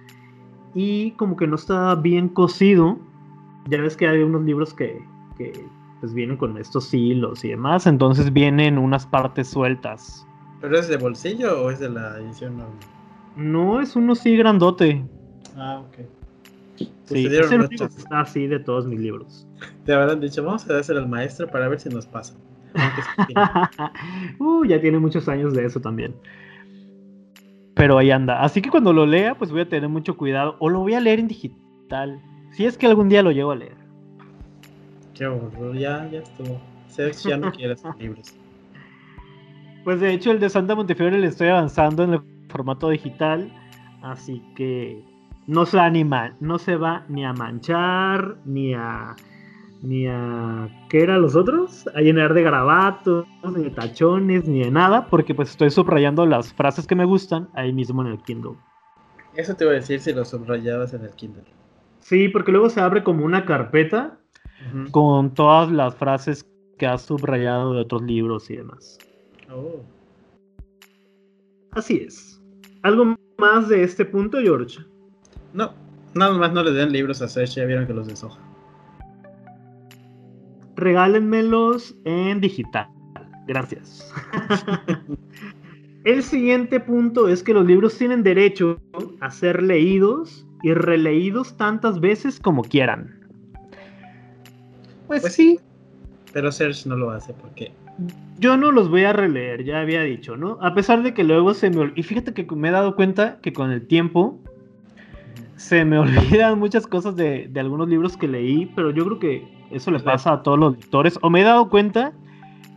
y 0.73 1.11
como 1.17 1.35
que 1.35 1.49
no 1.49 1.57
estaba 1.57 1.97
bien 1.97 2.29
cosido. 2.29 2.97
Ya 3.67 3.81
ves 3.81 3.97
que 3.97 4.07
hay 4.07 4.23
unos 4.23 4.43
libros 4.43 4.73
que, 4.73 5.05
que, 5.37 5.53
pues 5.99 6.15
vienen 6.15 6.37
con 6.37 6.57
estos 6.57 6.95
hilos 6.95 7.45
y 7.45 7.49
demás, 7.49 7.89
entonces 7.89 8.33
vienen 8.33 8.79
unas 8.79 9.05
partes 9.05 9.49
sueltas. 9.49 10.28
¿Pero 10.61 10.79
es 10.79 10.89
de 10.89 10.97
bolsillo 10.97 11.63
o 11.63 11.71
es 11.71 11.79
de 11.79 11.89
la 11.91 12.19
edición 12.19 12.57
normal? 12.59 12.77
No 13.37 13.81
es 13.81 13.95
uno 13.97 14.13
así 14.13 14.37
grandote. 14.37 15.05
Ah, 15.57 15.81
ok. 15.87 15.97
Pues 17.09 17.21
Sí, 17.23 17.27
es 17.27 17.51
el 17.51 17.61
único 17.61 17.69
que 17.71 17.77
chas- 17.77 17.99
está 17.99 18.21
así 18.21 18.47
de 18.47 18.59
todos 18.59 18.87
mis 18.87 18.99
libros. 19.01 19.47
Te 19.85 19.93
habrán 19.95 20.21
dicho, 20.21 20.43
vamos 20.45 20.69
a 20.69 20.75
dárselo 20.75 21.01
al 21.01 21.09
maestro 21.09 21.49
para 21.49 21.69
ver 21.69 21.81
si 21.81 21.89
nos 21.89 22.07
pasa. 22.07 22.35
Uh, 24.39 24.65
ya 24.65 24.81
tiene 24.81 24.99
muchos 24.99 25.29
años 25.29 25.55
de 25.55 25.65
eso 25.65 25.81
también. 25.81 26.15
Pero 27.75 27.97
ahí 27.99 28.11
anda. 28.11 28.43
Así 28.43 28.61
que 28.61 28.71
cuando 28.71 28.93
lo 28.93 29.07
lea, 29.07 29.37
pues 29.37 29.51
voy 29.51 29.61
a 29.63 29.69
tener 29.69 29.89
mucho 29.89 30.17
cuidado. 30.17 30.57
O 30.59 30.69
lo 30.69 30.81
voy 30.81 30.95
a 30.95 31.01
leer 31.01 31.21
en 31.21 31.29
digital. 31.29 32.21
Si 32.53 32.67
es 32.67 32.77
que 32.77 32.87
algún 32.87 33.09
día 33.09 33.23
lo 33.23 33.31
llego 33.31 33.53
a 33.53 33.57
leer. 33.57 33.77
Qué 35.15 35.27
horror, 35.27 35.77
ya, 35.77 36.09
ya 36.11 36.21
estuvo. 36.21 36.61
Sergio 36.89 37.31
ya 37.31 37.37
no 37.37 37.51
quiere 37.53 37.73
hacer 37.75 37.93
libros. 37.99 38.35
Pues 39.89 40.01
de 40.01 40.13
hecho 40.13 40.33
el 40.33 40.39
de 40.39 40.51
Santa 40.51 40.75
Montefiore 40.75 41.19
le 41.19 41.29
estoy 41.29 41.49
avanzando 41.49 42.03
en 42.03 42.13
el 42.13 42.21
formato 42.51 42.91
digital. 42.91 43.51
Así 44.03 44.43
que 44.55 45.03
no 45.47 45.65
se, 45.65 45.79
va 45.79 45.87
a 45.87 45.91
ni 45.91 46.05
ma- 46.05 46.37
no 46.41 46.59
se 46.59 46.77
va 46.77 47.07
ni 47.09 47.25
a 47.25 47.33
manchar, 47.33 48.37
ni 48.45 48.75
a... 48.75 49.17
Ni 49.81 50.07
a... 50.07 50.69
¿Qué 50.91 51.03
eran 51.03 51.23
los 51.23 51.35
otros? 51.35 51.89
A 51.95 52.03
llenar 52.03 52.35
de 52.35 52.43
garabatos, 52.43 53.27
ni 53.57 53.63
de 53.65 53.71
tachones, 53.71 54.47
ni 54.47 54.63
de 54.63 54.71
nada. 54.71 55.07
Porque 55.07 55.35
pues 55.35 55.49
estoy 55.49 55.71
subrayando 55.71 56.27
las 56.27 56.53
frases 56.53 56.87
que 56.87 56.95
me 56.95 57.07
gustan 57.07 57.49
ahí 57.55 57.73
mismo 57.73 58.03
en 58.03 58.09
el 58.09 58.19
Kindle. 58.19 58.59
Eso 59.37 59.55
te 59.55 59.65
iba 59.65 59.73
a 59.73 59.77
decir 59.77 60.01
si 60.01 60.13
lo 60.13 60.27
subrayabas 60.27 60.93
en 60.93 61.05
el 61.05 61.13
Kindle. 61.13 61.45
Sí, 62.01 62.29
porque 62.29 62.53
luego 62.53 62.69
se 62.69 62.83
abre 62.83 63.03
como 63.03 63.25
una 63.25 63.47
carpeta 63.47 64.19
con 64.91 65.33
todas 65.33 65.71
las 65.71 65.95
frases 65.95 66.47
que 66.77 66.87
has 66.87 67.01
subrayado 67.01 67.73
de 67.73 67.81
otros 67.81 68.03
libros 68.03 68.51
y 68.51 68.57
demás. 68.57 68.99
Oh. 69.51 69.83
Así 71.73 71.99
es. 72.07 72.41
¿Algo 72.83 73.17
más 73.39 73.69
de 73.69 73.83
este 73.83 74.05
punto, 74.05 74.39
George? 74.39 74.79
No, 75.53 75.73
nada 76.15 76.33
más 76.35 76.53
no 76.53 76.63
le 76.63 76.73
den 76.73 76.93
libros 76.93 77.23
a 77.23 77.29
Sergio, 77.29 77.63
ya 77.63 77.67
vieron 77.67 77.87
que 77.87 77.95
los 77.95 78.07
deshoja. 78.07 78.41
Regálenmelos 80.77 81.97
en 82.05 82.41
digital. 82.41 82.89
Gracias. 83.47 84.13
El 86.05 86.23
siguiente 86.23 86.79
punto 86.81 87.29
es 87.29 87.43
que 87.43 87.53
los 87.53 87.67
libros 87.67 87.99
tienen 87.99 88.23
derecho 88.23 88.81
a 89.21 89.31
ser 89.31 89.63
leídos 89.63 90.47
y 90.63 90.73
releídos 90.73 91.57
tantas 91.57 92.01
veces 92.01 92.39
como 92.39 92.63
quieran. 92.63 93.27
Pues, 95.07 95.23
Pues 95.23 95.35
sí, 95.35 95.59
Pero 96.33 96.53
Sergio 96.53 96.91
no 96.91 96.97
lo 96.97 97.11
hace 97.11 97.33
porque 97.35 97.73
Yo 98.39 98.57
no 98.57 98.71
los 98.71 98.89
voy 98.89 99.03
a 99.05 99.13
releer, 99.13 99.65
ya 99.65 99.81
había 99.81 100.03
dicho, 100.03 100.37
¿no? 100.37 100.59
A 100.61 100.73
pesar 100.75 101.03
de 101.03 101.13
que 101.15 101.25
luego 101.25 101.55
se 101.55 101.71
me... 101.71 101.93
Y 101.97 102.03
fíjate 102.05 102.33
que 102.33 102.47
me 102.55 102.69
he 102.69 102.71
dado 102.71 102.95
cuenta 102.95 103.41
que 103.41 103.53
con 103.53 103.73
el 103.73 103.87
tiempo 103.87 104.39
se 105.57 105.85
me 105.85 105.99
olvidan 106.39 106.59
muchas 106.59 106.87
cosas 106.87 107.17
de, 107.17 107.49
de 107.49 107.61
algunos 107.61 107.89
libros 107.89 108.17
que 108.17 108.29
leí, 108.29 108.67
pero 108.77 108.91
yo 108.93 109.05
creo 109.07 109.19
que 109.19 109.49
eso 109.73 109.91
le 109.91 109.99
pasa 110.01 110.33
a 110.33 110.43
todos 110.45 110.59
los 110.59 110.77
lectores. 110.77 111.19
O 111.23 111.31
me 111.31 111.41
he 111.41 111.45
dado 111.45 111.69
cuenta 111.69 112.13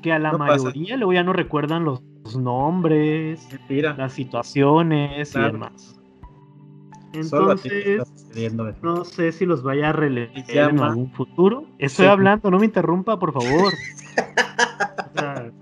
que 0.01 0.11
a 0.11 0.17
la 0.17 0.31
No 0.31 0.39
pasa. 0.39 0.63
mayoría 0.63 0.97
luego 0.97 1.13
ya 1.13 1.23
no 1.23 1.31
recuerdan 1.33 1.83
los, 1.85 2.01
los 2.23 2.35
nombres, 2.37 3.47
mentira. 3.51 3.93
las 3.95 4.13
situaciones 4.13 5.31
Claro. 5.31 5.49
y 5.49 5.51
demás. 5.51 5.95
Entonces, 7.13 8.01
no 8.81 9.03
sé 9.03 9.31
si 9.33 9.45
los 9.45 9.61
vaya 9.63 9.89
a 9.89 9.93
releer 9.93 10.31
en 10.47 10.79
algún 10.79 11.11
futuro. 11.11 11.65
Estoy 11.77 12.05
Sí. 12.05 12.11
hablando, 12.11 12.49
no 12.49 12.57
me 12.57 12.65
interrumpa, 12.65 13.19
por 13.19 13.33
favor. 13.33 13.73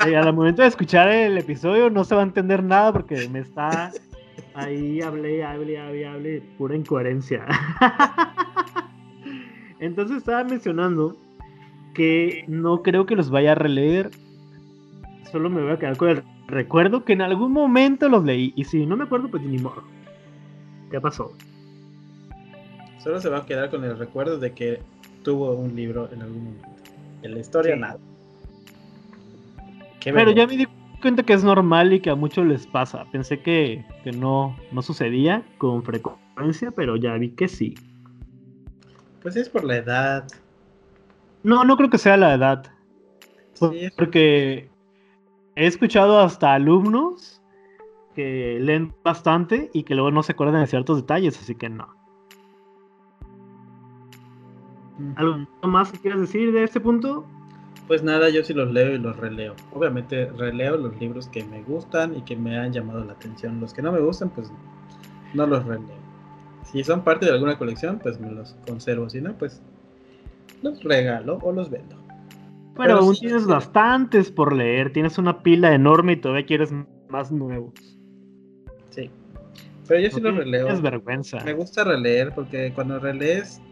O 0.00 0.04
sea, 0.04 0.20
al 0.22 0.32
momento 0.32 0.62
de 0.62 0.68
escuchar 0.68 1.08
el 1.08 1.36
episodio 1.36 1.90
no 1.90 2.04
se 2.04 2.14
va 2.14 2.22
a 2.22 2.24
entender 2.24 2.62
nada 2.62 2.92
porque 2.92 3.28
me 3.28 3.40
está 3.40 3.92
ahí, 4.54 5.02
hablé, 5.02 5.44
hablé, 5.44 5.78
hablé, 5.78 6.06
hablé, 6.06 6.42
pura 6.56 6.74
incoherencia. 6.74 7.44
Entonces 9.80 10.18
estaba 10.18 10.44
mencionando 10.44 11.16
que 11.94 12.44
no 12.48 12.82
creo 12.82 13.06
que 13.06 13.16
los 13.16 13.30
vaya 13.30 13.52
a 13.52 13.54
releer. 13.54 14.10
Solo 15.30 15.50
me 15.50 15.62
voy 15.62 15.72
a 15.72 15.78
quedar 15.78 15.96
con 15.96 16.08
el 16.08 16.22
recuerdo 16.46 17.04
que 17.04 17.12
en 17.12 17.22
algún 17.22 17.52
momento 17.52 18.08
los 18.08 18.24
leí. 18.24 18.52
Y 18.56 18.64
si 18.64 18.86
no 18.86 18.96
me 18.96 19.04
acuerdo, 19.04 19.28
pues 19.28 19.42
ni 19.42 19.58
modo. 19.58 19.82
¿Qué 20.90 21.00
pasó? 21.00 21.32
Solo 22.98 23.20
se 23.20 23.28
va 23.28 23.38
a 23.38 23.46
quedar 23.46 23.70
con 23.70 23.84
el 23.84 23.98
recuerdo 23.98 24.38
de 24.38 24.52
que 24.52 24.80
tuvo 25.22 25.52
un 25.52 25.76
libro 25.76 26.08
en 26.12 26.22
algún 26.22 26.44
momento. 26.44 26.85
En 27.22 27.34
la 27.34 27.40
historia 27.40 27.74
Sí. 27.74 27.80
nada. 27.80 27.98
Qué 30.00 30.12
Pero 30.12 30.30
ya 30.30 30.46
me 30.46 30.56
di 30.56 30.66
cuenta 31.00 31.22
que 31.22 31.32
es 31.32 31.44
normal 31.44 31.92
y 31.92 32.00
que 32.00 32.10
a 32.10 32.14
muchos 32.14 32.46
les 32.46 32.66
pasa. 32.66 33.04
Pensé 33.10 33.40
que, 33.40 33.84
que 34.04 34.12
no, 34.12 34.56
no 34.72 34.82
sucedía 34.82 35.44
con 35.58 35.82
frecuencia, 35.82 36.70
pero 36.70 36.96
ya 36.96 37.14
vi 37.14 37.30
que 37.30 37.48
sí. 37.48 37.74
Pues 39.22 39.36
es 39.36 39.48
por 39.48 39.64
la 39.64 39.76
edad. 39.76 40.26
No, 41.42 41.64
no 41.64 41.76
creo 41.76 41.90
que 41.90 41.98
sea 41.98 42.16
la 42.16 42.34
edad. 42.34 42.64
Sí, 43.54 43.88
Porque 43.96 44.70
he 45.56 45.66
escuchado 45.66 46.20
hasta 46.20 46.54
alumnos 46.54 47.42
que 48.14 48.58
leen 48.60 48.94
bastante 49.02 49.70
y 49.72 49.82
que 49.82 49.94
luego 49.94 50.10
no 50.10 50.22
se 50.22 50.32
acuerdan 50.32 50.60
de 50.60 50.66
ciertos 50.66 50.98
detalles, 50.98 51.40
así 51.40 51.54
que 51.54 51.68
no. 51.68 51.95
¿Algo 55.16 55.46
más 55.62 55.92
que 55.92 55.98
quieras 55.98 56.20
decir 56.20 56.52
de 56.52 56.64
este 56.64 56.80
punto? 56.80 57.26
Pues 57.86 58.02
nada, 58.02 58.30
yo 58.30 58.42
sí 58.42 58.52
los 58.52 58.72
leo 58.72 58.94
y 58.94 58.98
los 58.98 59.16
releo. 59.16 59.54
Obviamente 59.72 60.26
releo 60.26 60.76
los 60.76 60.98
libros 60.98 61.28
que 61.28 61.44
me 61.44 61.62
gustan 61.62 62.16
y 62.16 62.22
que 62.22 62.34
me 62.36 62.58
han 62.58 62.72
llamado 62.72 63.04
la 63.04 63.12
atención. 63.12 63.60
Los 63.60 63.72
que 63.72 63.82
no 63.82 63.92
me 63.92 64.00
gustan, 64.00 64.30
pues 64.30 64.50
no 65.34 65.46
los 65.46 65.64
releo. 65.64 66.06
Si 66.64 66.82
son 66.82 67.04
parte 67.04 67.26
de 67.26 67.32
alguna 67.32 67.56
colección, 67.58 68.00
pues 68.00 68.18
me 68.18 68.30
los 68.30 68.56
conservo. 68.66 69.08
Si 69.08 69.20
no, 69.20 69.34
pues 69.34 69.62
los 70.62 70.82
regalo 70.82 71.38
o 71.42 71.52
los 71.52 71.70
vendo. 71.70 71.96
Pero, 72.08 72.74
Pero 72.76 72.98
aún 72.98 73.14
sí, 73.14 73.26
tienes 73.26 73.44
sí. 73.44 73.48
bastantes 73.48 74.32
por 74.32 74.52
leer, 74.52 74.92
tienes 74.92 75.16
una 75.16 75.42
pila 75.42 75.72
enorme 75.72 76.12
y 76.14 76.16
todavía 76.16 76.44
quieres 76.44 76.72
más 77.08 77.30
nuevos. 77.30 77.72
Sí. 78.90 79.10
Pero 79.86 80.00
yo 80.00 80.10
sí 80.10 80.20
los 80.20 80.34
releo. 80.36 80.64
tienes 80.64 80.82
vergüenza. 80.82 81.38
Me 81.44 81.52
gusta 81.52 81.84
releer 81.84 82.34
porque 82.34 82.72
cuando 82.74 82.98
relees 82.98 83.62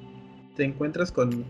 te 0.56 0.64
encuentras 0.64 1.12
con 1.12 1.44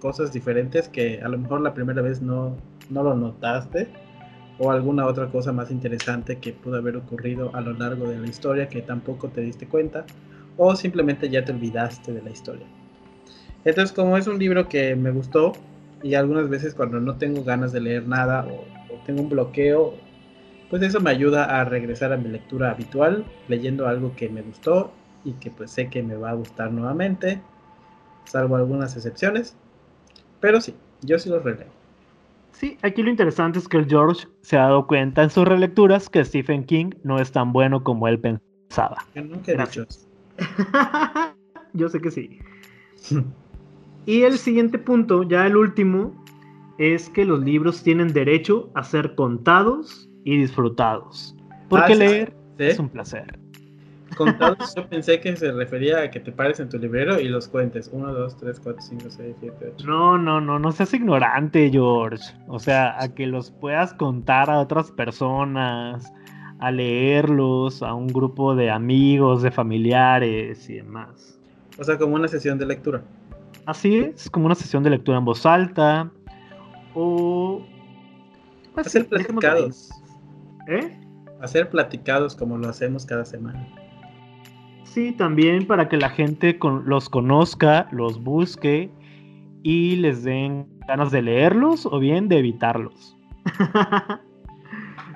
cosas 0.00 0.32
diferentes 0.32 0.88
que 0.88 1.20
a 1.22 1.28
lo 1.28 1.38
mejor 1.38 1.60
la 1.60 1.74
primera 1.74 2.02
vez 2.02 2.22
no, 2.22 2.56
no 2.88 3.02
lo 3.02 3.14
notaste 3.14 3.88
o 4.58 4.70
alguna 4.70 5.06
otra 5.06 5.28
cosa 5.28 5.52
más 5.52 5.70
interesante 5.70 6.38
que 6.38 6.52
pudo 6.52 6.76
haber 6.76 6.96
ocurrido 6.96 7.54
a 7.54 7.60
lo 7.60 7.72
largo 7.72 8.08
de 8.08 8.18
la 8.18 8.26
historia 8.26 8.68
que 8.68 8.82
tampoco 8.82 9.28
te 9.28 9.40
diste 9.42 9.66
cuenta 9.66 10.04
o 10.56 10.74
simplemente 10.76 11.28
ya 11.28 11.44
te 11.44 11.52
olvidaste 11.52 12.12
de 12.12 12.22
la 12.22 12.30
historia. 12.30 12.66
Entonces 13.64 13.94
como 13.94 14.16
es 14.16 14.26
un 14.26 14.38
libro 14.38 14.68
que 14.68 14.96
me 14.96 15.10
gustó 15.10 15.52
y 16.02 16.14
algunas 16.14 16.48
veces 16.48 16.74
cuando 16.74 16.98
no 17.00 17.16
tengo 17.16 17.44
ganas 17.44 17.72
de 17.72 17.80
leer 17.80 18.08
nada 18.08 18.46
o, 18.46 18.94
o 18.94 18.98
tengo 19.04 19.22
un 19.22 19.28
bloqueo, 19.28 19.94
pues 20.70 20.82
eso 20.82 21.00
me 21.00 21.10
ayuda 21.10 21.60
a 21.60 21.64
regresar 21.64 22.12
a 22.12 22.16
mi 22.16 22.30
lectura 22.30 22.70
habitual 22.70 23.24
leyendo 23.48 23.86
algo 23.86 24.14
que 24.16 24.28
me 24.28 24.40
gustó 24.40 24.92
y 25.24 25.32
que 25.32 25.50
pues 25.50 25.70
sé 25.72 25.88
que 25.88 26.02
me 26.02 26.16
va 26.16 26.30
a 26.30 26.34
gustar 26.34 26.72
nuevamente, 26.72 27.40
salvo 28.24 28.56
algunas 28.56 28.96
excepciones. 28.96 29.56
Pero 30.40 30.60
sí, 30.60 30.74
yo 31.02 31.18
sí 31.18 31.28
los 31.28 31.42
releo. 31.44 31.66
Sí, 32.52 32.76
aquí 32.82 33.02
lo 33.02 33.10
interesante 33.10 33.58
es 33.58 33.68
que 33.68 33.78
el 33.78 33.86
George 33.86 34.26
se 34.42 34.56
ha 34.58 34.62
dado 34.62 34.86
cuenta 34.86 35.22
en 35.22 35.30
sus 35.30 35.46
relecturas 35.46 36.08
que 36.08 36.24
Stephen 36.24 36.64
King 36.64 36.90
no 37.04 37.18
es 37.18 37.32
tan 37.32 37.52
bueno 37.52 37.82
como 37.84 38.06
él 38.08 38.18
pensaba. 38.20 38.98
Yo 39.14 39.22
nunca 39.22 39.52
he 39.52 39.56
dicho 39.56 39.86
Gracias. 39.86 40.08
Yo 41.72 41.88
sé 41.88 42.00
que 42.00 42.10
sí. 42.10 42.38
Y 44.06 44.22
el 44.22 44.38
siguiente 44.38 44.78
punto, 44.78 45.22
ya 45.24 45.46
el 45.46 45.56
último, 45.56 46.12
es 46.78 47.10
que 47.10 47.24
los 47.26 47.40
libros 47.40 47.82
tienen 47.82 48.12
derecho 48.14 48.70
a 48.74 48.82
ser 48.82 49.14
contados 49.14 50.08
y 50.24 50.38
disfrutados. 50.38 51.36
Porque 51.68 51.92
Ah, 51.92 51.94
sí. 51.94 51.98
leer 51.98 52.34
¿Sí? 52.58 52.64
es 52.64 52.78
un 52.78 52.88
placer. 52.88 53.38
Contados, 54.20 54.74
yo 54.76 54.86
pensé 54.86 55.18
que 55.18 55.34
se 55.34 55.50
refería 55.50 56.02
a 56.02 56.10
que 56.10 56.20
te 56.20 56.30
pares 56.30 56.60
en 56.60 56.68
tu 56.68 56.76
librero 56.76 57.18
y 57.18 57.28
los 57.28 57.48
cuentes. 57.48 57.88
1, 57.90 58.12
2, 58.12 58.36
3, 58.36 58.60
4, 58.62 58.82
5, 58.82 59.04
6, 59.08 59.36
7, 59.40 59.72
8. 59.76 59.86
No, 59.86 60.18
no, 60.18 60.42
no, 60.42 60.58
no 60.58 60.72
seas 60.72 60.92
ignorante, 60.92 61.70
George. 61.70 62.22
O 62.46 62.58
sea, 62.58 63.02
a 63.02 63.08
que 63.14 63.26
los 63.26 63.50
puedas 63.50 63.94
contar 63.94 64.50
a 64.50 64.60
otras 64.60 64.90
personas, 64.90 66.12
a 66.58 66.70
leerlos 66.70 67.82
a 67.82 67.94
un 67.94 68.08
grupo 68.08 68.54
de 68.54 68.70
amigos, 68.70 69.40
de 69.40 69.50
familiares 69.50 70.68
y 70.68 70.74
demás. 70.74 71.40
O 71.78 71.84
sea, 71.84 71.96
como 71.96 72.16
una 72.16 72.28
sesión 72.28 72.58
de 72.58 72.66
lectura. 72.66 73.02
Así 73.64 73.96
es, 73.96 74.28
como 74.28 74.44
una 74.44 74.54
sesión 74.54 74.82
de 74.82 74.90
lectura 74.90 75.16
en 75.16 75.24
voz 75.24 75.46
alta 75.46 76.10
o... 76.92 77.66
pues 78.74 78.86
Hacer 78.86 79.08
platicados. 79.08 79.88
¿Eh? 80.68 81.00
Hacer 81.40 81.70
platicados 81.70 82.36
como 82.36 82.58
lo 82.58 82.68
hacemos 82.68 83.06
cada 83.06 83.24
semana. 83.24 83.66
Sí, 84.90 85.12
también 85.12 85.66
para 85.68 85.88
que 85.88 85.96
la 85.96 86.10
gente 86.10 86.58
con- 86.58 86.82
los 86.88 87.08
conozca, 87.08 87.86
los 87.92 88.22
busque 88.24 88.90
y 89.62 89.94
les 89.96 90.24
den 90.24 90.66
ganas 90.88 91.12
de 91.12 91.22
leerlos 91.22 91.86
o 91.86 92.00
bien 92.00 92.26
de 92.28 92.38
evitarlos. 92.38 93.16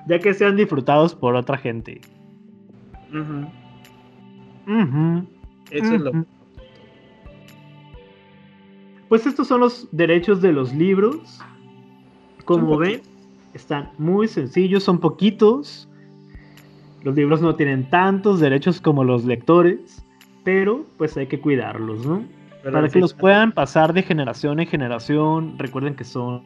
ya 0.07 0.19
que 0.19 0.33
sean 0.33 0.55
disfrutados 0.55 1.13
por 1.13 1.35
otra 1.35 1.57
gente. 1.57 1.99
Eso 5.71 5.93
es 5.95 6.01
lo. 6.01 6.11
Pues 9.09 9.27
estos 9.27 9.47
son 9.47 9.59
los 9.59 9.89
derechos 9.91 10.41
de 10.41 10.53
los 10.53 10.73
libros. 10.73 11.41
Como 12.45 12.77
ven, 12.77 13.01
están 13.53 13.91
muy 13.97 14.29
sencillos, 14.29 14.83
son 14.83 14.99
poquitos. 14.99 15.89
Los 17.05 17.13
libros 17.15 17.39
no 17.39 17.55
tienen 17.55 17.87
tantos 17.87 18.39
derechos 18.39 18.81
como 18.81 19.03
los 19.03 19.25
lectores, 19.25 20.03
pero 20.43 20.87
pues 20.97 21.15
hay 21.15 21.27
que 21.27 21.39
cuidarlos, 21.39 22.03
¿no? 22.03 22.25
Pero 22.63 22.73
Para 22.73 22.89
que 22.89 22.99
los 22.99 23.13
puedan 23.13 23.51
pasar 23.51 23.93
de 23.93 24.01
generación 24.01 24.59
en 24.59 24.65
generación, 24.65 25.53
recuerden 25.59 25.93
que 25.95 26.03
son 26.03 26.41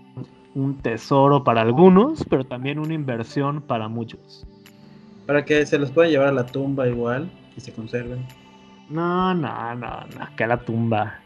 un 0.56 0.76
tesoro 0.80 1.46
para 1.46 1.62
algunos, 1.62 2.26
pero 2.26 2.44
también 2.44 2.78
una 2.78 2.94
inversión 2.94 3.62
para 3.62 3.88
muchos. 3.88 4.46
Para 5.28 5.46
que 5.46 5.66
se 5.66 5.80
los 5.80 5.92
puedan 5.92 6.12
llevar 6.12 6.28
a 6.28 6.34
la 6.34 6.46
tumba 6.46 6.90
igual 6.90 7.32
y 7.56 7.62
se 7.62 7.72
conserven. 7.72 8.26
No, 8.90 9.34
no, 9.34 9.76
no, 9.76 10.02
no, 10.02 10.36
que 10.36 10.44
a 10.44 10.48
la 10.48 10.58
tumba. 10.58 11.22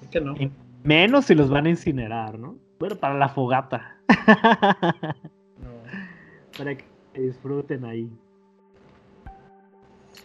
¿Por 0.00 0.08
qué 0.08 0.20
no? 0.22 0.34
Y 0.38 0.50
menos 0.82 1.26
si 1.26 1.34
los 1.34 1.50
van 1.50 1.66
a 1.66 1.68
incinerar, 1.68 2.38
¿no? 2.38 2.56
Bueno, 2.78 2.96
para 2.96 3.18
la 3.18 3.28
fogata. 3.28 3.98
No. 5.62 5.68
para 6.58 6.74
que 6.74 6.91
disfruten 7.20 7.84
ahí. 7.84 8.10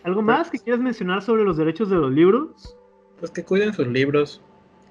¿Algo 0.04 0.22
más 0.22 0.50
que 0.50 0.60
quieras 0.60 0.82
mencionar 0.82 1.22
sobre 1.22 1.44
los 1.44 1.58
derechos 1.58 1.90
de 1.90 1.98
los 1.98 2.12
libros? 2.12 2.78
Pues 3.20 3.32
que 3.32 3.44
cuiden 3.44 3.74
sus 3.74 3.88
libros, 3.88 4.42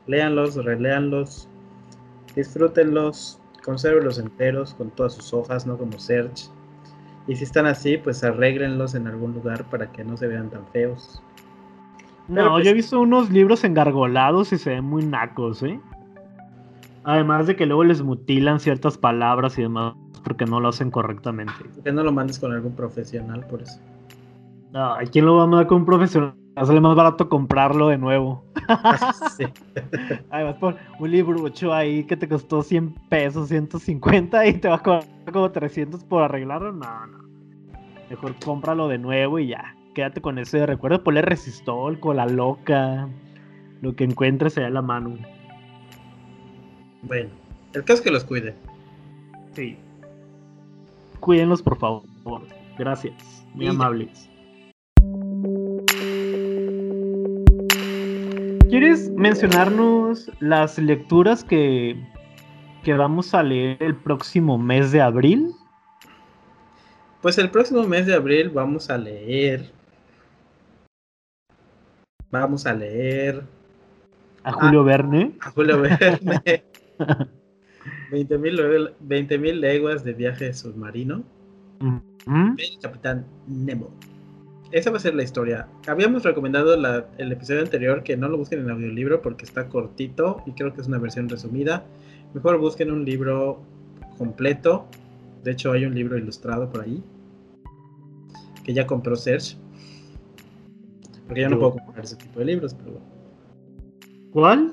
léanlos, 0.06 0.56
reléanlos, 0.56 1.48
disfrútenlos, 2.34 3.40
consérvenlos 3.64 4.18
enteros 4.18 4.74
con 4.74 4.90
todas 4.90 5.14
sus 5.14 5.32
hojas, 5.32 5.66
no 5.66 5.78
como 5.78 5.98
Search. 5.98 6.50
Y 7.28 7.36
si 7.36 7.44
están 7.44 7.66
así, 7.66 7.96
pues 7.98 8.22
arréglenlos 8.24 8.94
en 8.94 9.06
algún 9.06 9.32
lugar 9.32 9.64
para 9.70 9.90
que 9.90 10.04
no 10.04 10.16
se 10.16 10.26
vean 10.26 10.50
tan 10.50 10.66
feos. 10.68 11.22
Pero, 12.28 12.44
No, 12.44 12.50
pues- 12.52 12.64
yo 12.64 12.70
he 12.70 12.74
visto 12.74 13.00
unos 13.00 13.30
libros 13.30 13.64
engargolados 13.64 14.52
y 14.52 14.58
se 14.58 14.70
ven 14.70 14.84
muy 14.84 15.04
nacos, 15.04 15.62
¿eh? 15.62 15.80
Además 17.06 17.46
de 17.46 17.54
que 17.54 17.66
luego 17.66 17.84
les 17.84 18.02
mutilan 18.02 18.58
ciertas 18.58 18.98
palabras 18.98 19.56
y 19.58 19.62
demás 19.62 19.94
porque 20.24 20.44
no 20.44 20.58
lo 20.58 20.68
hacen 20.68 20.90
correctamente. 20.90 21.52
Que 21.84 21.92
no 21.92 22.02
lo 22.02 22.10
mandes 22.10 22.36
con 22.40 22.52
algún 22.52 22.74
profesional 22.74 23.46
por 23.46 23.62
eso. 23.62 23.78
Ay, 24.74 25.06
¿quién 25.06 25.24
lo 25.24 25.36
va 25.36 25.44
a 25.44 25.46
mandar 25.46 25.68
con 25.68 25.78
un 25.78 25.84
profesional? 25.86 26.34
Sale 26.56 26.80
más 26.80 26.96
barato 26.96 27.28
comprarlo 27.28 27.88
de 27.88 27.98
nuevo. 27.98 28.44
Sí. 29.36 29.44
Además, 30.30 30.56
por 30.56 30.76
un 30.98 31.10
libro 31.10 31.40
8 31.40 31.72
ahí 31.72 32.02
que 32.02 32.16
te 32.16 32.28
costó 32.28 32.62
100 32.62 32.94
pesos, 33.08 33.50
150 33.50 34.44
y 34.46 34.54
te 34.54 34.66
va 34.66 34.74
a 34.74 34.82
cobrar 34.82 35.04
como 35.32 35.52
300 35.52 36.02
por 36.02 36.24
arreglarlo. 36.24 36.72
No, 36.72 37.06
no. 37.06 37.18
Mejor 38.10 38.34
cómpralo 38.44 38.88
de 38.88 38.98
nuevo 38.98 39.38
y 39.38 39.48
ya. 39.48 39.76
Quédate 39.94 40.20
con 40.20 40.40
ese 40.40 40.66
recuerdo. 40.66 41.04
Ponle 41.04 41.22
resistol, 41.22 42.00
cola 42.00 42.26
loca. 42.26 43.08
Lo 43.80 43.94
que 43.94 44.02
encuentres 44.02 44.58
allá 44.58 44.66
a 44.66 44.70
la 44.70 44.82
mano. 44.82 45.18
Bueno, 47.02 47.30
el 47.72 47.82
caso 47.84 47.98
es 47.98 48.00
que 48.02 48.10
los 48.10 48.24
cuide. 48.24 48.54
Sí. 49.54 49.76
Cuídenlos, 51.20 51.62
por 51.62 51.78
favor. 51.78 52.02
Gracias. 52.78 53.14
Muy 53.54 53.66
Y 53.66 53.68
amables. 53.68 54.28
¿Quieres 58.68 59.10
mencionarnos 59.10 60.30
las 60.40 60.76
lecturas 60.78 61.44
que, 61.44 61.96
que 62.82 62.92
vamos 62.94 63.32
a 63.34 63.42
leer 63.42 63.76
el 63.80 63.94
próximo 63.96 64.58
mes 64.58 64.92
de 64.92 65.00
abril? 65.00 65.52
Pues 67.22 67.38
el 67.38 67.50
próximo 67.50 67.84
mes 67.84 68.06
de 68.06 68.14
abril 68.14 68.50
vamos 68.50 68.90
a 68.90 68.98
leer. 68.98 69.70
Vamos 72.30 72.66
a 72.66 72.74
leer 72.74 73.44
A 74.42 74.52
Julio 74.52 74.84
Verne. 74.84 75.32
a 75.40 75.50
Julio 75.50 75.80
Verne. 75.80 76.64
20.000 78.10 78.94
20 79.00 79.38
leguas 79.54 80.04
de 80.04 80.12
viaje 80.14 80.52
submarino. 80.52 81.22
El 82.58 82.78
Capitán 82.80 83.24
Nemo. 83.46 83.90
Esa 84.72 84.90
va 84.90 84.96
a 84.96 85.00
ser 85.00 85.14
la 85.14 85.22
historia. 85.22 85.68
Habíamos 85.86 86.24
recomendado 86.24 86.76
la- 86.76 87.06
el 87.18 87.30
episodio 87.30 87.60
anterior 87.60 88.02
que 88.02 88.16
no 88.16 88.28
lo 88.28 88.36
busquen 88.38 88.60
en 88.60 88.70
audiolibro 88.70 89.22
porque 89.22 89.44
está 89.44 89.68
cortito 89.68 90.42
y 90.46 90.52
creo 90.52 90.74
que 90.74 90.80
es 90.80 90.88
una 90.88 90.98
versión 90.98 91.28
resumida. 91.28 91.84
Mejor 92.34 92.58
busquen 92.58 92.90
un 92.90 93.04
libro 93.04 93.60
completo. 94.18 94.86
De 95.44 95.52
hecho, 95.52 95.70
hay 95.72 95.84
un 95.84 95.94
libro 95.94 96.18
ilustrado 96.18 96.68
por 96.70 96.82
ahí 96.82 97.02
que 98.64 98.74
ya 98.74 98.86
compró 98.86 99.14
Serge. 99.14 99.56
Porque 101.28 101.42
yo 101.42 101.48
no 101.48 101.58
puedo 101.58 101.72
comprar 101.84 102.04
ese 102.04 102.16
tipo 102.16 102.40
de 102.40 102.44
libros, 102.46 102.74
pero 102.74 102.90
bueno. 102.92 103.06
¿Cuál? 104.32 104.72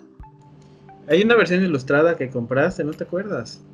Hay 1.07 1.21
una 1.21 1.35
versión 1.35 1.63
ilustrada 1.63 2.15
que 2.15 2.29
compraste, 2.29 2.83
¿no 2.83 2.91
te 2.91 3.03
acuerdas? 3.03 3.65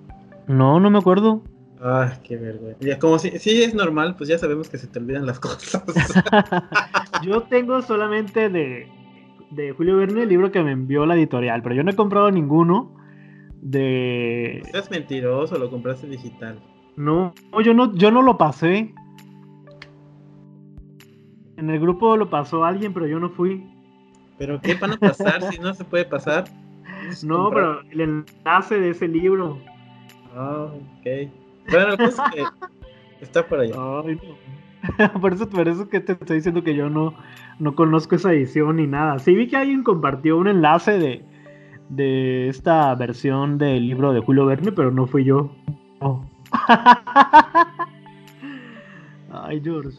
No, 0.47 0.79
no 0.79 0.89
me 0.89 0.97
acuerdo. 0.97 1.43
Ay, 1.81 2.09
qué 2.23 2.35
vergüenza. 2.37 2.79
Ya, 2.81 2.99
como 2.99 3.19
si, 3.19 3.37
si 3.39 3.63
es 3.63 3.73
normal, 3.73 4.15
pues 4.17 4.29
ya 4.29 4.37
sabemos 4.37 4.69
que 4.69 4.77
se 4.77 4.87
te 4.87 4.99
olvidan 4.99 5.25
las 5.25 5.39
cosas. 5.39 5.83
yo 7.23 7.43
tengo 7.43 7.81
solamente 7.81 8.49
de, 8.49 8.87
de 9.51 9.71
Julio 9.71 9.97
Verne 9.97 10.23
el 10.23 10.29
libro 10.29 10.51
que 10.51 10.63
me 10.63 10.71
envió 10.71 11.05
la 11.05 11.15
editorial, 11.15 11.61
pero 11.61 11.75
yo 11.75 11.83
no 11.83 11.91
he 11.91 11.95
comprado 11.95 12.31
ninguno 12.31 12.95
de... 13.61 14.59
Estás 14.59 14.89
mentiroso, 14.89 15.57
lo 15.57 15.69
compraste 15.69 16.07
digital. 16.07 16.59
No, 16.95 17.33
yo 17.63 17.73
no, 17.73 17.93
yo 17.95 18.11
no 18.11 18.21
lo 18.21 18.37
pasé. 18.37 18.93
En 21.57 21.69
el 21.69 21.79
grupo 21.79 22.17
lo 22.17 22.29
pasó 22.29 22.65
alguien, 22.65 22.93
pero 22.93 23.07
yo 23.07 23.19
no 23.19 23.29
fui. 23.29 23.63
¿Pero 24.37 24.59
qué 24.61 24.75
van 24.75 24.93
a 24.93 24.97
pasar 24.97 25.41
si 25.43 25.59
no 25.59 25.73
se 25.73 25.83
puede 25.85 26.05
pasar? 26.05 26.45
No, 27.23 27.49
pero 27.49 27.81
el 27.91 28.01
enlace 28.01 28.79
de 28.79 28.91
ese 28.91 29.07
libro. 29.07 29.57
Ah, 30.35 30.67
ok. 30.73 31.29
Bueno, 31.71 31.97
pues 31.97 32.17
que 32.33 32.43
está 33.21 33.45
por 33.45 33.59
allá. 33.59 33.75
Ay, 33.75 34.15
no. 34.15 35.19
por, 35.21 35.33
eso, 35.33 35.49
por 35.49 35.67
eso 35.67 35.89
que 35.89 35.99
te 35.99 36.13
estoy 36.13 36.37
diciendo 36.37 36.63
que 36.63 36.75
yo 36.75 36.89
no, 36.89 37.13
no 37.59 37.75
conozco 37.75 38.15
esa 38.15 38.31
edición 38.31 38.77
ni 38.77 38.87
nada. 38.87 39.19
Sí 39.19 39.35
vi 39.35 39.47
que 39.47 39.57
alguien 39.57 39.83
compartió 39.83 40.37
un 40.37 40.47
enlace 40.47 40.97
de, 40.97 41.23
de 41.89 42.47
esta 42.47 42.95
versión 42.95 43.57
del 43.57 43.87
libro 43.87 44.13
de 44.13 44.21
Julio 44.21 44.45
Verne, 44.45 44.71
pero 44.71 44.91
no 44.91 45.05
fui 45.07 45.25
yo. 45.25 45.51
Ay, 49.31 49.61
George. 49.63 49.97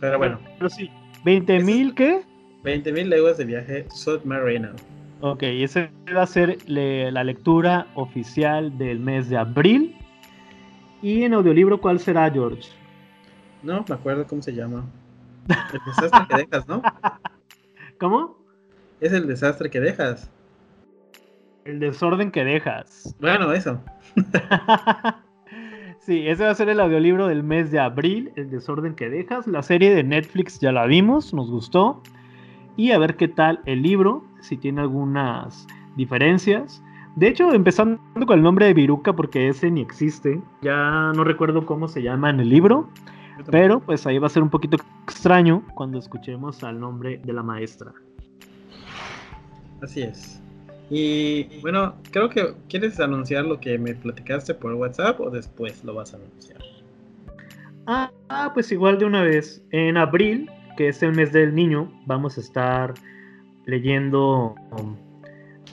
Pero 0.00 0.18
bueno. 0.18 0.38
Pero 0.58 0.68
sí. 0.68 0.90
¿20 1.24 1.64
mil 1.64 1.94
qué? 1.94 2.22
20 2.64 2.92
mil 2.92 3.08
leguas 3.08 3.38
de 3.38 3.44
viaje 3.44 3.86
submarino. 3.90 4.70
Ok, 5.24 5.44
esa 5.44 5.88
va 6.12 6.22
a 6.22 6.26
ser 6.26 6.58
la 6.68 7.22
lectura 7.22 7.86
oficial 7.94 8.76
del 8.76 8.98
mes 8.98 9.28
de 9.28 9.36
abril. 9.36 9.96
¿Y 11.00 11.22
en 11.22 11.34
audiolibro 11.34 11.80
cuál 11.80 12.00
será, 12.00 12.28
George? 12.28 12.68
No, 13.62 13.84
me 13.88 13.94
acuerdo 13.94 14.26
cómo 14.26 14.42
se 14.42 14.52
llama. 14.52 14.84
El 15.48 15.80
desastre 15.86 16.26
que 16.28 16.36
dejas, 16.38 16.66
¿no? 16.66 16.82
¿Cómo? 18.00 18.36
Es 19.00 19.12
el 19.12 19.28
desastre 19.28 19.70
que 19.70 19.78
dejas. 19.78 20.28
El 21.64 21.78
desorden 21.78 22.32
que 22.32 22.44
dejas. 22.44 23.14
Bueno, 23.20 23.52
eso. 23.52 23.80
sí, 26.00 26.26
ese 26.26 26.44
va 26.46 26.50
a 26.50 26.54
ser 26.56 26.68
el 26.68 26.80
audiolibro 26.80 27.28
del 27.28 27.44
mes 27.44 27.70
de 27.70 27.78
abril, 27.78 28.32
El 28.34 28.50
desorden 28.50 28.96
que 28.96 29.08
dejas. 29.08 29.46
La 29.46 29.62
serie 29.62 29.94
de 29.94 30.02
Netflix 30.02 30.58
ya 30.58 30.72
la 30.72 30.86
vimos, 30.86 31.32
nos 31.32 31.48
gustó. 31.48 32.02
Y 32.76 32.90
a 32.90 32.98
ver 32.98 33.14
qué 33.16 33.28
tal 33.28 33.60
el 33.66 33.82
libro, 33.82 34.24
si 34.42 34.56
tiene 34.56 34.82
algunas 34.82 35.66
diferencias. 35.96 36.82
De 37.16 37.28
hecho, 37.28 37.52
empezando 37.52 38.00
con 38.26 38.38
el 38.38 38.42
nombre 38.42 38.66
de 38.66 38.74
Viruca, 38.74 39.14
porque 39.14 39.48
ese 39.48 39.70
ni 39.70 39.80
existe. 39.80 40.40
Ya 40.62 41.12
no 41.14 41.24
recuerdo 41.24 41.66
cómo 41.66 41.88
se 41.88 42.02
llama 42.02 42.30
en 42.30 42.40
el 42.40 42.48
libro. 42.48 42.88
Pero 43.50 43.80
pues 43.80 44.06
ahí 44.06 44.18
va 44.18 44.26
a 44.26 44.30
ser 44.30 44.42
un 44.42 44.50
poquito 44.50 44.76
extraño 45.04 45.62
cuando 45.74 45.98
escuchemos 45.98 46.62
al 46.62 46.78
nombre 46.78 47.20
de 47.24 47.32
la 47.32 47.42
maestra. 47.42 47.92
Así 49.82 50.02
es. 50.02 50.40
Y 50.90 51.60
bueno, 51.60 51.94
creo 52.10 52.28
que 52.28 52.54
quieres 52.68 53.00
anunciar 53.00 53.46
lo 53.46 53.58
que 53.58 53.78
me 53.78 53.94
platicaste 53.94 54.54
por 54.54 54.74
WhatsApp 54.74 55.20
o 55.20 55.30
después 55.30 55.82
lo 55.84 55.94
vas 55.94 56.12
a 56.12 56.18
anunciar. 56.18 56.60
Ah, 57.86 58.50
pues 58.54 58.70
igual 58.70 58.98
de 58.98 59.06
una 59.06 59.22
vez. 59.22 59.64
En 59.70 59.96
abril, 59.96 60.50
que 60.76 60.88
es 60.88 61.02
el 61.02 61.14
mes 61.14 61.32
del 61.32 61.54
niño, 61.54 61.90
vamos 62.06 62.36
a 62.36 62.40
estar 62.40 62.94
leyendo 63.66 64.54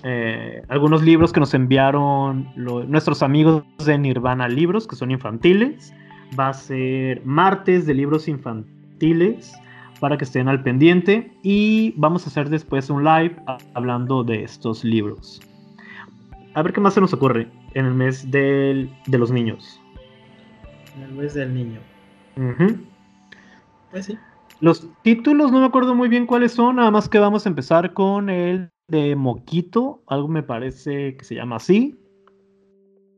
eh, 0.04 0.64
algunos 0.68 1.04
libros 1.04 1.34
que 1.34 1.40
nos 1.40 1.54
enviaron 1.54 2.50
nuestros 2.56 3.22
amigos 3.22 3.64
de 3.86 3.98
Nirvana 3.98 4.48
Libros, 4.48 4.88
que 4.88 4.96
son 4.96 5.12
infantiles. 5.12 5.94
Va 6.40 6.50
a 6.50 6.54
ser 6.54 7.22
martes 7.26 7.86
de 7.86 7.94
libros 7.94 8.28
infantiles 8.28 9.54
para 10.00 10.18
que 10.18 10.24
estén 10.24 10.48
al 10.48 10.64
pendiente 10.64 11.32
y 11.44 11.94
vamos 11.98 12.26
a 12.26 12.30
hacer 12.30 12.50
después 12.50 12.90
un 12.90 13.04
live 13.04 13.36
hablando 13.74 14.24
de 14.24 14.44
estos 14.44 14.84
libros. 14.84 15.42
A 16.54 16.62
ver 16.62 16.74
qué 16.74 16.80
más 16.80 16.94
se 16.94 17.02
nos 17.02 17.14
ocurre 17.14 17.48
en 17.74 17.86
el 17.86 17.94
mes 17.94 18.30
del, 18.32 18.90
de 19.08 19.18
los 19.18 19.32
niños. 19.32 19.82
En 20.96 21.04
el 21.04 21.12
mes 21.12 21.34
del 21.34 21.54
niño. 21.54 21.80
Pues 23.92 24.06
sí. 24.06 24.18
Los 24.62 24.88
títulos 25.03 25.51
no 25.51 25.60
me 25.60 25.66
acuerdo 25.66 25.95
muy 25.95 26.10
bien 26.10 26.26
cuáles 26.26 26.51
son, 26.51 26.78
nada 26.78 26.91
más 26.91 27.07
que 27.07 27.20
vamos 27.20 27.45
a 27.45 27.49
empezar 27.49 27.93
con 27.93 28.30
el 28.30 28.70
de 28.89 29.16
Moquito, 29.16 30.03
algo 30.07 30.28
me 30.28 30.43
parece 30.43 31.16
que 31.16 31.24
se 31.24 31.36
llama 31.36 31.57
así. 31.57 31.97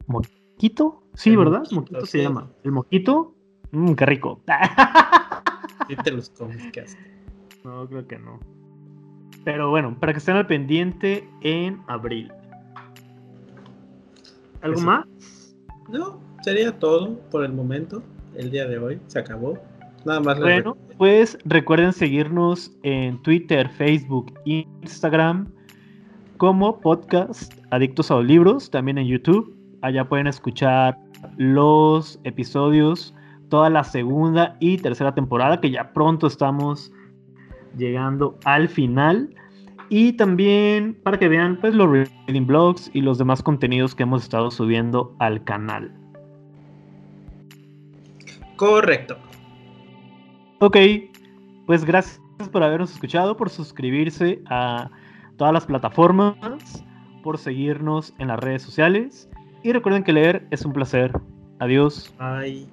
¿Moquito? 0.05 1.03
Sí, 1.13 1.35
¿verdad? 1.35 1.63
Moquito 1.71 2.05
se 2.05 2.23
llama. 2.23 2.51
¿El 2.63 2.71
Moquito? 2.71 3.35
Mmm, 3.71 3.93
qué 3.93 4.05
rico. 4.05 4.41
Te 6.03 6.11
los 6.11 6.31
No, 7.63 7.87
creo 7.87 8.07
que 8.07 8.19
no. 8.19 8.39
Pero 9.43 9.69
bueno, 9.69 9.97
para 9.99 10.13
que 10.13 10.19
estén 10.19 10.35
al 10.35 10.47
pendiente 10.47 11.27
en 11.41 11.81
abril. 11.87 12.31
¿Algo 14.61 14.79
más? 14.81 15.05
No, 15.89 16.19
sería 16.43 16.77
todo 16.77 17.17
por 17.31 17.43
el 17.43 17.53
momento. 17.53 18.03
El 18.35 18.51
día 18.51 18.67
de 18.67 18.77
hoy 18.77 19.01
se 19.07 19.19
acabó. 19.19 19.57
Nada 20.05 20.19
más. 20.19 20.39
Bueno, 20.39 20.77
pues 20.97 21.37
recuerden 21.45 21.93
seguirnos 21.93 22.71
en 22.83 23.21
Twitter, 23.21 23.69
Facebook, 23.69 24.33
Instagram 24.45 25.47
como 26.37 26.79
podcast 26.79 27.53
Adictos 27.69 28.09
a 28.09 28.15
los 28.15 28.25
Libros, 28.25 28.71
también 28.71 28.97
en 28.97 29.07
YouTube. 29.07 29.55
Allá 29.81 30.07
pueden 30.07 30.27
escuchar 30.27 30.97
los 31.37 32.19
episodios, 32.23 33.13
toda 33.49 33.69
la 33.69 33.83
segunda 33.83 34.57
y 34.59 34.77
tercera 34.77 35.13
temporada, 35.13 35.61
que 35.61 35.69
ya 35.69 35.93
pronto 35.93 36.27
estamos 36.27 36.91
llegando 37.77 38.37
al 38.45 38.67
final. 38.69 39.35
Y 39.89 40.13
también 40.13 40.97
para 41.03 41.19
que 41.19 41.27
vean 41.27 41.59
pues, 41.59 41.75
los 41.75 41.89
reading 41.89 42.47
blogs 42.47 42.89
y 42.93 43.01
los 43.01 43.17
demás 43.17 43.43
contenidos 43.43 43.93
que 43.93 44.03
hemos 44.03 44.23
estado 44.23 44.49
subiendo 44.49 45.15
al 45.19 45.43
canal. 45.43 45.91
Correcto. 48.55 49.17
Ok, 50.63 50.77
pues 51.65 51.83
gracias 51.83 52.21
por 52.51 52.61
habernos 52.61 52.91
escuchado, 52.91 53.35
por 53.35 53.49
suscribirse 53.49 54.43
a 54.45 54.91
todas 55.35 55.51
las 55.51 55.65
plataformas, 55.65 56.85
por 57.23 57.39
seguirnos 57.39 58.13
en 58.19 58.27
las 58.27 58.39
redes 58.39 58.61
sociales. 58.61 59.27
Y 59.63 59.73
recuerden 59.73 60.03
que 60.03 60.13
leer 60.13 60.45
es 60.51 60.63
un 60.63 60.71
placer. 60.71 61.19
Adiós. 61.57 62.13
Bye. 62.19 62.67